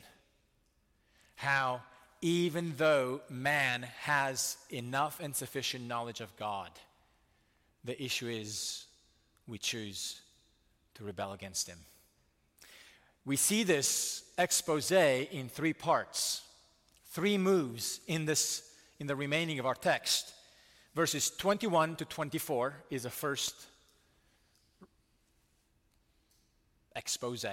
how 1.36 1.82
even 2.22 2.74
though 2.78 3.22
man 3.30 3.84
has 4.02 4.58
enough 4.70 5.20
and 5.20 5.36
sufficient 5.36 5.88
knowledge 5.88 6.22
of 6.22 6.36
God, 6.38 6.70
the 7.86 8.02
issue 8.02 8.28
is 8.28 8.86
we 9.48 9.58
choose 9.58 10.22
to 10.96 11.04
rebel 11.04 11.32
against 11.34 11.68
him. 11.68 11.80
We 13.30 13.36
see 13.36 13.62
this 13.62 14.24
expose 14.40 14.90
in 14.92 15.50
three 15.50 15.74
parts, 15.74 16.42
three 17.12 17.38
moves 17.38 18.00
in, 18.08 18.26
this, 18.26 18.68
in 19.00 19.06
the 19.06 19.16
remaining 19.16 19.60
of 19.60 19.68
our 19.68 19.76
text. 19.76 20.34
Verses 20.96 21.30
21 21.30 21.98
to 21.98 22.06
24 22.06 22.74
is 22.90 23.06
a 23.06 23.12
first 23.12 23.54
expose. 26.96 27.46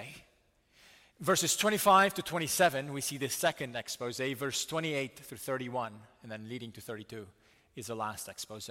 Verses 1.20 1.54
25 1.54 2.14
to 2.14 2.22
27, 2.22 2.90
we 2.90 3.02
see 3.02 3.18
the 3.18 3.28
second 3.28 3.76
expose. 3.76 4.16
Verse 4.16 4.64
28 4.64 5.18
through 5.18 5.36
31, 5.36 5.92
and 6.22 6.32
then 6.32 6.48
leading 6.48 6.72
to 6.72 6.80
32, 6.80 7.26
is 7.76 7.88
the 7.88 7.94
last 7.94 8.30
expose. 8.30 8.70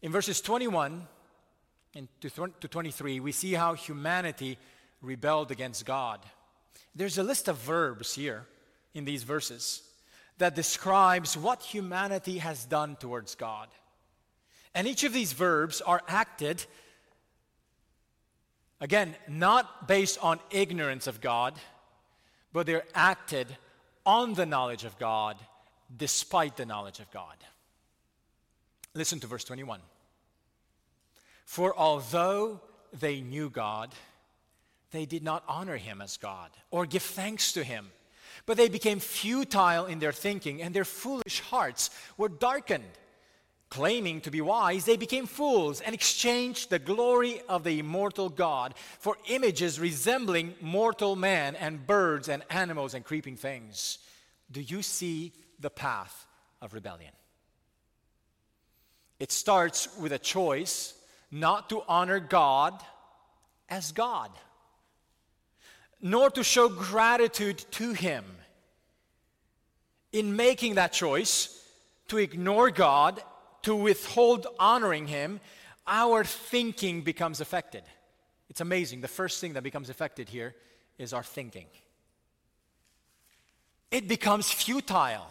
In 0.00 0.10
verses 0.10 0.40
21 0.40 1.06
and 1.94 2.08
to 2.22 2.68
23, 2.68 3.20
we 3.20 3.32
see 3.32 3.52
how 3.52 3.74
humanity 3.74 4.56
rebelled 5.02 5.50
against 5.50 5.84
God. 5.84 6.20
There's 6.94 7.18
a 7.18 7.22
list 7.22 7.48
of 7.48 7.56
verbs 7.58 8.14
here 8.14 8.46
in 8.94 9.04
these 9.04 9.22
verses 9.22 9.82
that 10.38 10.54
describes 10.54 11.36
what 11.36 11.62
humanity 11.62 12.38
has 12.38 12.64
done 12.64 12.96
towards 12.96 13.34
God. 13.34 13.68
And 14.74 14.86
each 14.86 15.04
of 15.04 15.12
these 15.12 15.32
verbs 15.32 15.80
are 15.80 16.02
acted, 16.08 16.64
again, 18.80 19.14
not 19.28 19.86
based 19.86 20.18
on 20.22 20.40
ignorance 20.50 21.06
of 21.06 21.20
God, 21.20 21.54
but 22.52 22.66
they're 22.66 22.86
acted 22.94 23.46
on 24.04 24.34
the 24.34 24.46
knowledge 24.46 24.84
of 24.84 24.98
God 24.98 25.36
despite 25.96 26.56
the 26.56 26.66
knowledge 26.66 26.98
of 27.00 27.10
God. 27.10 27.36
Listen 28.94 29.20
to 29.20 29.26
verse 29.26 29.44
21. 29.44 29.80
For 31.44 31.76
although 31.76 32.60
they 32.92 33.20
knew 33.20 33.50
God, 33.50 33.92
they 34.94 35.06
did 35.06 35.22
not 35.22 35.44
honor 35.48 35.76
him 35.76 36.00
as 36.00 36.16
God 36.16 36.50
or 36.70 36.86
give 36.86 37.02
thanks 37.02 37.52
to 37.54 37.64
him. 37.64 37.90
But 38.46 38.56
they 38.56 38.68
became 38.68 39.00
futile 39.00 39.86
in 39.86 39.98
their 39.98 40.12
thinking, 40.12 40.62
and 40.62 40.74
their 40.74 40.84
foolish 40.84 41.40
hearts 41.40 41.90
were 42.16 42.28
darkened. 42.28 42.84
Claiming 43.70 44.20
to 44.20 44.30
be 44.30 44.40
wise, 44.40 44.84
they 44.84 44.96
became 44.96 45.26
fools 45.26 45.80
and 45.80 45.94
exchanged 45.94 46.70
the 46.70 46.78
glory 46.78 47.40
of 47.48 47.64
the 47.64 47.80
immortal 47.80 48.28
God 48.28 48.74
for 49.00 49.16
images 49.28 49.80
resembling 49.80 50.54
mortal 50.60 51.16
man 51.16 51.56
and 51.56 51.86
birds 51.86 52.28
and 52.28 52.44
animals 52.50 52.94
and 52.94 53.04
creeping 53.04 53.36
things. 53.36 53.98
Do 54.50 54.60
you 54.60 54.82
see 54.82 55.32
the 55.58 55.70
path 55.70 56.26
of 56.60 56.72
rebellion? 56.72 57.12
It 59.18 59.32
starts 59.32 59.88
with 59.98 60.12
a 60.12 60.18
choice 60.18 60.94
not 61.30 61.70
to 61.70 61.82
honor 61.88 62.20
God 62.20 62.80
as 63.68 63.90
God, 63.90 64.30
nor 66.04 66.28
to 66.30 66.44
show 66.44 66.68
gratitude 66.68 67.64
to 67.70 67.94
Him. 67.94 68.24
In 70.12 70.36
making 70.36 70.74
that 70.74 70.92
choice 70.92 71.66
to 72.08 72.18
ignore 72.18 72.70
God, 72.70 73.22
to 73.62 73.74
withhold 73.74 74.46
honoring 74.58 75.06
Him, 75.06 75.40
our 75.86 76.22
thinking 76.22 77.00
becomes 77.00 77.40
affected. 77.40 77.82
It's 78.50 78.60
amazing. 78.60 79.00
The 79.00 79.08
first 79.08 79.40
thing 79.40 79.54
that 79.54 79.62
becomes 79.62 79.88
affected 79.88 80.28
here 80.28 80.54
is 80.98 81.14
our 81.14 81.22
thinking. 81.22 81.66
It 83.90 84.06
becomes 84.06 84.52
futile. 84.52 85.26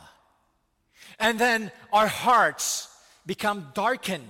And 1.19 1.37
then 1.37 1.71
our 1.93 2.07
hearts 2.07 2.87
become 3.27 3.67
darkened 3.75 4.23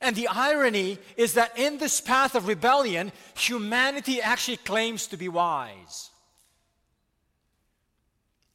and 0.00 0.14
the 0.14 0.28
irony 0.28 0.98
is 1.16 1.34
that 1.34 1.58
in 1.58 1.78
this 1.78 2.00
path 2.00 2.34
of 2.34 2.46
rebellion, 2.46 3.12
humanity 3.36 4.20
actually 4.20 4.58
claims 4.58 5.06
to 5.08 5.16
be 5.16 5.28
wise. 5.28 6.10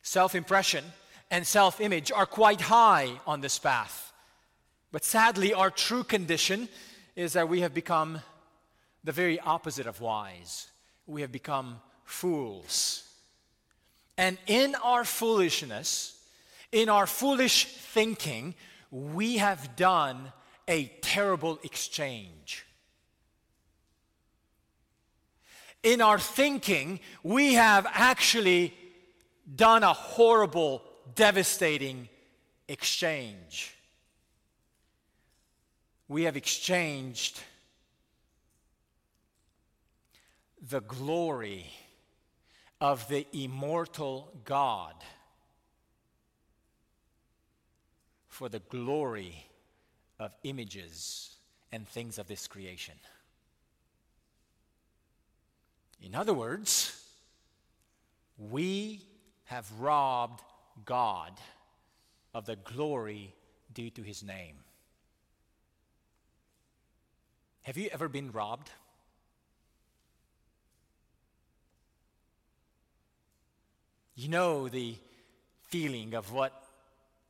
Self 0.01 0.35
impression 0.35 0.83
and 1.29 1.45
self 1.45 1.81
image 1.81 2.11
are 2.11 2.25
quite 2.25 2.61
high 2.61 3.11
on 3.27 3.41
this 3.41 3.59
path. 3.59 4.13
But 4.91 5.03
sadly, 5.03 5.53
our 5.53 5.71
true 5.71 6.03
condition 6.03 6.69
is 7.15 7.33
that 7.33 7.49
we 7.49 7.61
have 7.61 7.73
become 7.73 8.21
the 9.03 9.11
very 9.11 9.39
opposite 9.39 9.87
of 9.87 9.99
wise. 9.99 10.67
We 11.07 11.21
have 11.21 11.31
become 11.31 11.81
fools. 12.05 13.03
And 14.17 14.37
in 14.47 14.75
our 14.75 15.03
foolishness, 15.03 16.17
in 16.71 16.89
our 16.89 17.07
foolish 17.07 17.65
thinking, 17.65 18.55
we 18.91 19.37
have 19.37 19.75
done 19.75 20.31
a 20.67 20.85
terrible 21.01 21.59
exchange. 21.63 22.65
In 25.81 26.01
our 26.01 26.19
thinking, 26.19 26.99
we 27.23 27.55
have 27.55 27.85
actually 27.89 28.73
done 29.55 29.83
a 29.83 29.93
horrible, 29.93 30.81
devastating 31.15 32.07
exchange. 32.67 33.75
We 36.07 36.23
have 36.23 36.37
exchanged 36.37 37.41
the 40.69 40.79
glory 40.81 41.65
of 42.79 43.07
the 43.09 43.27
immortal 43.33 44.31
God 44.45 44.95
for 48.29 48.47
the 48.47 48.59
glory 48.59 49.45
of 50.23 50.35
images 50.43 51.35
and 51.71 51.87
things 51.87 52.17
of 52.17 52.27
this 52.27 52.47
creation. 52.47 52.95
In 56.01 56.15
other 56.15 56.33
words, 56.33 57.01
we 58.37 59.01
have 59.45 59.71
robbed 59.79 60.41
God 60.85 61.33
of 62.33 62.45
the 62.45 62.55
glory 62.55 63.33
due 63.73 63.89
to 63.91 64.01
his 64.01 64.23
name. 64.23 64.55
Have 67.63 67.77
you 67.77 67.89
ever 67.91 68.09
been 68.09 68.31
robbed? 68.31 68.69
You 74.15 74.27
know 74.27 74.67
the 74.69 74.95
feeling 75.69 76.13
of 76.13 76.31
what 76.31 76.53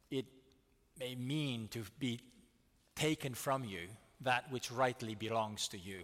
it 0.10 0.26
may 1.00 1.16
mean 1.16 1.68
to 1.70 1.84
be 2.00 2.20
taken 2.96 3.34
from 3.34 3.64
you 3.64 3.88
that 4.22 4.52
which 4.52 4.72
rightly 4.72 5.16
belongs 5.16 5.68
to 5.70 5.78
you. 5.78 6.04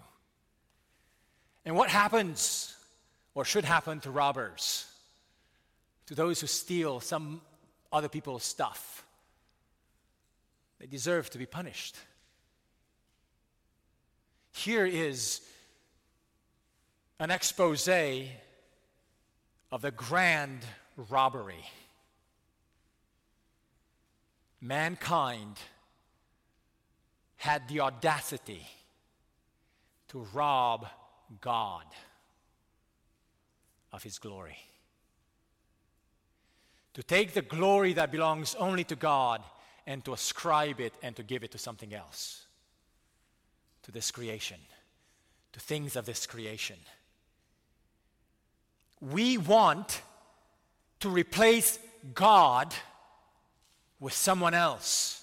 And 1.66 1.76
what 1.76 1.90
happens, 1.90 2.76
or 3.36 3.46
should 3.46 3.66
happen, 3.66 4.00
to 4.02 4.12
robbers, 4.12 4.86
to 6.08 6.16
those 6.16 6.42
who 6.42 6.48
steal 6.48 7.00
some 7.00 7.42
other 7.92 8.10
people's 8.10 8.44
stuff? 8.44 9.06
They 10.80 10.88
deserve 10.88 11.30
to 11.32 11.38
be 11.38 11.46
punished. 11.46 11.98
Here 14.54 14.86
is 14.86 15.42
an 17.20 17.32
expose 17.32 17.88
of 19.72 19.82
the 19.82 19.92
grand 19.92 20.62
robbery. 21.10 21.66
Mankind 24.62 25.58
had 27.40 27.70
the 27.70 27.80
audacity 27.80 28.68
to 30.10 30.28
rob 30.34 30.86
God 31.40 31.86
of 33.94 34.04
his 34.04 34.20
glory. 34.20 34.58
To 36.96 37.02
take 37.04 37.34
the 37.34 37.42
glory 37.42 37.94
that 37.94 38.12
belongs 38.12 38.56
only 38.56 38.84
to 38.84 38.96
God 38.96 39.42
and 39.88 40.04
to 40.04 40.12
ascribe 40.12 40.82
it 40.82 40.94
and 41.02 41.16
to 41.16 41.24
give 41.24 41.46
it 41.46 41.52
to 41.52 41.58
something 41.58 41.94
else, 41.94 42.46
to 43.84 43.92
this 43.94 44.12
creation, 44.12 44.60
to 45.54 45.62
things 45.62 45.96
of 45.96 46.06
this 46.06 46.28
creation. 46.28 46.76
We 49.00 49.38
want 49.38 50.02
to 51.00 51.10
replace 51.10 51.80
God 52.14 52.74
with 54.02 54.14
someone 54.14 54.54
else 54.54 55.19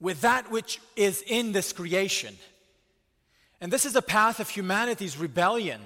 with 0.00 0.20
that 0.20 0.50
which 0.50 0.80
is 0.96 1.22
in 1.26 1.52
this 1.52 1.72
creation. 1.72 2.36
And 3.60 3.72
this 3.72 3.84
is 3.84 3.96
a 3.96 4.02
path 4.02 4.40
of 4.40 4.48
humanity's 4.48 5.18
rebellion. 5.18 5.80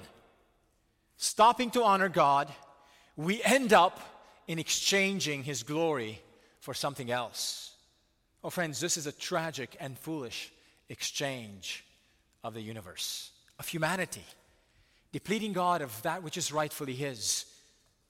Stopping 1.17 1.71
to 1.71 1.83
honor 1.83 2.09
God, 2.09 2.51
we 3.15 3.41
end 3.43 3.73
up 3.73 3.99
in 4.47 4.59
exchanging 4.59 5.43
His 5.43 5.63
glory 5.63 6.21
for 6.59 6.73
something 6.73 7.09
else. 7.09 7.71
Oh, 8.43 8.49
friends, 8.49 8.79
this 8.79 8.97
is 8.97 9.07
a 9.07 9.11
tragic 9.11 9.75
and 9.79 9.97
foolish 9.97 10.51
exchange 10.89 11.85
of 12.43 12.53
the 12.53 12.61
universe, 12.61 13.31
of 13.57 13.67
humanity, 13.67 14.23
depleting 15.11 15.53
God 15.53 15.81
of 15.81 16.01
that 16.03 16.23
which 16.23 16.37
is 16.37 16.51
rightfully 16.51 16.93
His 16.93 17.45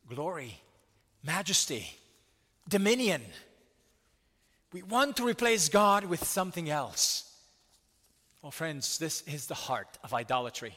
glory, 0.10 0.60
majesty, 1.24 1.88
dominion. 2.68 3.22
We 4.74 4.82
want 4.82 5.18
to 5.18 5.28
replace 5.28 5.70
God 5.70 6.06
with 6.06 6.24
something 6.24 6.68
else. 6.68 7.32
Well, 8.42 8.52
friends, 8.52 8.98
this 8.98 9.22
is 9.22 9.46
the 9.46 9.54
heart 9.54 10.00
of 10.04 10.16
idolatry. 10.16 10.74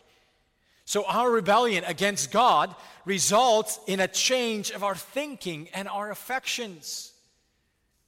So, 0.84 1.04
our 1.06 1.30
rebellion 1.30 1.82
against 1.84 2.30
God 2.30 2.76
results 3.06 3.80
in 3.86 3.98
a 3.98 4.06
change 4.06 4.70
of 4.70 4.84
our 4.84 4.94
thinking 4.94 5.68
and 5.72 5.88
our 5.88 6.10
affections. 6.10 7.12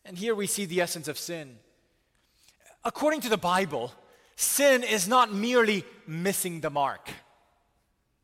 And 0.05 0.17
here 0.17 0.35
we 0.35 0.47
see 0.47 0.67
the 0.67 0.83
essence 0.83 1.09
of 1.09 1.19
sin. 1.19 1.57
According 2.85 3.23
to 3.23 3.31
the 3.31 3.39
Bible, 3.39 3.91
sin 4.37 4.85
is 4.85 5.09
not 5.09 5.33
merely 5.33 5.85
missing 6.07 6.61
the 6.61 6.71
mark. 6.71 7.09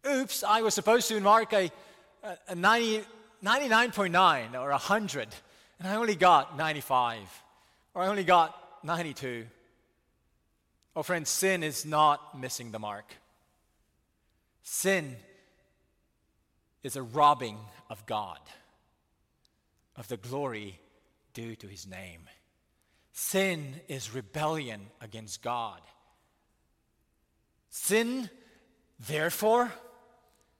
Oops, 0.06 0.44
I 0.44 0.60
was 0.60 0.74
supposed 0.74 1.08
to 1.08 1.18
mark 1.18 1.52
a, 1.54 1.72
a 2.46 2.54
90, 2.54 3.04
99.9 3.42 4.54
or 4.54 4.70
100, 4.70 5.28
and 5.78 5.88
I 5.88 5.96
only 5.96 6.14
got 6.14 6.58
95 6.58 7.43
or 7.94 8.02
I 8.02 8.08
only 8.08 8.24
got 8.24 8.58
92, 8.82 9.46
oh, 10.96 11.02
friends, 11.02 11.30
sin 11.30 11.62
is 11.62 11.86
not 11.86 12.38
missing 12.38 12.72
the 12.72 12.78
mark. 12.78 13.14
Sin 14.62 15.16
is 16.82 16.96
a 16.96 17.02
robbing 17.02 17.58
of 17.88 18.04
God, 18.06 18.40
of 19.96 20.08
the 20.08 20.16
glory 20.16 20.78
due 21.32 21.54
to 21.56 21.66
his 21.66 21.86
name. 21.86 22.20
Sin 23.12 23.80
is 23.88 24.14
rebellion 24.14 24.80
against 25.00 25.42
God. 25.42 25.80
Sin, 27.70 28.28
therefore, 29.06 29.72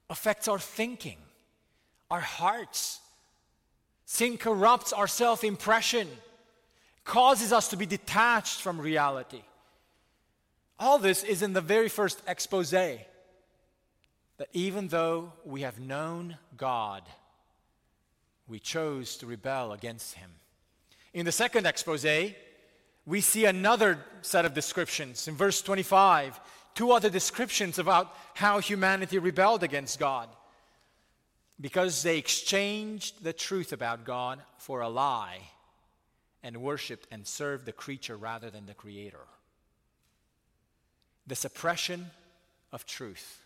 affects 0.09 0.47
our 0.47 0.59
thinking, 0.59 1.17
our 2.09 2.21
hearts. 2.21 2.99
Sin 4.05 4.37
corrupts 4.37 4.93
our 4.93 5.07
self 5.07 5.43
impression, 5.43 6.07
causes 7.05 7.53
us 7.53 7.69
to 7.69 7.77
be 7.77 7.85
detached 7.85 8.61
from 8.61 8.81
reality. 8.81 9.43
All 10.77 10.99
this 10.99 11.23
is 11.23 11.41
in 11.41 11.53
the 11.53 11.61
very 11.61 11.87
first 11.87 12.19
expose 12.27 12.71
that 12.71 13.07
even 14.51 14.89
though 14.89 15.31
we 15.45 15.61
have 15.61 15.79
known 15.79 16.37
God, 16.57 17.03
we 18.47 18.59
chose 18.59 19.15
to 19.17 19.25
rebel 19.25 19.71
against 19.71 20.15
Him. 20.15 20.29
In 21.13 21.25
the 21.25 21.31
second 21.31 21.65
expose, 21.65 22.05
we 23.05 23.21
see 23.21 23.45
another 23.45 23.99
set 24.21 24.43
of 24.43 24.53
descriptions. 24.53 25.27
In 25.27 25.35
verse 25.35 25.61
25, 25.61 26.39
two 26.73 26.91
other 26.91 27.09
descriptions 27.09 27.79
about 27.79 28.13
how 28.33 28.59
humanity 28.59 29.19
rebelled 29.19 29.63
against 29.63 29.99
God 29.99 30.27
because 31.61 32.03
they 32.03 32.17
exchanged 32.17 33.23
the 33.23 33.31
truth 33.31 33.71
about 33.71 34.03
God 34.03 34.41
for 34.57 34.81
a 34.81 34.89
lie 34.89 35.39
and 36.45 36.57
worshiped 36.57 37.07
and 37.11 37.25
served 37.25 37.65
the 37.65 37.73
creature 37.73 38.15
rather 38.15 38.51
than 38.51 38.67
the 38.67 38.73
Creator. 38.75 39.25
The 41.25 41.35
suppression 41.35 42.11
of 42.71 42.85
truth 42.85 43.41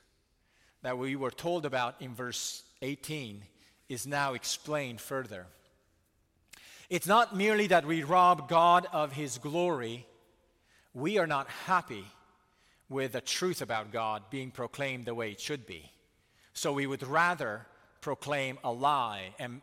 that 0.82 0.97
we 0.97 1.16
were 1.16 1.32
told 1.32 1.66
about 1.66 1.95
in 2.02 2.14
verse 2.14 2.62
18 2.82 3.41
is 3.88 4.06
now 4.06 4.34
explained 4.34 5.00
further. 5.00 5.47
It's 6.89 7.08
not 7.08 7.36
merely 7.36 7.68
that 7.68 7.86
we 7.86 8.04
rob 8.04 8.50
God 8.50 8.86
of 8.91 9.14
His 9.14 9.38
glory, 9.38 10.06
we 10.93 11.18
are 11.18 11.28
not 11.28 11.47
happy 11.47 12.04
with 12.89 13.14
the 13.14 13.22
truth 13.22 13.62
about 13.62 13.93
God 13.93 14.24
being 14.30 14.52
proclaimed 14.52 15.06
the 15.06 15.16
way 15.16 15.32
it 15.32 15.39
should 15.39 15.66
be. 15.66 15.89
So 16.54 16.74
we 16.74 16.86
would 16.86 17.04
rather 17.04 17.66
proclaim 18.02 18.58
a 18.62 18.74
lie 18.74 19.36
and, 19.39 19.62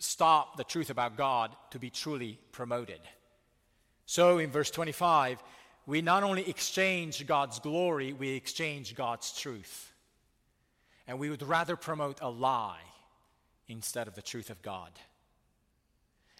stop 0.00 0.56
the 0.56 0.64
truth 0.64 0.90
about 0.90 1.16
God 1.16 1.54
to 1.70 1.78
be 1.78 1.90
truly 1.90 2.38
promoted. 2.50 3.00
So 4.06 4.38
in 4.38 4.50
verse 4.50 4.70
25, 4.70 5.42
we 5.86 6.02
not 6.02 6.22
only 6.22 6.48
exchange 6.48 7.24
God's 7.26 7.60
glory, 7.60 8.12
we 8.12 8.30
exchange 8.30 8.96
God's 8.96 9.32
truth. 9.32 9.92
And 11.06 11.18
we 11.18 11.30
would 11.30 11.42
rather 11.42 11.76
promote 11.76 12.18
a 12.20 12.30
lie 12.30 12.80
instead 13.68 14.08
of 14.08 14.14
the 14.14 14.22
truth 14.22 14.50
of 14.50 14.62
God. 14.62 14.90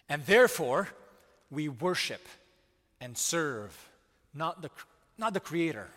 And 0.09 0.25
therefore, 0.25 0.89
we 1.49 1.69
worship 1.69 2.27
and 2.99 3.17
serve 3.17 3.77
not 4.33 4.61
the, 4.61 4.69
not 5.17 5.33
the 5.33 5.39
Creator, 5.39 5.87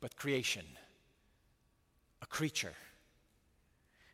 but 0.00 0.16
creation, 0.16 0.64
a 2.22 2.26
creature. 2.26 2.74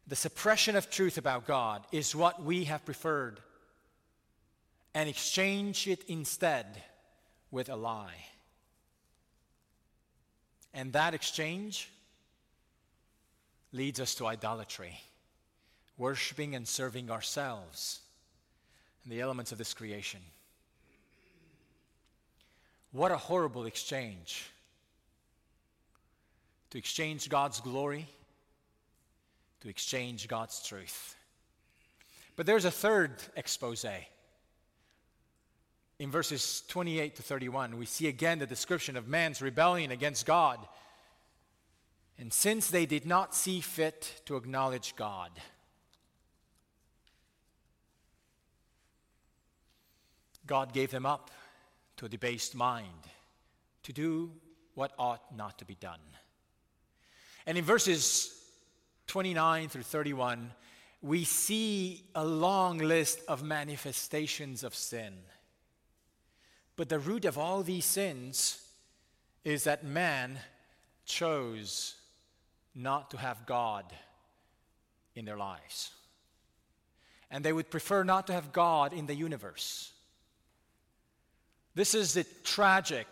The 0.07 0.17
suppression 0.17 0.77
of 0.77 0.91
truth 0.91 1.17
about 1.17 1.47
God 1.47 1.85
is 1.91 2.15
what 2.15 2.43
we 2.43 2.65
have 2.65 2.85
preferred 2.85 3.41
and 4.95 5.09
exchange 5.09 5.89
it 5.89 6.05
instead 6.09 6.83
with 7.51 7.69
a 7.69 7.77
lie. 7.77 8.27
And 10.75 10.93
that 10.93 11.15
exchange 11.15 11.91
leads 13.73 13.99
us 13.99 14.15
to 14.17 14.27
idolatry, 14.27 15.01
worshiping 15.97 16.55
and 16.55 16.69
serving 16.69 17.11
ourselves 17.11 18.01
and 19.05 19.13
the 19.13 19.21
elements 19.21 19.53
of 19.53 19.59
this 19.59 19.73
creation. 19.73 20.21
What 22.93 23.11
a 23.11 23.17
horrible 23.17 23.67
exchange 23.67 24.51
to 26.71 26.79
exchange 26.79 27.29
God's 27.29 27.61
glory 27.61 28.07
to 29.65 29.71
exchange 29.71 30.29
God's 30.29 30.63
truth. 30.63 31.17
But 32.37 32.45
there's 32.45 32.67
a 32.67 32.71
third 32.71 33.23
expose. 33.35 33.87
In 35.99 36.11
verses 36.11 36.63
28 36.69 37.17
to 37.17 37.23
31, 37.23 37.79
we 37.79 37.87
see 37.87 38.07
again 38.07 38.39
the 38.39 38.47
description 38.47 38.95
of 38.95 39.09
man's 39.09 39.41
rebellion 39.41 39.91
against 39.91 40.27
God. 40.27 40.59
And 42.19 42.31
since 42.31 42.69
they 42.69 42.85
did 42.85 43.07
not 43.07 43.35
see 43.35 43.63
fit 43.63 44.21
to 44.27 44.37
acknowledge 44.37 44.95
God, 44.97 45.31
God 50.47 50.75
gave 50.75 50.91
them 50.91 51.07
up 51.07 51.31
to 51.97 52.05
a 52.05 52.09
debased 52.11 52.55
mind 52.55 53.09
to 53.85 53.95
do 53.95 54.31
what 54.75 54.93
ought 54.99 55.35
not 55.35 55.59
to 55.61 55.65
be 55.65 55.75
done. 55.77 56.01
And 57.47 57.57
in 57.57 57.65
verses 57.65 58.34
29 59.15 59.69
through 59.69 59.83
31, 59.85 60.51
we 61.01 61.23
see 61.23 62.03
a 62.17 62.25
long 62.25 62.79
list 62.79 63.21
of 63.29 63.45
manifestations 63.45 64.65
of 64.65 64.75
sin. 64.75 65.15
But 66.75 66.89
the 66.89 66.99
root 66.99 67.25
of 67.25 67.39
all 67.39 67.63
these 67.63 67.85
sins 67.85 68.61
is 69.45 69.63
that 69.63 69.85
man 69.85 70.41
chose 71.07 71.95
not 72.75 73.13
to 73.13 73.17
have 73.17 73.47
God 73.47 73.85
in 75.15 75.25
their 75.25 75.37
lives. 75.37 75.93
And 77.31 77.45
they 77.45 77.53
would 77.53 77.71
prefer 77.71 78.03
not 78.03 78.27
to 78.27 78.33
have 78.33 78.53
God 78.53 78.93
in 78.93 79.07
the 79.07 79.15
universe. 79.15 79.93
This 81.77 81.95
is 81.95 82.15
the 82.15 82.27
tragic 82.43 83.07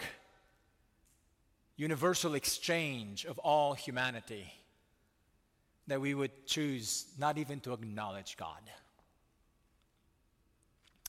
universal 1.77 2.35
exchange 2.35 3.25
of 3.25 3.39
all 3.39 3.75
humanity 3.75 4.53
that 5.87 6.01
we 6.01 6.15
would 6.15 6.47
choose 6.47 7.07
not 7.19 7.39
even 7.39 7.61
to 7.61 7.73
acknowledge 7.73 8.37
God. 8.37 8.61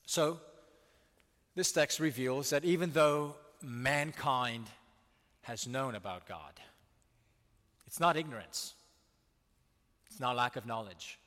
So, 0.05 0.39
this 1.55 1.71
text 1.71 1.99
reveals 1.99 2.49
that 2.49 2.65
even 2.65 2.91
though 2.91 3.36
mankind 3.61 4.65
has 5.43 5.67
known 5.67 5.95
about 5.95 6.28
God, 6.28 6.59
it's 7.86 7.99
not 7.99 8.17
ignorance, 8.17 8.74
it's 10.09 10.19
not 10.19 10.36
lack 10.36 10.55
of 10.55 10.65
knowledge. 10.65 11.19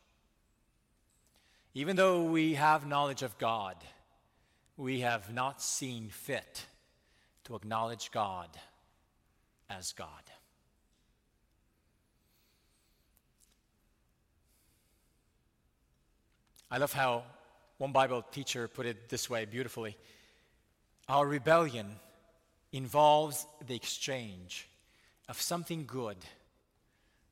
Even 1.75 1.95
though 1.97 2.25
we 2.25 2.55
have 2.55 2.87
knowledge 2.87 3.23
of 3.23 3.37
God, 3.39 3.77
we 4.77 5.01
have 5.01 5.33
not 5.33 5.63
seen 5.63 6.09
fit 6.09 6.67
to 7.45 7.55
acknowledge 7.55 8.11
God 8.11 8.49
as 9.71 9.93
God. 9.93 10.09
I 16.77 16.79
love 16.79 16.93
how 16.93 17.23
one 17.79 17.93
Bible 17.93 18.21
teacher 18.21 18.69
put 18.69 18.85
it 18.85 19.09
this 19.09 19.31
way 19.31 19.47
beautifully 19.47 19.97
Our 21.09 21.27
rebellion 21.27 21.87
involves 22.71 23.47
the 23.67 23.75
exchange 23.75 24.69
of 25.27 25.41
something 25.41 25.87
good 25.87 26.19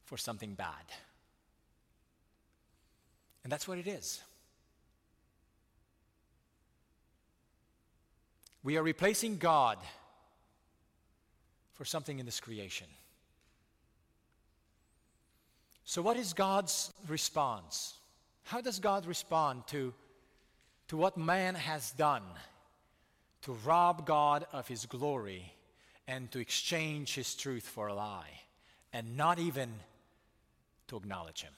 for 0.07 0.17
something 0.17 0.55
bad. 0.55 0.87
And 3.43 3.53
that's 3.53 3.69
what 3.69 3.77
it 3.77 3.87
is. 3.87 4.23
We 8.63 8.79
are 8.79 8.83
replacing 8.83 9.37
God 9.37 9.77
for 11.75 11.85
something 11.85 12.19
in 12.19 12.25
this 12.25 12.41
creation. 12.41 12.87
So, 15.85 16.01
what 16.01 16.17
is 16.17 16.33
God's 16.33 16.91
response? 17.09 17.99
How 18.45 18.61
does 18.61 18.79
God 18.79 19.07
respond 19.07 19.67
to, 19.69 19.93
to 20.89 20.97
what 20.97 21.17
man 21.17 21.55
has 21.55 21.93
done 21.93 22.23
to 23.43 23.53
rob 23.65 24.07
God 24.07 24.47
of 24.53 24.69
his 24.69 24.87
glory 24.87 25.53
and 26.07 26.31
to 26.33 26.39
exchange 26.39 27.15
his 27.15 27.35
truth 27.35 27.65
for 27.65 27.89
a 27.89 27.95
lie 27.95 28.41
and 28.93 29.17
not 29.17 29.39
even 29.39 29.71
to 30.89 30.97
acknowledge 30.97 31.43
him? 31.43 31.53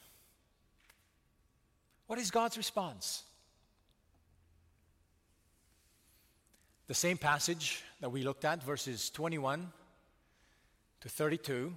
What 2.07 2.19
is 2.21 2.31
God's 2.31 2.57
response? 2.57 3.25
The 6.87 6.95
same 6.95 7.19
passage 7.19 7.83
that 8.01 8.11
we 8.11 8.23
looked 8.23 8.45
at, 8.45 8.63
verses 8.63 9.11
21 9.11 9.73
to 11.01 11.09
32, 11.09 11.75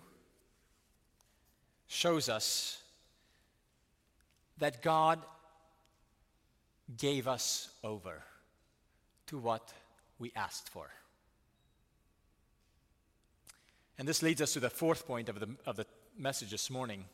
shows 1.88 2.30
us 2.30 2.79
that 4.60 4.82
God 4.82 5.20
gave 6.98 7.28
us 7.28 7.70
over 7.84 8.24
to 9.28 9.38
what 9.38 9.74
we 10.18 10.32
asked 10.36 10.70
for. 10.70 10.90
And 13.98 14.08
this 14.08 14.24
leads 14.24 14.42
us 14.42 14.54
to 14.54 14.60
the 14.60 14.70
fourth 14.70 15.06
point 15.06 15.30
of 15.30 15.40
the, 15.40 15.50
of 15.66 15.76
the 15.76 15.86
message 16.18 16.52
this 16.52 16.70
morning. 16.70 17.06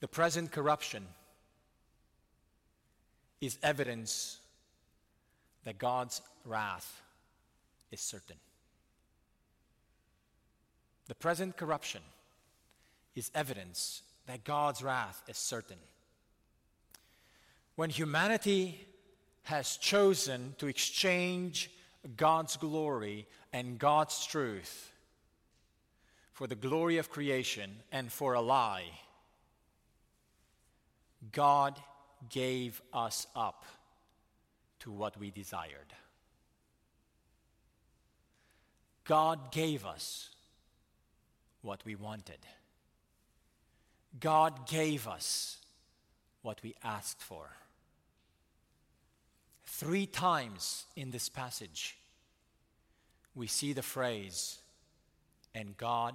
The 0.00 0.08
present 0.08 0.50
corruption 0.50 1.06
is 3.40 3.58
evidence 3.62 4.38
that 5.64 5.78
God's 5.78 6.20
wrath 6.44 7.00
is 7.90 8.00
certain. 8.00 8.36
The 11.08 11.14
present 11.14 11.56
corruption 11.56 12.02
is 13.14 13.30
evidence 13.34 14.02
that 14.26 14.44
God's 14.44 14.82
wrath 14.82 15.22
is 15.28 15.36
certain. 15.36 15.78
When 17.76 17.90
humanity 17.90 18.86
has 19.44 19.76
chosen 19.76 20.54
to 20.58 20.66
exchange 20.66 21.70
God's 22.16 22.56
glory 22.56 23.26
and 23.52 23.78
God's 23.78 24.24
truth 24.26 24.92
for 26.32 26.46
the 26.46 26.54
glory 26.54 26.98
of 26.98 27.10
creation 27.10 27.70
and 27.90 28.10
for 28.10 28.34
a 28.34 28.40
lie, 28.40 28.84
God 31.30 31.80
gave 32.28 32.80
us 32.92 33.26
up 33.34 33.64
to 34.80 34.90
what 34.90 35.18
we 35.18 35.30
desired. 35.30 35.92
God 39.04 39.52
gave 39.52 39.84
us 39.84 40.30
what 41.62 41.84
we 41.84 41.94
wanted. 41.94 42.38
God 44.20 44.68
gave 44.68 45.08
us 45.08 45.58
what 46.42 46.62
we 46.62 46.74
asked 46.82 47.22
for. 47.22 47.50
Three 49.64 50.06
times 50.06 50.84
in 50.96 51.10
this 51.10 51.28
passage, 51.28 51.96
we 53.34 53.46
see 53.46 53.72
the 53.72 53.82
phrase, 53.82 54.58
and 55.54 55.76
God 55.76 56.14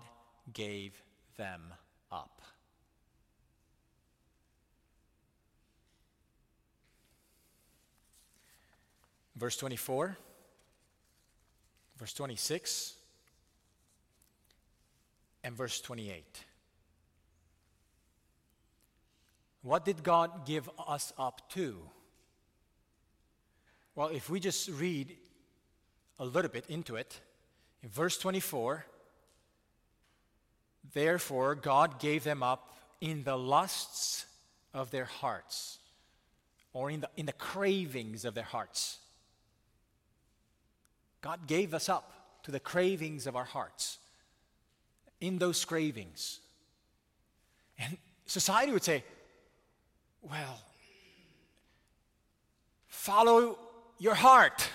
gave 0.54 1.02
them 1.38 1.74
up. 2.12 2.42
Verse 9.36 9.58
24, 9.58 10.18
verse 11.98 12.14
26, 12.14 12.96
and 15.44 15.56
verse 15.56 15.80
28. 15.82 16.47
What 19.68 19.84
did 19.84 20.02
God 20.02 20.46
give 20.46 20.70
us 20.88 21.12
up 21.20 21.42
to? 21.50 21.78
Well, 23.96 24.08
if 24.08 24.30
we 24.30 24.40
just 24.40 24.70
read 24.70 25.14
a 26.20 26.24
little 26.24 26.50
bit 26.50 26.64
into 26.70 26.96
it, 26.96 27.20
in 27.84 27.90
verse 27.90 28.18
24, 28.18 28.86
therefore 30.94 31.54
God 31.54 32.00
gave 32.00 32.24
them 32.24 32.44
up 32.44 32.78
in 33.02 33.26
the 33.26 33.38
lusts 33.38 34.26
of 34.74 34.90
their 34.90 35.04
hearts, 35.04 35.80
or 36.72 36.90
in 36.90 37.02
the, 37.02 37.10
in 37.18 37.26
the 37.26 37.34
cravings 37.34 38.24
of 38.24 38.36
their 38.36 38.46
hearts. 38.46 39.00
God 41.20 41.46
gave 41.46 41.74
us 41.74 41.90
up 41.90 42.40
to 42.44 42.52
the 42.52 42.62
cravings 42.62 43.28
of 43.28 43.36
our 43.36 43.44
hearts. 43.44 43.98
In 45.20 45.40
those 45.40 45.66
cravings. 45.66 46.40
And 47.78 47.98
society 48.28 48.72
would 48.72 48.86
say, 48.86 49.04
well, 50.30 50.60
follow 52.88 53.58
your 54.00 54.16
heart. 54.16 54.70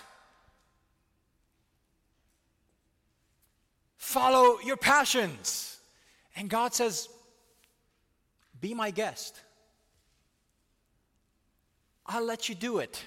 Follow 3.97 4.59
your 4.61 4.77
passions. 4.77 5.79
And 6.37 6.49
God 6.49 6.75
says, 6.75 7.09
Be 8.61 8.75
my 8.75 8.91
guest. 8.91 9.41
I'll 12.07 12.25
let 12.25 12.49
you 12.49 12.55
do 12.55 12.79
it. 12.79 13.03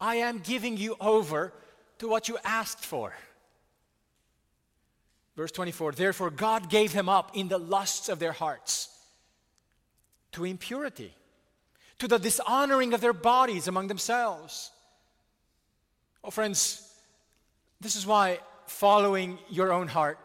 I 0.00 0.16
am 0.16 0.40
giving 0.40 0.76
you 0.76 0.96
over 1.00 1.52
to 1.98 2.08
what 2.08 2.28
you 2.28 2.38
asked 2.44 2.84
for. 2.84 3.14
Verse 5.36 5.52
24 5.52 5.92
Therefore, 5.92 6.30
God 6.30 6.68
gave 6.68 6.92
them 6.92 7.08
up 7.08 7.36
in 7.36 7.48
the 7.48 7.58
lusts 7.58 8.08
of 8.08 8.18
their 8.18 8.32
hearts 8.32 8.88
to 10.32 10.44
impurity, 10.44 11.14
to 11.98 12.08
the 12.08 12.18
dishonoring 12.18 12.92
of 12.94 13.00
their 13.00 13.12
bodies 13.12 13.68
among 13.68 13.88
themselves. 13.88 14.70
Oh, 16.22 16.30
friends, 16.30 16.90
this 17.80 17.96
is 17.96 18.06
why 18.06 18.38
following 18.66 19.38
your 19.50 19.72
own 19.72 19.88
heart 19.88 20.18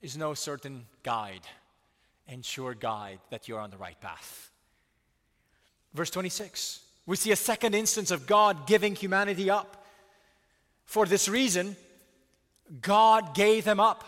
is 0.00 0.16
no 0.16 0.34
certain 0.34 0.86
guide 1.02 1.42
and 2.28 2.44
sure 2.44 2.74
guide 2.74 3.18
that 3.30 3.48
you're 3.48 3.60
on 3.60 3.70
the 3.70 3.76
right 3.76 4.00
path. 4.00 4.50
Verse 5.94 6.10
26, 6.10 6.80
we 7.06 7.16
see 7.16 7.32
a 7.32 7.36
second 7.36 7.74
instance 7.74 8.10
of 8.10 8.26
God 8.26 8.66
giving 8.66 8.94
humanity 8.94 9.50
up. 9.50 9.86
For 10.84 11.06
this 11.06 11.28
reason, 11.28 11.76
God 12.80 13.34
gave 13.34 13.64
them 13.64 13.80
up 13.80 14.04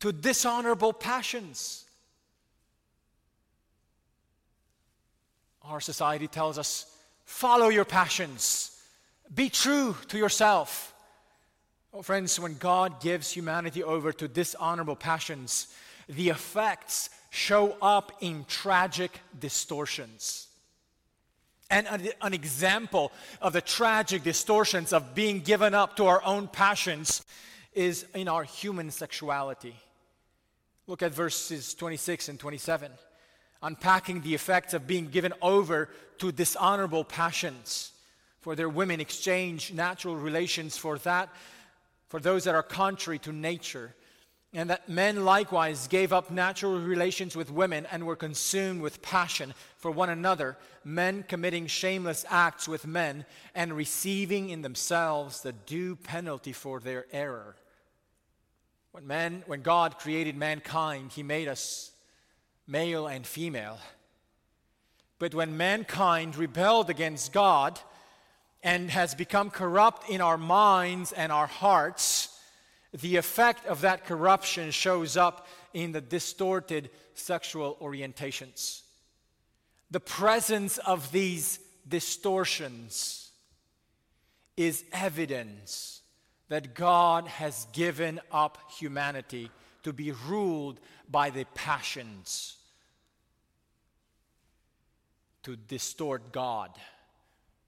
to 0.00 0.12
dishonorable 0.12 0.92
passions. 0.92 1.83
Our 5.66 5.80
society 5.80 6.28
tells 6.28 6.58
us 6.58 6.86
follow 7.24 7.68
your 7.68 7.84
passions, 7.84 8.70
be 9.34 9.48
true 9.48 9.96
to 10.08 10.18
yourself. 10.18 10.94
Oh, 11.92 12.02
friends, 12.02 12.38
when 12.40 12.56
God 12.56 13.00
gives 13.00 13.30
humanity 13.30 13.82
over 13.82 14.12
to 14.12 14.28
dishonorable 14.28 14.96
passions, 14.96 15.68
the 16.08 16.28
effects 16.28 17.08
show 17.30 17.76
up 17.80 18.12
in 18.20 18.44
tragic 18.48 19.20
distortions. 19.38 20.48
And 21.70 21.86
an, 22.20 22.34
example 22.34 23.10
of 23.40 23.52
the 23.52 23.60
tragic 23.60 24.22
distortions 24.22 24.92
of 24.92 25.14
being 25.14 25.40
given 25.40 25.74
up 25.74 25.96
to 25.96 26.06
our 26.06 26.22
own 26.22 26.46
passions 26.46 27.24
is 27.72 28.06
in 28.14 28.28
our 28.28 28.44
human 28.44 28.90
sexuality. 28.90 29.74
Look 30.86 31.02
at 31.02 31.14
verses 31.14 31.74
26 31.74 32.28
and 32.28 32.38
27, 32.38 32.92
unpacking 33.64 34.20
the 34.20 34.34
effects 34.34 34.74
of 34.74 34.86
being 34.86 35.08
given 35.08 35.32
over 35.42 35.88
to 36.18 36.30
dishonorable 36.30 37.02
passions. 37.02 37.90
For 38.40 38.54
their 38.54 38.68
women 38.68 39.00
exchange 39.00 39.72
natural 39.72 40.14
relations 40.14 40.76
for 40.76 40.98
that 40.98 41.30
for 42.14 42.20
those 42.20 42.44
that 42.44 42.54
are 42.54 42.62
contrary 42.62 43.18
to 43.18 43.32
nature, 43.32 43.92
and 44.52 44.70
that 44.70 44.88
men 44.88 45.24
likewise 45.24 45.88
gave 45.88 46.12
up 46.12 46.30
natural 46.30 46.78
relations 46.78 47.34
with 47.34 47.50
women 47.50 47.88
and 47.90 48.06
were 48.06 48.14
consumed 48.14 48.82
with 48.82 49.02
passion 49.02 49.52
for 49.78 49.90
one 49.90 50.10
another, 50.10 50.56
men 50.84 51.24
committing 51.26 51.66
shameless 51.66 52.24
acts 52.30 52.68
with 52.68 52.86
men 52.86 53.26
and 53.52 53.72
receiving 53.72 54.50
in 54.50 54.62
themselves 54.62 55.40
the 55.40 55.52
due 55.52 55.96
penalty 55.96 56.52
for 56.52 56.78
their 56.78 57.06
error. 57.10 57.56
When, 58.92 59.08
man, 59.08 59.42
when 59.48 59.62
God 59.62 59.98
created 59.98 60.36
mankind, 60.36 61.10
He 61.10 61.24
made 61.24 61.48
us 61.48 61.90
male 62.66 63.06
and 63.06 63.26
female. 63.26 63.78
But 65.18 65.34
when 65.34 65.56
mankind 65.56 66.36
rebelled 66.36 66.90
against 66.90 67.32
God, 67.32 67.78
and 68.64 68.90
has 68.90 69.14
become 69.14 69.50
corrupt 69.50 70.08
in 70.08 70.22
our 70.22 70.38
minds 70.38 71.12
and 71.12 71.30
our 71.30 71.46
hearts, 71.46 72.30
the 72.92 73.16
effect 73.16 73.66
of 73.66 73.82
that 73.82 74.06
corruption 74.06 74.70
shows 74.70 75.18
up 75.18 75.46
in 75.74 75.92
the 75.92 76.00
distorted 76.00 76.88
sexual 77.12 77.76
orientations. 77.80 78.80
The 79.90 80.00
presence 80.00 80.78
of 80.78 81.12
these 81.12 81.60
distortions 81.86 83.30
is 84.56 84.84
evidence 84.92 86.00
that 86.48 86.74
God 86.74 87.26
has 87.26 87.66
given 87.72 88.18
up 88.32 88.58
humanity 88.78 89.50
to 89.84 89.92
be 89.92 90.12
ruled 90.12 90.80
by 91.08 91.30
the 91.30 91.44
passions, 91.54 92.56
to 95.44 95.56
distort 95.56 96.32
God 96.32 96.70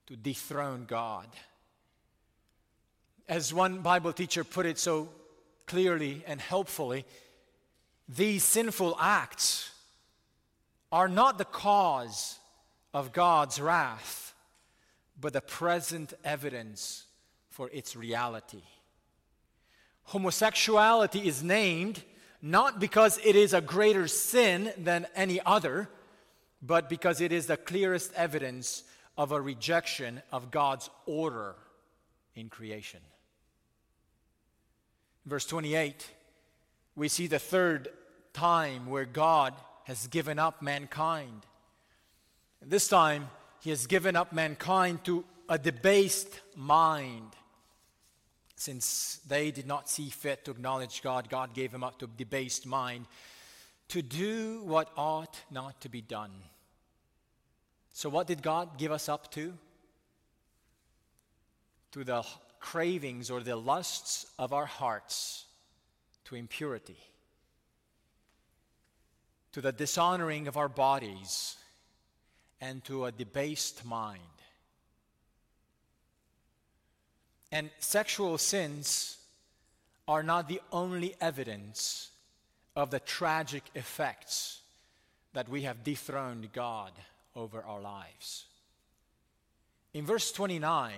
to 0.07 0.17
dethrone 0.17 0.85
God. 0.87 1.27
As 3.29 3.53
one 3.53 3.81
Bible 3.81 4.13
teacher 4.13 4.45
put 4.45 4.67
it 4.67 4.79
so 4.79 5.09
clearly 5.67 6.23
and 6.27 6.41
helpfully, 6.41 7.05
these 8.09 8.45
sinful 8.45 8.97
acts 9.01 9.71
are 10.93 11.09
not 11.09 11.39
the 11.39 11.45
cause 11.45 12.39
of 12.95 13.13
God's 13.13 13.61
wrath, 13.61 14.33
but 15.21 15.33
the 15.33 15.41
present 15.41 16.15
evidence 16.25 17.05
for 17.51 17.69
its 17.73 17.97
reality. 17.97 18.63
Homosexuality 20.07 21.27
is 21.27 21.43
named 21.43 22.03
not 22.41 22.79
because 22.79 23.19
it 23.25 23.35
is 23.35 23.53
a 23.53 23.61
greater 23.61 24.07
sin 24.07 24.73
than 24.79 25.07
any 25.17 25.41
other, 25.45 25.89
but 26.63 26.89
because 26.89 27.21
it 27.21 27.33
is 27.33 27.47
the 27.47 27.57
clearest 27.57 28.13
evidence 28.15 28.85
of 29.19 29.33
a 29.33 29.41
rejection 29.41 30.23
of 30.31 30.51
God's 30.51 30.91
order 31.07 31.57
in 32.35 32.49
creation. 32.49 33.01
Verse 35.25 35.47
28, 35.47 36.09
we 36.95 37.09
see 37.09 37.27
the 37.27 37.39
third 37.39 37.89
time 38.33 38.87
where 38.87 39.07
God 39.07 39.55
has 39.85 40.07
given 40.07 40.39
up 40.39 40.63
mankind. 40.63 41.47
This 42.63 42.87
time, 42.87 43.29
he 43.61 43.71
has 43.71 43.87
given 43.87 44.15
up 44.15 44.33
mankind 44.33 45.03
to 45.05 45.25
a 45.49 45.59
debased 45.59 46.41
mind. 46.55 47.35
Since 48.57 49.21
they 49.29 49.51
did 49.51 49.67
not 49.67 49.89
see 49.89 50.09
fit 50.09 50.45
to 50.47 50.51
acknowledge 50.51 51.03
God, 51.03 51.29
God 51.29 51.55
gave 51.55 51.73
them 51.73 51.85
up 51.85 51.99
to 51.99 52.07
a 52.07 52.09
debased 52.09 52.67
mind 52.67 53.07
to 53.89 54.03
do 54.03 54.63
what 54.65 54.91
ought 54.97 55.39
not 55.51 55.81
to 55.83 55.89
be 55.89 56.01
done. 56.01 56.33
So, 57.93 58.09
what 58.09 58.27
did 58.27 58.43
God 58.43 58.79
give 58.79 58.93
us 58.93 59.09
up 59.09 59.31
to? 59.33 59.55
To 61.93 62.05
the 62.05 62.25
cravings 62.61 63.31
or 63.31 63.41
the 63.41 63.57
lusts 63.57 64.27
of 64.39 64.53
our 64.53 64.67
hearts, 64.67 65.45
to 66.25 66.35
impurity, 66.35 66.99
to 69.53 69.61
the 69.61 69.73
dishonoring 69.73 70.49
of 70.49 70.57
our 70.57 70.69
bodies, 70.69 71.57
and 72.61 72.85
to 72.85 73.05
a 73.05 73.13
debased 73.13 73.85
mind. 73.85 74.21
And 77.57 77.71
sexual 77.79 78.37
sins 78.37 79.17
are 80.07 80.23
not 80.23 80.47
the 80.47 80.61
only 80.73 81.15
evidence 81.23 82.11
of 82.77 82.91
the 82.91 83.01
tragic 83.01 83.63
effects 83.75 84.61
that 85.33 85.49
we 85.49 85.63
have 85.63 85.83
dethroned 85.83 86.53
God 86.53 86.93
over 87.35 87.63
our 87.63 87.81
lives. 87.81 88.45
In 89.95 90.05
verse 90.05 90.33
29 90.33 90.93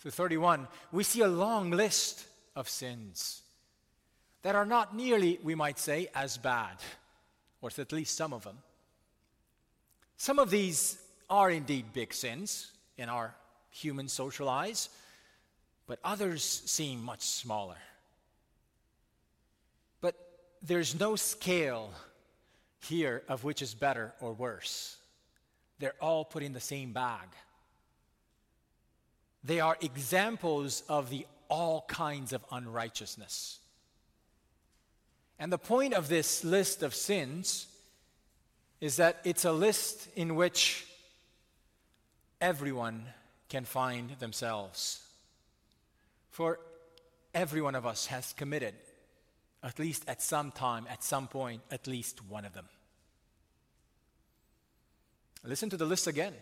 through 0.00 0.10
31, 0.10 0.66
we 0.90 1.04
see 1.04 1.20
a 1.20 1.28
long 1.28 1.70
list 1.70 2.26
of 2.56 2.68
sins 2.68 3.42
that 4.42 4.56
are 4.56 4.66
not 4.66 4.96
nearly, 4.96 5.38
we 5.44 5.54
might 5.54 5.78
say, 5.78 6.08
as 6.12 6.38
bad, 6.38 6.74
or 7.60 7.70
at 7.78 7.92
least 7.92 8.16
some 8.16 8.32
of 8.32 8.42
them. 8.42 8.58
Some 10.16 10.40
of 10.40 10.50
these 10.50 10.98
are 11.30 11.52
indeed 11.52 11.92
big 11.92 12.12
sins 12.12 12.72
in 12.98 13.08
our 13.08 13.32
human 13.70 14.08
social 14.08 14.48
eyes, 14.48 14.88
but 15.86 15.98
others 16.04 16.62
seem 16.66 17.02
much 17.02 17.22
smaller. 17.22 17.76
But 20.00 20.14
there's 20.62 20.98
no 20.98 21.16
scale 21.16 21.90
here 22.80 23.22
of 23.28 23.44
which 23.44 23.62
is 23.62 23.74
better 23.74 24.12
or 24.20 24.32
worse. 24.32 24.96
They're 25.78 25.94
all 26.00 26.24
put 26.24 26.42
in 26.42 26.52
the 26.52 26.60
same 26.60 26.92
bag. 26.92 27.28
They 29.44 29.60
are 29.60 29.76
examples 29.80 30.82
of 30.88 31.10
the 31.10 31.26
all 31.48 31.84
kinds 31.88 32.32
of 32.32 32.44
unrighteousness. 32.50 33.58
And 35.38 35.52
the 35.52 35.58
point 35.58 35.92
of 35.92 36.08
this 36.08 36.44
list 36.44 36.82
of 36.82 36.94
sins 36.94 37.66
is 38.80 38.96
that 38.96 39.20
it's 39.24 39.44
a 39.44 39.52
list 39.52 40.08
in 40.16 40.36
which 40.36 40.86
everyone 42.40 43.04
can 43.48 43.64
find 43.64 44.10
themselves. 44.18 45.01
For 46.32 46.58
every 47.34 47.60
one 47.60 47.74
of 47.74 47.86
us 47.86 48.06
has 48.06 48.32
committed, 48.32 48.74
at 49.62 49.78
least 49.78 50.04
at 50.08 50.22
some 50.22 50.50
time, 50.50 50.86
at 50.90 51.04
some 51.04 51.28
point, 51.28 51.60
at 51.70 51.86
least 51.86 52.20
one 52.26 52.46
of 52.46 52.54
them. 52.54 52.64
Listen 55.44 55.68
to 55.70 55.76
the 55.76 55.84
list 55.84 56.06
again. 56.06 56.32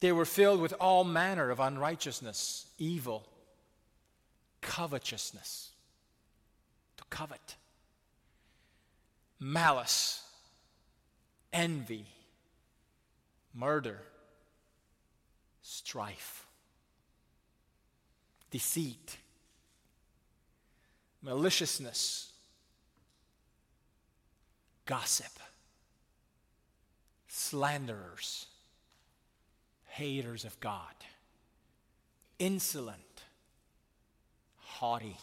They 0.00 0.12
were 0.12 0.24
filled 0.24 0.60
with 0.60 0.74
all 0.78 1.02
manner 1.02 1.50
of 1.50 1.58
unrighteousness, 1.58 2.66
evil, 2.78 3.26
covetousness, 4.60 5.70
to 6.98 7.04
covet, 7.10 7.56
malice, 9.40 10.22
envy, 11.52 12.06
murder, 13.52 13.98
strife 15.62 16.47
deceit, 18.50 19.18
maliciousness, 21.22 22.32
gossip, 24.86 25.38
slanderers, 27.28 28.46
haters 29.88 30.44
of 30.44 30.58
God, 30.60 30.94
insolent, 32.38 33.22
haughty, 34.56 35.16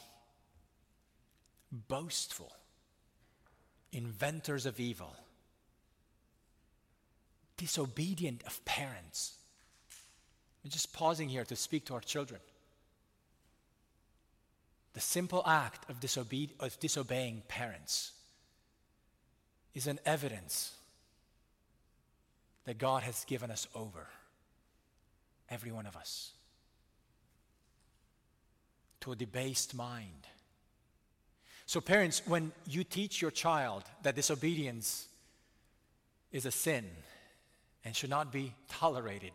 boastful, 1.88 2.52
inventors 3.92 4.66
of 4.66 4.80
evil, 4.80 5.16
disobedient 7.58 8.44
of 8.46 8.64
parents. 8.66 9.36
I'm 10.64 10.70
just 10.70 10.94
pausing 10.94 11.30
here 11.30 11.46
to 11.46 11.56
speak 11.56 11.86
to 11.86 11.94
our 11.94 12.02
children. 12.02 12.42
The 14.96 15.02
simple 15.02 15.44
act 15.46 15.90
of, 15.90 16.00
disobe- 16.00 16.58
of 16.62 16.80
disobeying 16.80 17.44
parents 17.50 18.14
is 19.74 19.88
an 19.88 20.00
evidence 20.06 20.74
that 22.64 22.78
God 22.78 23.04
has 23.04 23.26
given 23.26 23.52
us 23.52 23.68
over, 23.76 24.08
every 25.50 25.72
one 25.74 25.86
of 25.86 25.98
us, 25.98 26.32
to 29.02 29.12
a 29.12 29.18
debased 29.18 29.76
mind. 29.76 30.28
So, 31.66 31.82
parents, 31.82 32.22
when 32.26 32.54
you 32.66 32.86
teach 32.86 33.22
your 33.22 33.32
child 33.32 33.84
that 34.04 34.16
disobedience 34.16 35.10
is 36.32 36.46
a 36.46 36.52
sin 36.52 36.86
and 37.84 37.94
should 37.94 38.10
not 38.10 38.32
be 38.32 38.54
tolerated, 38.70 39.32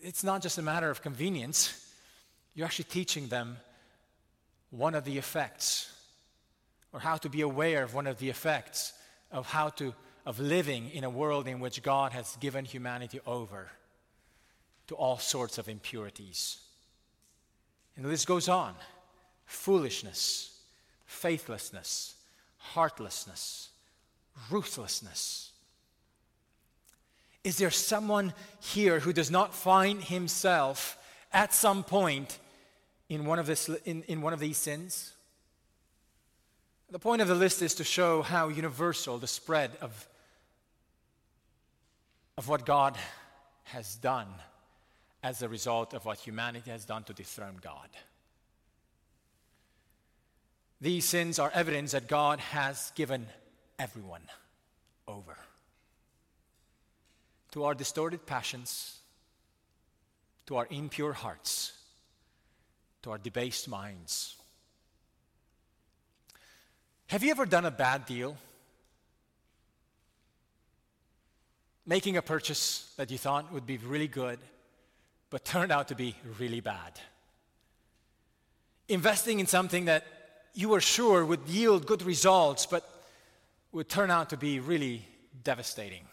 it's 0.00 0.24
not 0.24 0.40
just 0.40 0.56
a 0.56 0.62
matter 0.62 0.88
of 0.88 1.02
convenience 1.02 1.91
you're 2.54 2.66
actually 2.66 2.84
teaching 2.84 3.28
them 3.28 3.56
one 4.70 4.94
of 4.94 5.04
the 5.04 5.18
effects, 5.18 5.92
or 6.92 7.00
how 7.00 7.16
to 7.16 7.28
be 7.28 7.40
aware 7.40 7.82
of 7.82 7.94
one 7.94 8.06
of 8.06 8.18
the 8.18 8.28
effects 8.30 8.92
of 9.30 9.46
how 9.46 9.68
to 9.70 9.94
of 10.24 10.38
living 10.38 10.90
in 10.90 11.04
a 11.04 11.10
world 11.10 11.48
in 11.48 11.58
which 11.58 11.82
God 11.82 12.12
has 12.12 12.36
given 12.36 12.64
humanity 12.64 13.20
over 13.26 13.70
to 14.86 14.94
all 14.94 15.18
sorts 15.18 15.58
of 15.58 15.68
impurities. 15.68 16.58
And 17.96 18.04
the 18.04 18.08
list 18.08 18.26
goes 18.26 18.48
on 18.48 18.74
foolishness, 19.46 20.60
faithlessness, 21.06 22.14
heartlessness, 22.56 23.70
ruthlessness. 24.50 25.50
Is 27.44 27.58
there 27.58 27.70
someone 27.70 28.32
here 28.60 29.00
who 29.00 29.12
does 29.12 29.30
not 29.30 29.52
find 29.52 30.02
himself 30.02 30.96
at 31.32 31.52
some 31.52 31.82
point 31.82 32.38
in 33.14 33.26
one 33.26 33.38
of, 33.38 33.46
this, 33.46 33.68
in, 33.84 34.02
in 34.04 34.22
one 34.22 34.32
of 34.32 34.40
these 34.40 34.56
sins? 34.56 35.12
The 36.90 36.98
point 36.98 37.20
of 37.20 37.28
the 37.28 37.34
list 37.34 37.60
is 37.60 37.74
to 37.74 37.84
show 37.84 38.22
how 38.22 38.48
universal 38.48 39.18
the 39.18 39.26
spread 39.26 39.70
of, 39.82 40.08
of 42.38 42.48
what 42.48 42.64
God 42.64 42.96
has 43.64 43.96
done 43.96 44.28
as 45.22 45.42
a 45.42 45.48
result 45.48 45.92
of 45.92 46.06
what 46.06 46.18
humanity 46.18 46.70
has 46.70 46.86
done 46.86 47.04
to 47.04 47.12
dethrone 47.12 47.56
God. 47.60 47.88
These 50.80 51.04
sins 51.04 51.38
are 51.38 51.50
evidence 51.52 51.92
that 51.92 52.08
God 52.08 52.40
has 52.40 52.92
given 52.94 53.26
everyone 53.78 54.22
over 55.06 55.36
to 57.52 57.64
our 57.64 57.74
distorted 57.74 58.24
passions, 58.24 59.00
to 60.46 60.56
our 60.56 60.66
impure 60.70 61.12
hearts 61.12 61.71
to 63.02 63.10
our 63.10 63.18
debased 63.18 63.68
minds. 63.68 64.36
Have 67.08 67.22
you 67.22 67.30
ever 67.30 67.44
done 67.44 67.66
a 67.66 67.70
bad 67.70 68.06
deal? 68.06 68.36
Making 71.84 72.16
a 72.16 72.22
purchase 72.22 72.92
that 72.96 73.10
you 73.10 73.18
thought 73.18 73.52
would 73.52 73.66
be 73.66 73.76
really 73.76 74.08
good, 74.08 74.38
but 75.30 75.44
turned 75.44 75.72
out 75.72 75.88
to 75.88 75.94
be 75.94 76.14
really 76.38 76.60
bad. 76.60 77.00
Investing 78.88 79.40
in 79.40 79.46
something 79.46 79.86
that 79.86 80.04
you 80.54 80.68
were 80.68 80.80
sure 80.80 81.24
would 81.24 81.48
yield 81.48 81.86
good 81.86 82.02
results, 82.02 82.66
but 82.66 82.88
would 83.72 83.88
turn 83.88 84.10
out 84.10 84.30
to 84.30 84.36
be 84.36 84.60
really 84.60 85.06
devastating. 85.42 86.04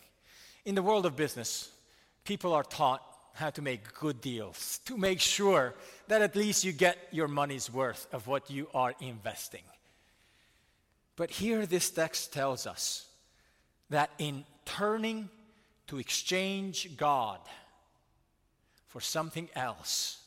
In 0.66 0.76
the 0.76 0.84
world 0.84 1.06
of 1.06 1.16
business, 1.16 1.72
people 2.24 2.54
are 2.54 2.64
taught 2.64 3.04
how 3.34 3.50
to 3.52 3.62
make 3.62 3.94
good 3.94 4.22
deals, 4.22 4.80
to 4.86 4.98
make 4.98 5.20
sure 5.20 5.74
that 6.08 6.22
at 6.22 6.36
least 6.36 6.64
you 6.64 6.72
get 6.72 6.98
your 7.12 7.28
money's 7.28 7.72
worth 7.72 8.08
of 8.12 8.28
what 8.28 8.50
you 8.50 8.68
are 8.74 8.94
investing. 9.00 9.64
But 11.16 11.32
here, 11.32 11.66
this 11.66 11.90
text 11.90 12.34
tells 12.34 12.66
us 12.66 13.08
that 13.90 14.12
in 14.18 14.46
turning 14.66 15.30
to 15.88 15.98
exchange 16.00 16.96
God 16.96 17.40
for 18.88 19.02
something 19.02 19.50
else, 19.56 20.24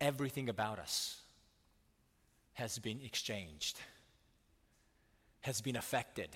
everything 0.00 0.48
about 0.48 0.78
us 0.78 1.20
has 2.54 2.78
been 2.78 3.00
exchanged, 3.04 3.78
has 5.42 5.60
been 5.60 5.76
affected, 5.76 6.28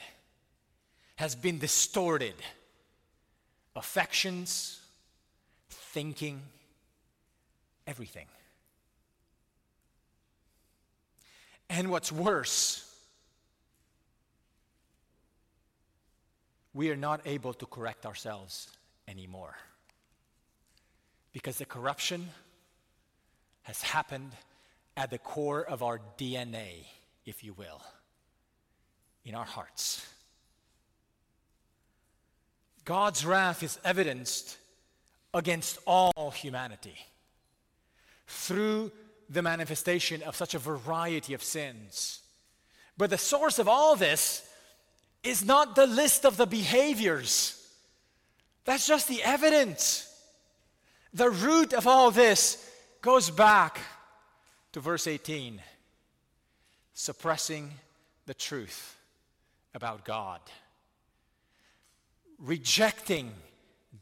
has 1.16 1.34
been 1.34 1.58
distorted. 1.58 2.34
Affections, 3.74 4.80
thinking, 5.70 6.42
everything. 7.86 8.26
And 11.70 11.90
what's 11.90 12.12
worse, 12.12 12.88
we 16.74 16.90
are 16.90 16.96
not 16.96 17.22
able 17.24 17.54
to 17.54 17.66
correct 17.66 18.04
ourselves 18.04 18.68
anymore. 19.08 19.56
Because 21.32 21.56
the 21.56 21.64
corruption 21.64 22.28
has 23.62 23.80
happened 23.80 24.32
at 24.96 25.10
the 25.10 25.18
core 25.18 25.64
of 25.64 25.82
our 25.82 26.00
DNA, 26.18 26.84
if 27.24 27.42
you 27.42 27.54
will, 27.54 27.80
in 29.24 29.34
our 29.34 29.44
hearts. 29.44 30.06
God's 32.84 33.24
wrath 33.24 33.62
is 33.62 33.78
evidenced 33.84 34.56
against 35.34 35.78
all 35.86 36.30
humanity 36.30 36.96
through 38.26 38.92
the 39.28 39.42
manifestation 39.42 40.22
of 40.22 40.36
such 40.36 40.54
a 40.54 40.58
variety 40.58 41.34
of 41.34 41.42
sins. 41.42 42.20
But 42.98 43.10
the 43.10 43.18
source 43.18 43.58
of 43.58 43.68
all 43.68 43.96
this 43.96 44.46
is 45.22 45.44
not 45.44 45.74
the 45.74 45.86
list 45.86 46.26
of 46.26 46.36
the 46.36 46.46
behaviors, 46.46 47.58
that's 48.64 48.86
just 48.86 49.08
the 49.08 49.22
evidence. 49.22 50.08
The 51.14 51.30
root 51.30 51.72
of 51.72 51.86
all 51.86 52.10
this 52.10 52.70
goes 53.00 53.30
back 53.30 53.80
to 54.72 54.80
verse 54.80 55.06
18 55.06 55.60
suppressing 56.94 57.70
the 58.26 58.34
truth 58.34 58.96
about 59.74 60.04
God, 60.04 60.40
rejecting 62.42 63.30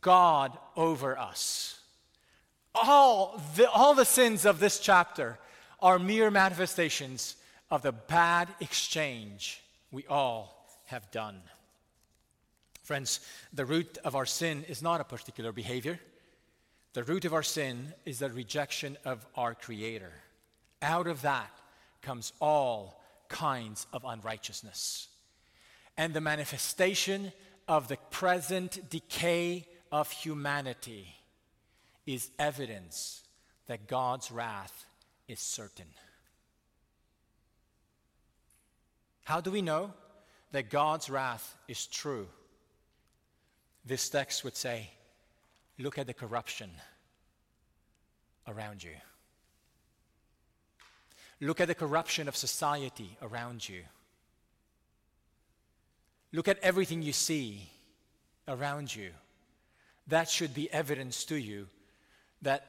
God 0.00 0.56
over 0.76 1.18
us. 1.18 1.78
All 2.74 3.40
the, 3.56 3.70
all 3.70 3.94
the 3.94 4.04
sins 4.04 4.44
of 4.44 4.60
this 4.60 4.80
chapter 4.80 5.38
are 5.80 5.98
mere 5.98 6.30
manifestations 6.30 7.36
of 7.70 7.82
the 7.82 7.92
bad 7.92 8.48
exchange 8.60 9.62
we 9.90 10.06
all 10.06 10.66
have 10.86 11.10
done. 11.10 11.40
Friends, 12.82 13.20
the 13.52 13.64
root 13.64 13.98
of 14.04 14.16
our 14.16 14.26
sin 14.26 14.64
is 14.68 14.82
not 14.82 15.00
a 15.00 15.04
particular 15.04 15.52
behavior. 15.52 16.00
The 16.92 17.04
root 17.04 17.24
of 17.24 17.34
our 17.34 17.42
sin 17.42 17.92
is 18.04 18.18
the 18.18 18.30
rejection 18.30 18.96
of 19.04 19.24
our 19.36 19.54
Creator. 19.54 20.12
Out 20.82 21.06
of 21.06 21.22
that 21.22 21.50
comes 22.02 22.32
all 22.40 23.00
kinds 23.28 23.86
of 23.92 24.04
unrighteousness. 24.04 25.08
And 25.96 26.14
the 26.14 26.20
manifestation 26.20 27.32
of 27.70 27.86
the 27.86 27.96
present 28.10 28.90
decay 28.90 29.64
of 29.92 30.10
humanity 30.10 31.06
is 32.04 32.28
evidence 32.36 33.22
that 33.68 33.86
God's 33.86 34.32
wrath 34.32 34.86
is 35.28 35.38
certain. 35.38 35.86
How 39.22 39.40
do 39.40 39.52
we 39.52 39.62
know 39.62 39.92
that 40.50 40.68
God's 40.68 41.08
wrath 41.08 41.54
is 41.68 41.86
true? 41.86 42.26
This 43.84 44.08
text 44.08 44.42
would 44.42 44.56
say, 44.56 44.90
look 45.78 45.96
at 45.96 46.08
the 46.08 46.12
corruption 46.12 46.70
around 48.48 48.82
you. 48.82 48.96
Look 51.40 51.60
at 51.60 51.68
the 51.68 51.76
corruption 51.76 52.26
of 52.26 52.34
society 52.34 53.16
around 53.22 53.68
you. 53.68 53.82
Look 56.32 56.48
at 56.48 56.58
everything 56.60 57.02
you 57.02 57.12
see 57.12 57.68
around 58.46 58.94
you. 58.94 59.10
That 60.06 60.28
should 60.28 60.54
be 60.54 60.72
evidence 60.72 61.24
to 61.26 61.36
you 61.36 61.66
that 62.42 62.66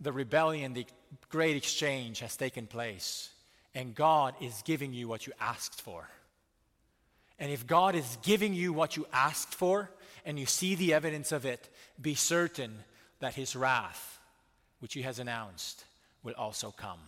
the 0.00 0.12
rebellion, 0.12 0.74
the 0.74 0.86
great 1.28 1.56
exchange 1.56 2.20
has 2.20 2.36
taken 2.36 2.66
place, 2.66 3.30
and 3.74 3.94
God 3.94 4.34
is 4.40 4.62
giving 4.64 4.92
you 4.92 5.08
what 5.08 5.26
you 5.26 5.32
asked 5.40 5.80
for. 5.80 6.08
And 7.38 7.50
if 7.52 7.66
God 7.66 7.94
is 7.94 8.18
giving 8.22 8.54
you 8.54 8.72
what 8.72 8.96
you 8.96 9.06
asked 9.12 9.54
for, 9.54 9.90
and 10.24 10.38
you 10.38 10.46
see 10.46 10.74
the 10.74 10.94
evidence 10.94 11.32
of 11.32 11.44
it, 11.44 11.68
be 12.00 12.14
certain 12.14 12.72
that 13.20 13.34
his 13.34 13.54
wrath, 13.54 14.18
which 14.80 14.94
he 14.94 15.02
has 15.02 15.18
announced, 15.18 15.84
will 16.22 16.34
also 16.34 16.70
come. 16.70 16.98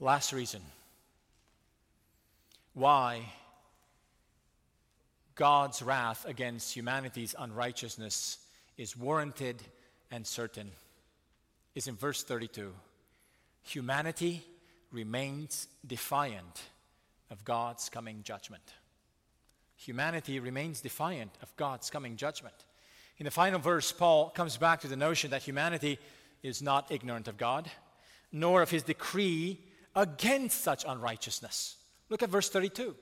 Last 0.00 0.32
reason 0.32 0.60
why 2.74 3.32
God's 5.34 5.82
wrath 5.82 6.24
against 6.26 6.74
humanity's 6.74 7.34
unrighteousness 7.38 8.38
is 8.76 8.96
warranted 8.96 9.62
and 10.10 10.26
certain 10.26 10.70
is 11.74 11.88
in 11.88 11.96
verse 11.96 12.22
32. 12.22 12.72
Humanity 13.62 14.44
remains 14.92 15.66
defiant 15.86 16.62
of 17.30 17.44
God's 17.44 17.88
coming 17.88 18.22
judgment. 18.22 18.62
Humanity 19.76 20.38
remains 20.38 20.80
defiant 20.80 21.32
of 21.42 21.54
God's 21.56 21.90
coming 21.90 22.16
judgment. 22.16 22.54
In 23.18 23.24
the 23.24 23.30
final 23.30 23.58
verse, 23.58 23.90
Paul 23.90 24.30
comes 24.30 24.56
back 24.56 24.80
to 24.80 24.88
the 24.88 24.96
notion 24.96 25.30
that 25.30 25.42
humanity 25.42 25.98
is 26.42 26.62
not 26.62 26.90
ignorant 26.90 27.26
of 27.26 27.36
God, 27.36 27.70
nor 28.30 28.62
of 28.62 28.70
his 28.70 28.82
decree 28.82 29.60
against 29.96 30.62
such 30.62 30.84
unrighteousness. 30.86 31.76
Look 32.08 32.22
at 32.22 32.30
verse 32.30 32.48
32. 32.50 32.94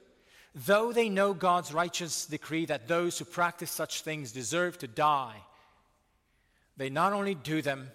Though 0.54 0.92
they 0.92 1.08
know 1.08 1.32
God's 1.32 1.72
righteous 1.72 2.26
decree 2.26 2.66
that 2.66 2.88
those 2.88 3.18
who 3.18 3.24
practice 3.24 3.70
such 3.70 4.02
things 4.02 4.32
deserve 4.32 4.78
to 4.78 4.88
die, 4.88 5.36
they 6.76 6.90
not 6.90 7.12
only 7.12 7.34
do 7.34 7.62
them, 7.62 7.90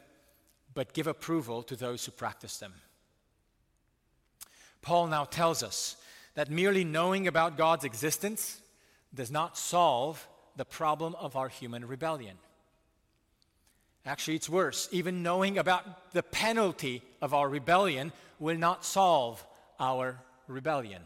but 0.73 0.93
give 0.93 1.07
approval 1.07 1.63
to 1.63 1.75
those 1.75 2.05
who 2.05 2.11
practice 2.11 2.57
them. 2.57 2.73
Paul 4.81 5.07
now 5.07 5.25
tells 5.25 5.63
us 5.63 5.97
that 6.35 6.49
merely 6.49 6.83
knowing 6.83 7.27
about 7.27 7.57
God's 7.57 7.83
existence 7.83 8.61
does 9.13 9.31
not 9.31 9.57
solve 9.57 10.27
the 10.55 10.65
problem 10.65 11.15
of 11.15 11.35
our 11.35 11.49
human 11.49 11.87
rebellion. 11.87 12.37
Actually, 14.05 14.35
it's 14.35 14.49
worse. 14.49 14.87
Even 14.91 15.21
knowing 15.21 15.57
about 15.57 16.11
the 16.13 16.23
penalty 16.23 17.01
of 17.21 17.33
our 17.33 17.49
rebellion 17.49 18.13
will 18.39 18.57
not 18.57 18.85
solve 18.85 19.45
our 19.79 20.19
rebellion. 20.47 21.01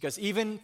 Because 0.00 0.18
even 0.18 0.60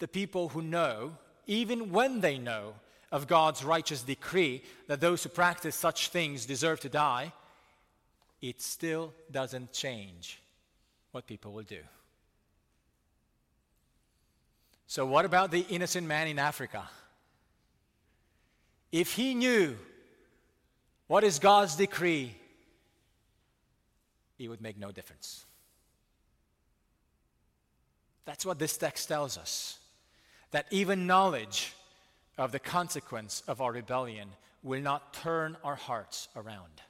the 0.00 0.08
people 0.08 0.48
who 0.48 0.60
know, 0.60 1.16
even 1.46 1.92
when 1.92 2.20
they 2.20 2.36
know 2.36 2.74
of 3.12 3.28
God's 3.28 3.62
righteous 3.62 4.02
decree 4.02 4.64
that 4.88 5.00
those 5.00 5.22
who 5.22 5.28
practice 5.28 5.76
such 5.76 6.08
things 6.08 6.46
deserve 6.46 6.80
to 6.80 6.88
die, 6.88 7.32
it 8.40 8.60
still 8.60 9.14
doesn't 9.30 9.72
change 9.72 10.40
what 11.12 11.28
people 11.28 11.52
will 11.52 11.62
do. 11.62 11.78
So, 14.88 15.06
what 15.06 15.24
about 15.24 15.52
the 15.52 15.64
innocent 15.68 16.08
man 16.08 16.26
in 16.26 16.40
Africa? 16.40 16.82
If 18.90 19.12
he 19.12 19.32
knew 19.34 19.76
what 21.06 21.22
is 21.22 21.38
God's 21.38 21.76
decree, 21.76 22.34
it 24.40 24.48
would 24.48 24.60
make 24.60 24.76
no 24.76 24.90
difference. 24.90 25.44
That's 28.24 28.46
what 28.46 28.58
this 28.58 28.76
text 28.76 29.08
tells 29.08 29.36
us. 29.36 29.78
That 30.50 30.66
even 30.70 31.06
knowledge 31.06 31.72
of 32.38 32.52
the 32.52 32.58
consequence 32.58 33.42
of 33.48 33.60
our 33.60 33.72
rebellion 33.72 34.28
will 34.62 34.80
not 34.80 35.14
turn 35.14 35.56
our 35.64 35.74
hearts 35.74 36.28
around. 36.36 36.82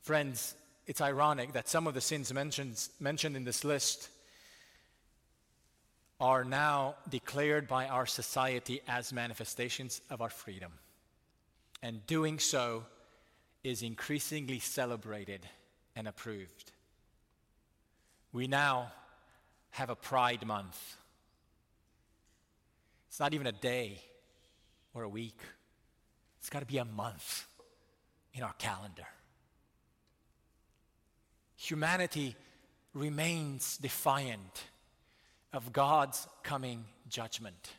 Friends, 0.00 0.54
it's 0.86 1.00
ironic 1.00 1.52
that 1.52 1.68
some 1.68 1.86
of 1.86 1.94
the 1.94 2.00
sins 2.00 2.32
mentioned, 2.32 2.88
mentioned 3.00 3.36
in 3.36 3.44
this 3.44 3.64
list 3.64 4.08
are 6.20 6.44
now 6.44 6.94
declared 7.10 7.68
by 7.68 7.88
our 7.88 8.06
society 8.06 8.80
as 8.88 9.12
manifestations 9.12 10.00
of 10.08 10.22
our 10.22 10.30
freedom. 10.30 10.72
And 11.82 12.06
doing 12.06 12.38
so 12.38 12.84
is 13.64 13.82
increasingly 13.82 14.60
celebrated 14.60 15.46
and 15.94 16.08
approved. 16.08 16.72
We 18.36 18.48
now 18.48 18.92
have 19.70 19.88
a 19.88 19.96
Pride 19.96 20.46
Month 20.46 20.78
it's 23.08 23.18
not 23.18 23.32
even 23.32 23.46
a 23.46 23.52
day 23.52 23.98
or 24.92 25.04
a 25.04 25.08
week, 25.08 25.38
it's 26.38 26.50
got 26.50 26.60
to 26.60 26.66
be 26.66 26.76
a 26.76 26.84
month 26.84 27.46
in 28.34 28.42
our 28.42 28.52
calendar. 28.58 29.06
Humanity 31.56 32.36
remains 32.92 33.78
defiant 33.78 34.64
of 35.54 35.72
God's 35.72 36.28
coming 36.42 36.84
judgment. 37.08 37.70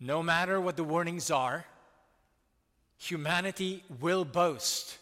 No 0.00 0.22
matter 0.22 0.58
what 0.58 0.78
the 0.78 0.84
warnings 0.84 1.30
are, 1.30 1.66
humanity 2.96 3.84
will 4.00 4.24
boast 4.24 4.96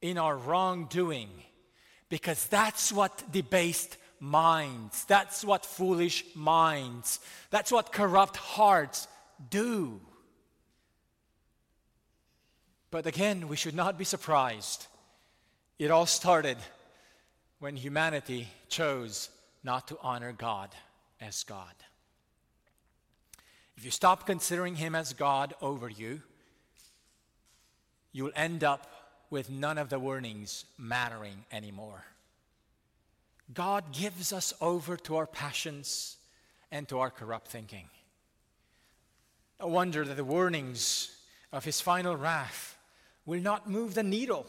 in 0.00 0.16
our 0.16 0.34
wrongdoing 0.34 1.28
because 2.14 2.46
that's 2.46 2.92
what 2.92 3.24
debased 3.32 3.96
minds, 4.20 5.04
that's 5.06 5.44
what 5.44 5.66
foolish 5.66 6.24
minds, 6.36 7.18
that's 7.50 7.72
what 7.72 7.90
corrupt 7.90 8.36
hearts 8.36 9.08
do. 9.50 10.00
But 12.92 13.06
again, 13.06 13.48
we 13.48 13.56
should 13.56 13.74
not 13.74 13.98
be 13.98 14.04
surprised. 14.04 14.86
It 15.80 15.90
all 15.90 16.06
started 16.06 16.56
when 17.58 17.74
humanity 17.74 18.46
chose 18.68 19.28
not 19.64 19.88
to 19.88 19.98
honor 20.00 20.30
God 20.30 20.70
as 21.20 21.42
God. 21.42 21.74
If 23.76 23.84
you 23.84 23.90
stop 23.90 24.24
considering 24.24 24.76
Him 24.76 24.94
as 24.94 25.14
God 25.14 25.52
over 25.60 25.88
you, 25.88 26.22
you'll 28.12 28.30
end 28.36 28.62
up 28.62 28.93
with 29.34 29.50
none 29.50 29.78
of 29.78 29.88
the 29.88 29.98
warnings 29.98 30.64
mattering 30.78 31.44
anymore. 31.50 32.04
God 33.52 33.90
gives 33.90 34.32
us 34.32 34.54
over 34.60 34.96
to 34.98 35.16
our 35.16 35.26
passions 35.26 36.18
and 36.70 36.86
to 36.88 37.00
our 37.00 37.10
corrupt 37.10 37.48
thinking. 37.48 37.88
No 39.58 39.66
wonder 39.66 40.04
that 40.04 40.16
the 40.16 40.22
warnings 40.22 41.10
of 41.52 41.64
His 41.64 41.80
final 41.80 42.14
wrath 42.14 42.78
will 43.26 43.40
not 43.40 43.68
move 43.68 43.94
the 43.94 44.04
needle 44.04 44.46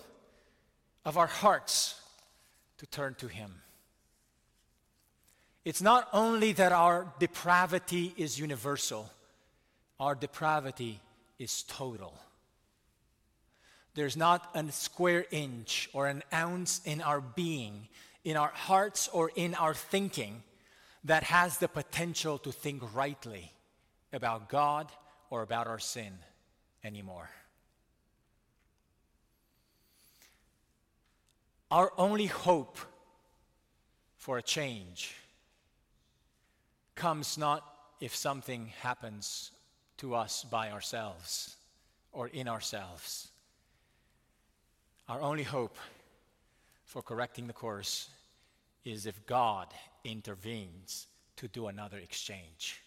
of 1.04 1.18
our 1.18 1.26
hearts 1.26 2.00
to 2.78 2.86
turn 2.86 3.16
to 3.16 3.28
Him. 3.28 3.62
It's 5.66 5.82
not 5.82 6.08
only 6.14 6.52
that 6.52 6.72
our 6.72 7.12
depravity 7.18 8.14
is 8.18 8.38
universal, 8.38 9.10
our 10.00 10.14
depravity 10.14 11.02
is 11.40 11.64
total. 11.64 12.14
There's 13.96 14.18
not 14.18 14.52
a 14.54 14.72
square 14.74 15.26
inch 15.32 15.90
or 15.94 16.08
an 16.08 16.22
ounce 16.34 16.82
in 16.84 17.02
our 17.02 17.22
being, 17.22 17.88
in 18.26 18.36
our 18.36 18.52
hearts, 18.54 19.08
or 19.08 19.32
in 19.36 19.56
our 19.56 19.74
thinking 19.74 20.44
that 21.06 21.24
has 21.24 21.58
the 21.60 21.70
potential 21.70 22.38
to 22.40 22.52
think 22.52 22.84
rightly 22.94 23.54
about 24.12 24.50
God 24.50 24.92
or 25.30 25.42
about 25.44 25.68
our 25.68 25.80
sin 25.80 26.12
anymore. 26.84 27.30
Our 31.72 31.94
only 31.98 32.26
hope 32.26 32.78
for 34.18 34.38
a 34.38 34.42
change 34.42 35.16
comes 36.96 37.38
not 37.38 37.64
if 38.02 38.14
something 38.14 38.74
happens 38.82 39.52
to 39.98 40.16
us 40.16 40.44
by 40.44 40.72
ourselves 40.72 41.56
or 42.12 42.28
in 42.28 42.50
ourselves. 42.50 43.30
Our 45.08 45.22
only 45.22 45.44
hope 45.44 45.78
for 46.84 47.02
correcting 47.02 47.48
the 47.48 47.54
course 47.54 48.10
is 48.84 49.06
if 49.06 49.26
God 49.26 49.68
intervenes 50.04 51.08
to 51.38 51.48
do 51.48 51.68
another 51.68 51.98
exchange. 51.98 52.82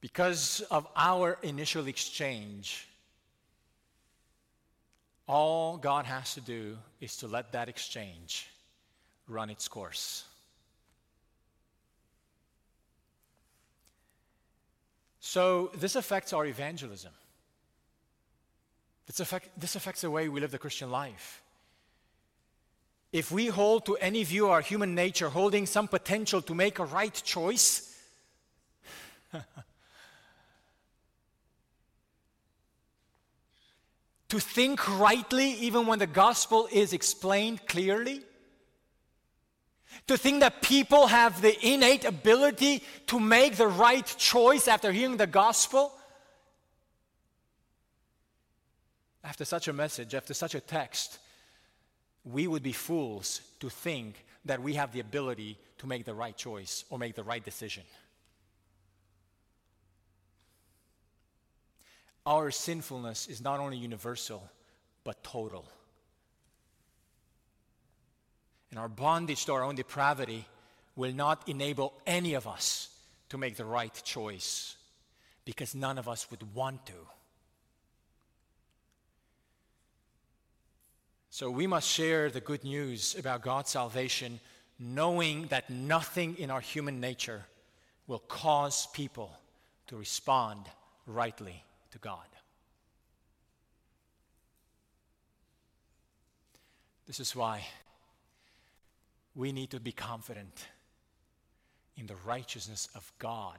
Because 0.00 0.60
of 0.70 0.86
our 0.94 1.38
initial 1.42 1.88
exchange, 1.88 2.86
all 5.26 5.76
God 5.76 6.04
has 6.06 6.34
to 6.34 6.40
do 6.40 6.78
is 7.00 7.16
to 7.16 7.26
let 7.26 7.52
that 7.52 7.68
exchange 7.68 8.48
run 9.26 9.50
its 9.50 9.66
course. 9.66 10.24
So, 15.20 15.70
this 15.74 15.96
affects 15.96 16.32
our 16.32 16.46
evangelism. 16.46 17.12
This, 19.08 19.18
affect, 19.20 19.58
this 19.58 19.74
affects 19.74 20.02
the 20.02 20.10
way 20.10 20.28
we 20.28 20.38
live 20.40 20.52
the 20.52 20.58
Christian 20.58 20.90
life. 20.90 21.42
If 23.10 23.32
we 23.32 23.46
hold 23.46 23.86
to 23.86 23.96
any 23.96 24.22
view 24.22 24.48
our 24.48 24.60
human 24.60 24.94
nature 24.94 25.30
holding 25.30 25.64
some 25.64 25.88
potential 25.88 26.42
to 26.42 26.54
make 26.54 26.78
a 26.78 26.84
right 26.84 27.14
choice, 27.24 27.98
to 34.28 34.38
think 34.38 35.00
rightly 35.00 35.52
even 35.52 35.86
when 35.86 35.98
the 35.98 36.06
gospel 36.06 36.68
is 36.70 36.92
explained 36.92 37.66
clearly, 37.66 38.20
to 40.06 40.18
think 40.18 40.40
that 40.40 40.60
people 40.60 41.06
have 41.06 41.40
the 41.40 41.66
innate 41.66 42.04
ability 42.04 42.82
to 43.06 43.18
make 43.18 43.56
the 43.56 43.68
right 43.68 44.06
choice 44.18 44.68
after 44.68 44.92
hearing 44.92 45.16
the 45.16 45.26
gospel. 45.26 45.92
After 49.24 49.44
such 49.44 49.68
a 49.68 49.72
message, 49.72 50.14
after 50.14 50.34
such 50.34 50.54
a 50.54 50.60
text, 50.60 51.18
we 52.24 52.46
would 52.46 52.62
be 52.62 52.72
fools 52.72 53.40
to 53.60 53.68
think 53.68 54.24
that 54.44 54.62
we 54.62 54.74
have 54.74 54.92
the 54.92 55.00
ability 55.00 55.58
to 55.78 55.86
make 55.86 56.04
the 56.04 56.14
right 56.14 56.36
choice 56.36 56.84
or 56.90 56.98
make 56.98 57.14
the 57.14 57.24
right 57.24 57.44
decision. 57.44 57.82
Our 62.26 62.50
sinfulness 62.50 63.26
is 63.26 63.40
not 63.40 63.58
only 63.58 63.78
universal, 63.78 64.48
but 65.02 65.22
total. 65.22 65.64
And 68.70 68.78
our 68.78 68.88
bondage 68.88 69.46
to 69.46 69.54
our 69.54 69.64
own 69.64 69.76
depravity 69.76 70.44
will 70.94 71.12
not 71.12 71.48
enable 71.48 71.94
any 72.06 72.34
of 72.34 72.46
us 72.46 72.90
to 73.30 73.38
make 73.38 73.56
the 73.56 73.64
right 73.64 73.94
choice 74.04 74.76
because 75.44 75.74
none 75.74 75.96
of 75.96 76.08
us 76.08 76.30
would 76.30 76.54
want 76.54 76.84
to. 76.86 76.92
So 81.38 81.52
we 81.52 81.68
must 81.68 81.88
share 81.88 82.30
the 82.30 82.40
good 82.40 82.64
news 82.64 83.14
about 83.16 83.42
God's 83.42 83.70
salvation, 83.70 84.40
knowing 84.76 85.46
that 85.50 85.70
nothing 85.70 86.34
in 86.36 86.50
our 86.50 86.60
human 86.60 86.98
nature 86.98 87.44
will 88.08 88.18
cause 88.18 88.88
people 88.88 89.30
to 89.86 89.96
respond 89.96 90.66
rightly 91.06 91.62
to 91.92 91.98
God. 91.98 92.26
This 97.06 97.20
is 97.20 97.36
why 97.36 97.64
we 99.36 99.52
need 99.52 99.70
to 99.70 99.78
be 99.78 99.92
confident 99.92 100.66
in 101.96 102.06
the 102.06 102.16
righteousness 102.26 102.88
of 102.96 103.12
God, 103.20 103.58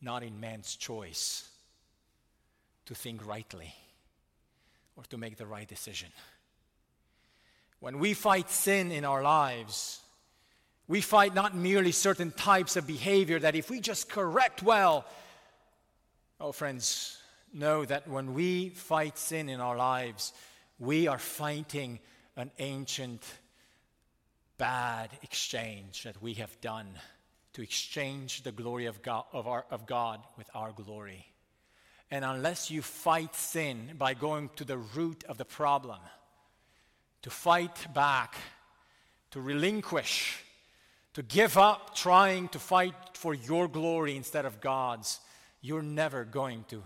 not 0.00 0.22
in 0.22 0.40
man's 0.40 0.74
choice 0.74 1.46
to 2.86 2.94
think 2.94 3.26
rightly 3.26 3.74
or 4.96 5.04
to 5.10 5.18
make 5.18 5.36
the 5.36 5.44
right 5.44 5.68
decision. 5.68 6.08
When 7.82 7.98
we 7.98 8.14
fight 8.14 8.48
sin 8.48 8.92
in 8.92 9.04
our 9.04 9.24
lives, 9.24 9.98
we 10.86 11.00
fight 11.00 11.34
not 11.34 11.56
merely 11.56 11.90
certain 11.90 12.30
types 12.30 12.76
of 12.76 12.86
behavior 12.86 13.40
that 13.40 13.56
if 13.56 13.70
we 13.70 13.80
just 13.80 14.08
correct 14.08 14.62
well, 14.62 15.04
Oh, 16.38 16.52
friends, 16.52 17.18
know 17.52 17.84
that 17.84 18.06
when 18.08 18.34
we 18.34 18.68
fight 18.68 19.18
sin 19.18 19.48
in 19.48 19.60
our 19.60 19.76
lives, 19.76 20.32
we 20.78 21.08
are 21.08 21.18
fighting 21.18 21.98
an 22.36 22.52
ancient 22.60 23.24
bad 24.58 25.10
exchange 25.22 26.04
that 26.04 26.22
we 26.22 26.34
have 26.34 26.60
done 26.60 26.88
to 27.52 27.62
exchange 27.62 28.42
the 28.42 28.52
glory 28.52 28.86
of 28.86 29.02
God, 29.02 29.24
of, 29.32 29.48
our, 29.48 29.66
of 29.72 29.86
God 29.86 30.20
with 30.38 30.48
our 30.54 30.70
glory. 30.70 31.26
And 32.12 32.24
unless 32.24 32.70
you 32.70 32.80
fight 32.80 33.34
sin 33.34 33.90
by 33.98 34.14
going 34.14 34.50
to 34.56 34.64
the 34.64 34.78
root 34.78 35.24
of 35.28 35.36
the 35.36 35.44
problem, 35.44 36.00
to 37.22 37.30
fight 37.30 37.92
back, 37.94 38.36
to 39.30 39.40
relinquish, 39.40 40.42
to 41.14 41.22
give 41.22 41.56
up 41.56 41.94
trying 41.94 42.48
to 42.48 42.58
fight 42.58 42.94
for 43.14 43.34
your 43.34 43.68
glory 43.68 44.16
instead 44.16 44.44
of 44.44 44.60
God's, 44.60 45.20
you're 45.60 45.82
never 45.82 46.24
going 46.24 46.64
to 46.68 46.82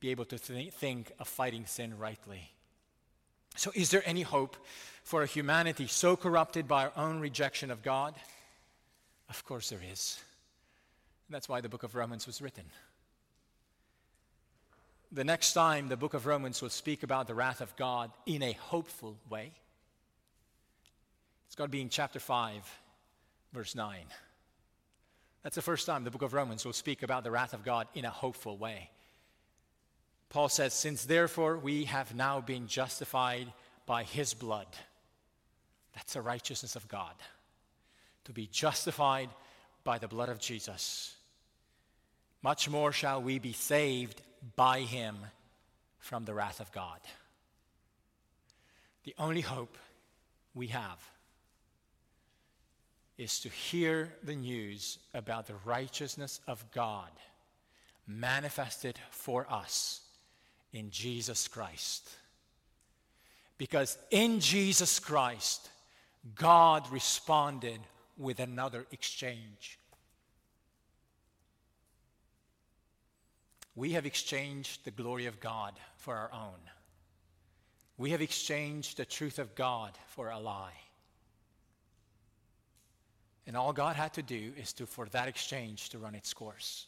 be 0.00 0.10
able 0.10 0.24
to 0.26 0.38
th- 0.38 0.72
think 0.72 1.12
of 1.18 1.28
fighting 1.28 1.66
sin 1.66 1.96
rightly. 1.98 2.50
So, 3.54 3.70
is 3.74 3.90
there 3.90 4.02
any 4.06 4.22
hope 4.22 4.56
for 5.04 5.22
a 5.22 5.26
humanity 5.26 5.86
so 5.86 6.16
corrupted 6.16 6.66
by 6.66 6.84
our 6.84 6.92
own 6.96 7.20
rejection 7.20 7.70
of 7.70 7.82
God? 7.82 8.14
Of 9.28 9.44
course, 9.44 9.70
there 9.70 9.80
is. 9.92 10.18
That's 11.30 11.48
why 11.48 11.60
the 11.60 11.68
book 11.68 11.82
of 11.82 11.94
Romans 11.94 12.26
was 12.26 12.42
written. 12.42 12.64
The 15.14 15.24
next 15.24 15.52
time 15.52 15.88
the 15.88 15.96
book 15.98 16.14
of 16.14 16.24
Romans 16.24 16.62
will 16.62 16.70
speak 16.70 17.02
about 17.02 17.26
the 17.26 17.34
wrath 17.34 17.60
of 17.60 17.76
God 17.76 18.10
in 18.24 18.42
a 18.42 18.52
hopeful 18.52 19.18
way, 19.28 19.52
it's 21.46 21.54
going 21.54 21.68
to 21.68 21.72
be 21.72 21.82
in 21.82 21.90
chapter 21.90 22.18
5, 22.18 22.80
verse 23.52 23.74
9. 23.74 23.98
That's 25.42 25.56
the 25.56 25.60
first 25.60 25.84
time 25.84 26.04
the 26.04 26.10
book 26.10 26.22
of 26.22 26.32
Romans 26.32 26.64
will 26.64 26.72
speak 26.72 27.02
about 27.02 27.24
the 27.24 27.30
wrath 27.30 27.52
of 27.52 27.62
God 27.62 27.88
in 27.94 28.06
a 28.06 28.10
hopeful 28.10 28.56
way. 28.56 28.88
Paul 30.30 30.48
says, 30.48 30.72
Since 30.72 31.04
therefore 31.04 31.58
we 31.58 31.84
have 31.84 32.14
now 32.14 32.40
been 32.40 32.66
justified 32.66 33.52
by 33.84 34.04
his 34.04 34.32
blood, 34.32 34.68
That's 35.94 36.14
the 36.14 36.22
righteousness 36.22 36.74
of 36.74 36.88
God. 36.88 37.14
To 38.24 38.32
be 38.32 38.46
justified 38.46 39.28
by 39.84 39.98
the 39.98 40.08
blood 40.08 40.30
of 40.30 40.40
Jesus. 40.40 41.14
Much 42.40 42.70
more 42.70 42.92
shall 42.92 43.20
we 43.20 43.38
be 43.38 43.52
saved 43.52 44.22
by 44.56 44.80
him 44.80 45.16
from 45.98 46.24
the 46.24 46.34
wrath 46.34 46.60
of 46.60 46.72
God. 46.72 47.00
The 49.04 49.14
only 49.18 49.40
hope 49.40 49.76
we 50.54 50.68
have 50.68 51.02
is 53.18 53.40
to 53.40 53.48
hear 53.48 54.12
the 54.22 54.34
news 54.34 54.98
about 55.14 55.46
the 55.46 55.54
righteousness 55.64 56.40
of 56.46 56.64
God 56.72 57.10
manifested 58.06 58.98
for 59.10 59.46
us 59.50 60.00
in 60.72 60.90
Jesus 60.90 61.46
Christ. 61.48 62.10
Because 63.58 63.96
in 64.10 64.40
Jesus 64.40 64.98
Christ, 64.98 65.70
God 66.34 66.90
responded 66.90 67.80
with 68.16 68.40
another 68.40 68.86
exchange. 68.90 69.78
We 73.74 73.92
have 73.92 74.06
exchanged 74.06 74.84
the 74.84 74.90
glory 74.90 75.26
of 75.26 75.40
God 75.40 75.72
for 75.96 76.14
our 76.14 76.30
own. 76.32 76.60
We 77.96 78.10
have 78.10 78.20
exchanged 78.20 78.96
the 78.96 79.04
truth 79.04 79.38
of 79.38 79.54
God 79.54 79.92
for 80.08 80.30
a 80.30 80.38
lie. 80.38 80.74
And 83.46 83.56
all 83.56 83.72
God 83.72 83.96
had 83.96 84.14
to 84.14 84.22
do 84.22 84.52
is 84.56 84.72
to, 84.74 84.86
for 84.86 85.06
that 85.06 85.28
exchange 85.28 85.90
to 85.90 85.98
run 85.98 86.14
its 86.14 86.32
course. 86.32 86.86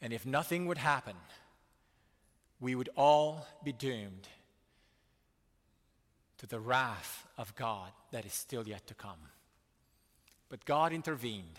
And 0.00 0.12
if 0.12 0.24
nothing 0.24 0.66
would 0.66 0.78
happen, 0.78 1.16
we 2.60 2.74
would 2.74 2.88
all 2.96 3.46
be 3.64 3.72
doomed 3.72 4.28
to 6.38 6.46
the 6.46 6.60
wrath 6.60 7.26
of 7.38 7.54
God 7.54 7.90
that 8.12 8.24
is 8.26 8.32
still 8.32 8.66
yet 8.66 8.86
to 8.86 8.94
come. 8.94 9.18
But 10.48 10.64
God 10.64 10.92
intervened 10.92 11.58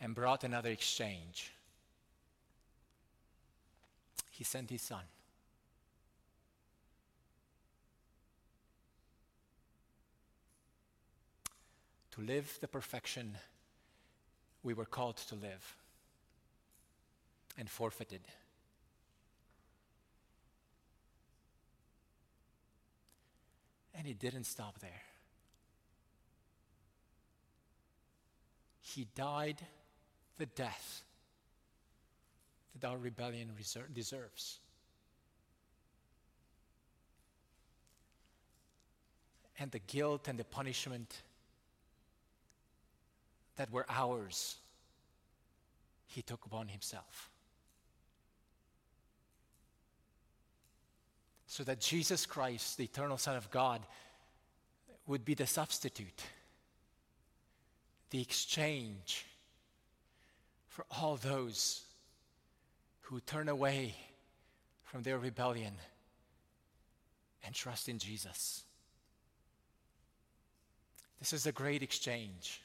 and 0.00 0.14
brought 0.14 0.44
another 0.44 0.70
exchange. 0.70 1.52
He 4.30 4.44
sent 4.44 4.70
his 4.70 4.82
son. 4.82 5.02
To 12.12 12.22
live 12.22 12.58
the 12.60 12.68
perfection 12.68 13.36
we 14.62 14.74
were 14.74 14.86
called 14.86 15.16
to 15.16 15.34
live 15.34 15.76
and 17.58 17.68
forfeited. 17.68 18.22
And 23.94 24.06
he 24.06 24.14
didn't 24.14 24.44
stop 24.44 24.78
there. 24.80 25.02
He 28.80 29.06
died 29.14 29.60
the 30.40 30.46
death 30.46 31.02
that 32.74 32.88
our 32.88 32.96
rebellion 32.96 33.50
deserves. 33.94 34.58
And 39.58 39.70
the 39.70 39.80
guilt 39.80 40.28
and 40.28 40.38
the 40.38 40.44
punishment 40.44 41.14
that 43.56 43.70
were 43.70 43.84
ours, 43.90 44.56
he 46.06 46.22
took 46.22 46.46
upon 46.46 46.68
himself. 46.68 47.28
So 51.46 51.64
that 51.64 51.80
Jesus 51.80 52.24
Christ, 52.24 52.78
the 52.78 52.84
eternal 52.84 53.18
Son 53.18 53.36
of 53.36 53.50
God, 53.50 53.82
would 55.06 55.26
be 55.26 55.34
the 55.34 55.46
substitute, 55.46 56.22
the 58.08 58.22
exchange 58.22 59.26
for 60.70 60.86
all 60.90 61.16
those 61.16 61.82
who 63.02 63.20
turn 63.20 63.48
away 63.48 63.94
from 64.84 65.02
their 65.02 65.18
rebellion 65.18 65.74
and 67.44 67.54
trust 67.54 67.88
in 67.88 67.98
Jesus. 67.98 68.62
This 71.18 71.32
is 71.32 71.44
a 71.44 71.52
great 71.52 71.82
exchange 71.82 72.62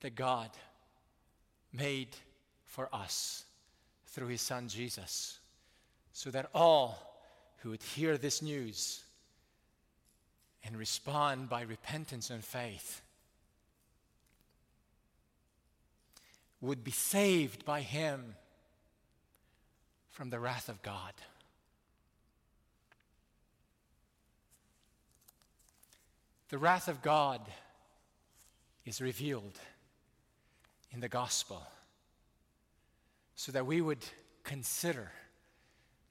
that 0.00 0.14
God 0.14 0.50
made 1.72 2.16
for 2.64 2.88
us 2.92 3.44
through 4.06 4.28
his 4.28 4.40
son 4.40 4.68
Jesus, 4.68 5.40
so 6.12 6.30
that 6.30 6.48
all 6.54 7.20
who 7.58 7.70
would 7.70 7.82
hear 7.82 8.16
this 8.16 8.40
news 8.40 9.02
and 10.64 10.76
respond 10.78 11.48
by 11.48 11.62
repentance 11.62 12.30
and 12.30 12.44
faith 12.44 13.02
would 16.60 16.82
be 16.82 16.90
saved 16.90 17.64
by 17.64 17.80
him 17.80 18.34
from 20.10 20.30
the 20.30 20.38
wrath 20.38 20.68
of 20.68 20.82
God. 20.82 21.12
The 26.48 26.58
wrath 26.58 26.88
of 26.88 27.02
God 27.02 27.40
is 28.84 29.00
revealed 29.00 29.58
in 30.92 31.00
the 31.00 31.08
gospel 31.08 31.62
so 33.34 33.52
that 33.52 33.66
we 33.66 33.80
would 33.80 34.04
consider, 34.44 35.10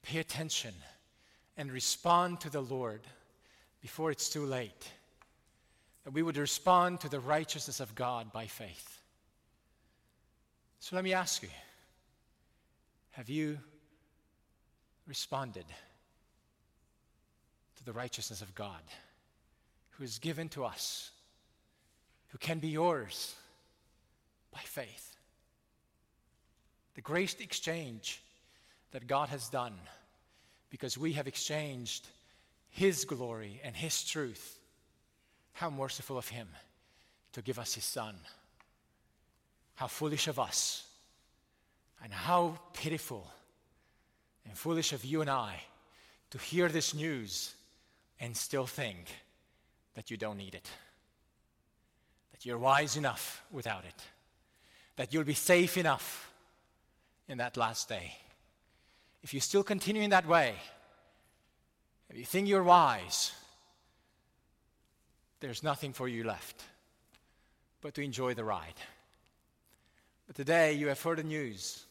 pay 0.03 0.19
attention, 0.19 0.73
and 1.57 1.71
respond 1.71 2.41
to 2.41 2.49
the 2.49 2.61
Lord 2.61 3.01
before 3.81 4.11
it's 4.11 4.29
too 4.29 4.45
late. 4.45 4.91
That 6.03 6.13
we 6.13 6.21
would 6.21 6.37
respond 6.37 6.99
to 6.99 7.09
the 7.09 7.19
righteousness 7.19 7.79
of 7.79 7.95
God 7.95 8.31
by 8.31 8.45
faith. 8.45 9.01
So 10.79 10.95
let 10.95 11.03
me 11.03 11.13
ask 11.13 11.41
you 11.41 11.49
have 13.11 13.29
you 13.29 13.57
responded 15.07 15.65
to 17.77 17.85
the 17.85 17.93
righteousness 17.93 18.41
of 18.41 18.53
God 18.55 18.81
who 19.91 20.03
is 20.03 20.19
given 20.19 20.49
to 20.49 20.65
us, 20.65 21.11
who 22.29 22.37
can 22.37 22.59
be 22.59 22.67
yours 22.67 23.35
by 24.51 24.59
faith? 24.59 25.15
The 26.95 27.01
grace 27.01 27.35
exchange 27.39 28.21
that 28.91 29.07
God 29.07 29.29
has 29.29 29.49
done 29.49 29.75
because 30.69 30.97
we 30.97 31.13
have 31.13 31.27
exchanged 31.27 32.07
His 32.69 33.05
glory 33.05 33.61
and 33.63 33.75
His 33.75 34.03
truth. 34.03 34.59
How 35.53 35.69
merciful 35.69 36.17
of 36.17 36.27
Him 36.27 36.49
to 37.33 37.41
give 37.41 37.59
us 37.59 37.75
His 37.75 37.85
Son. 37.85 38.15
How 39.75 39.87
foolish 39.87 40.27
of 40.27 40.39
us, 40.39 40.83
and 42.03 42.13
how 42.13 42.57
pitiful 42.73 43.29
and 44.45 44.57
foolish 44.57 44.93
of 44.93 45.03
you 45.03 45.21
and 45.21 45.29
I 45.29 45.61
to 46.31 46.37
hear 46.37 46.69
this 46.69 46.93
news 46.93 47.53
and 48.19 48.35
still 48.35 48.65
think 48.65 49.07
that 49.95 50.11
you 50.11 50.17
don't 50.17 50.37
need 50.37 50.55
it, 50.55 50.69
that 52.31 52.45
you're 52.45 52.57
wise 52.57 52.95
enough 52.95 53.43
without 53.51 53.85
it, 53.85 54.01
that 54.95 55.13
you'll 55.13 55.23
be 55.23 55.33
safe 55.33 55.77
enough 55.77 56.31
in 57.27 57.37
that 57.39 57.57
last 57.57 57.89
day. 57.89 58.15
If 59.23 59.33
you 59.33 59.39
still 59.39 59.63
continue 59.63 60.03
in 60.03 60.11
that 60.11 60.27
way, 60.27 60.55
if 62.09 62.17
you 62.17 62.25
think 62.25 62.47
you're 62.47 62.63
wise, 62.63 63.31
there's 65.39 65.63
nothing 65.63 65.91
for 65.91 66.07
you 66.07 66.23
left 66.23 66.63
but 67.81 67.93
to 67.95 68.01
enjoy 68.01 68.33
the 68.33 68.43
ride. 68.43 68.75
But 70.35 70.45
today 70.45 70.73
you 70.73 70.87
have 70.87 71.01
heard 71.01 71.17
the 71.17 71.23
news 71.23 71.83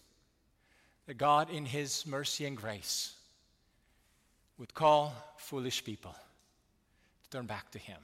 that 1.06 1.18
God, 1.18 1.50
in 1.50 1.64
His 1.66 2.06
mercy 2.06 2.46
and 2.46 2.56
grace, 2.56 3.14
would 4.58 4.74
call 4.74 5.14
foolish 5.36 5.84
people 5.84 6.14
to 7.24 7.30
turn 7.30 7.46
back 7.46 7.70
to 7.72 7.78
Him. 7.78 7.98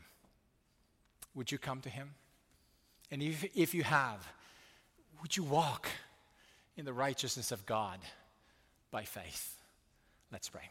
Would 1.35 1.53
you 1.53 1.59
come 1.59 1.81
to 1.83 1.89
Him? 1.89 2.11
And 3.11 3.23
if, 3.23 3.45
if 3.55 3.75
you 3.75 3.83
have, 3.83 4.27
would 5.23 5.37
you 5.37 5.43
walk 5.43 5.89
in 6.77 6.85
the 6.85 6.93
righteousness 6.93 7.53
of 7.53 7.67
God 7.67 7.99
by 8.91 9.05
faith? 9.05 9.57
Let's 10.33 10.49
pray. 10.49 10.71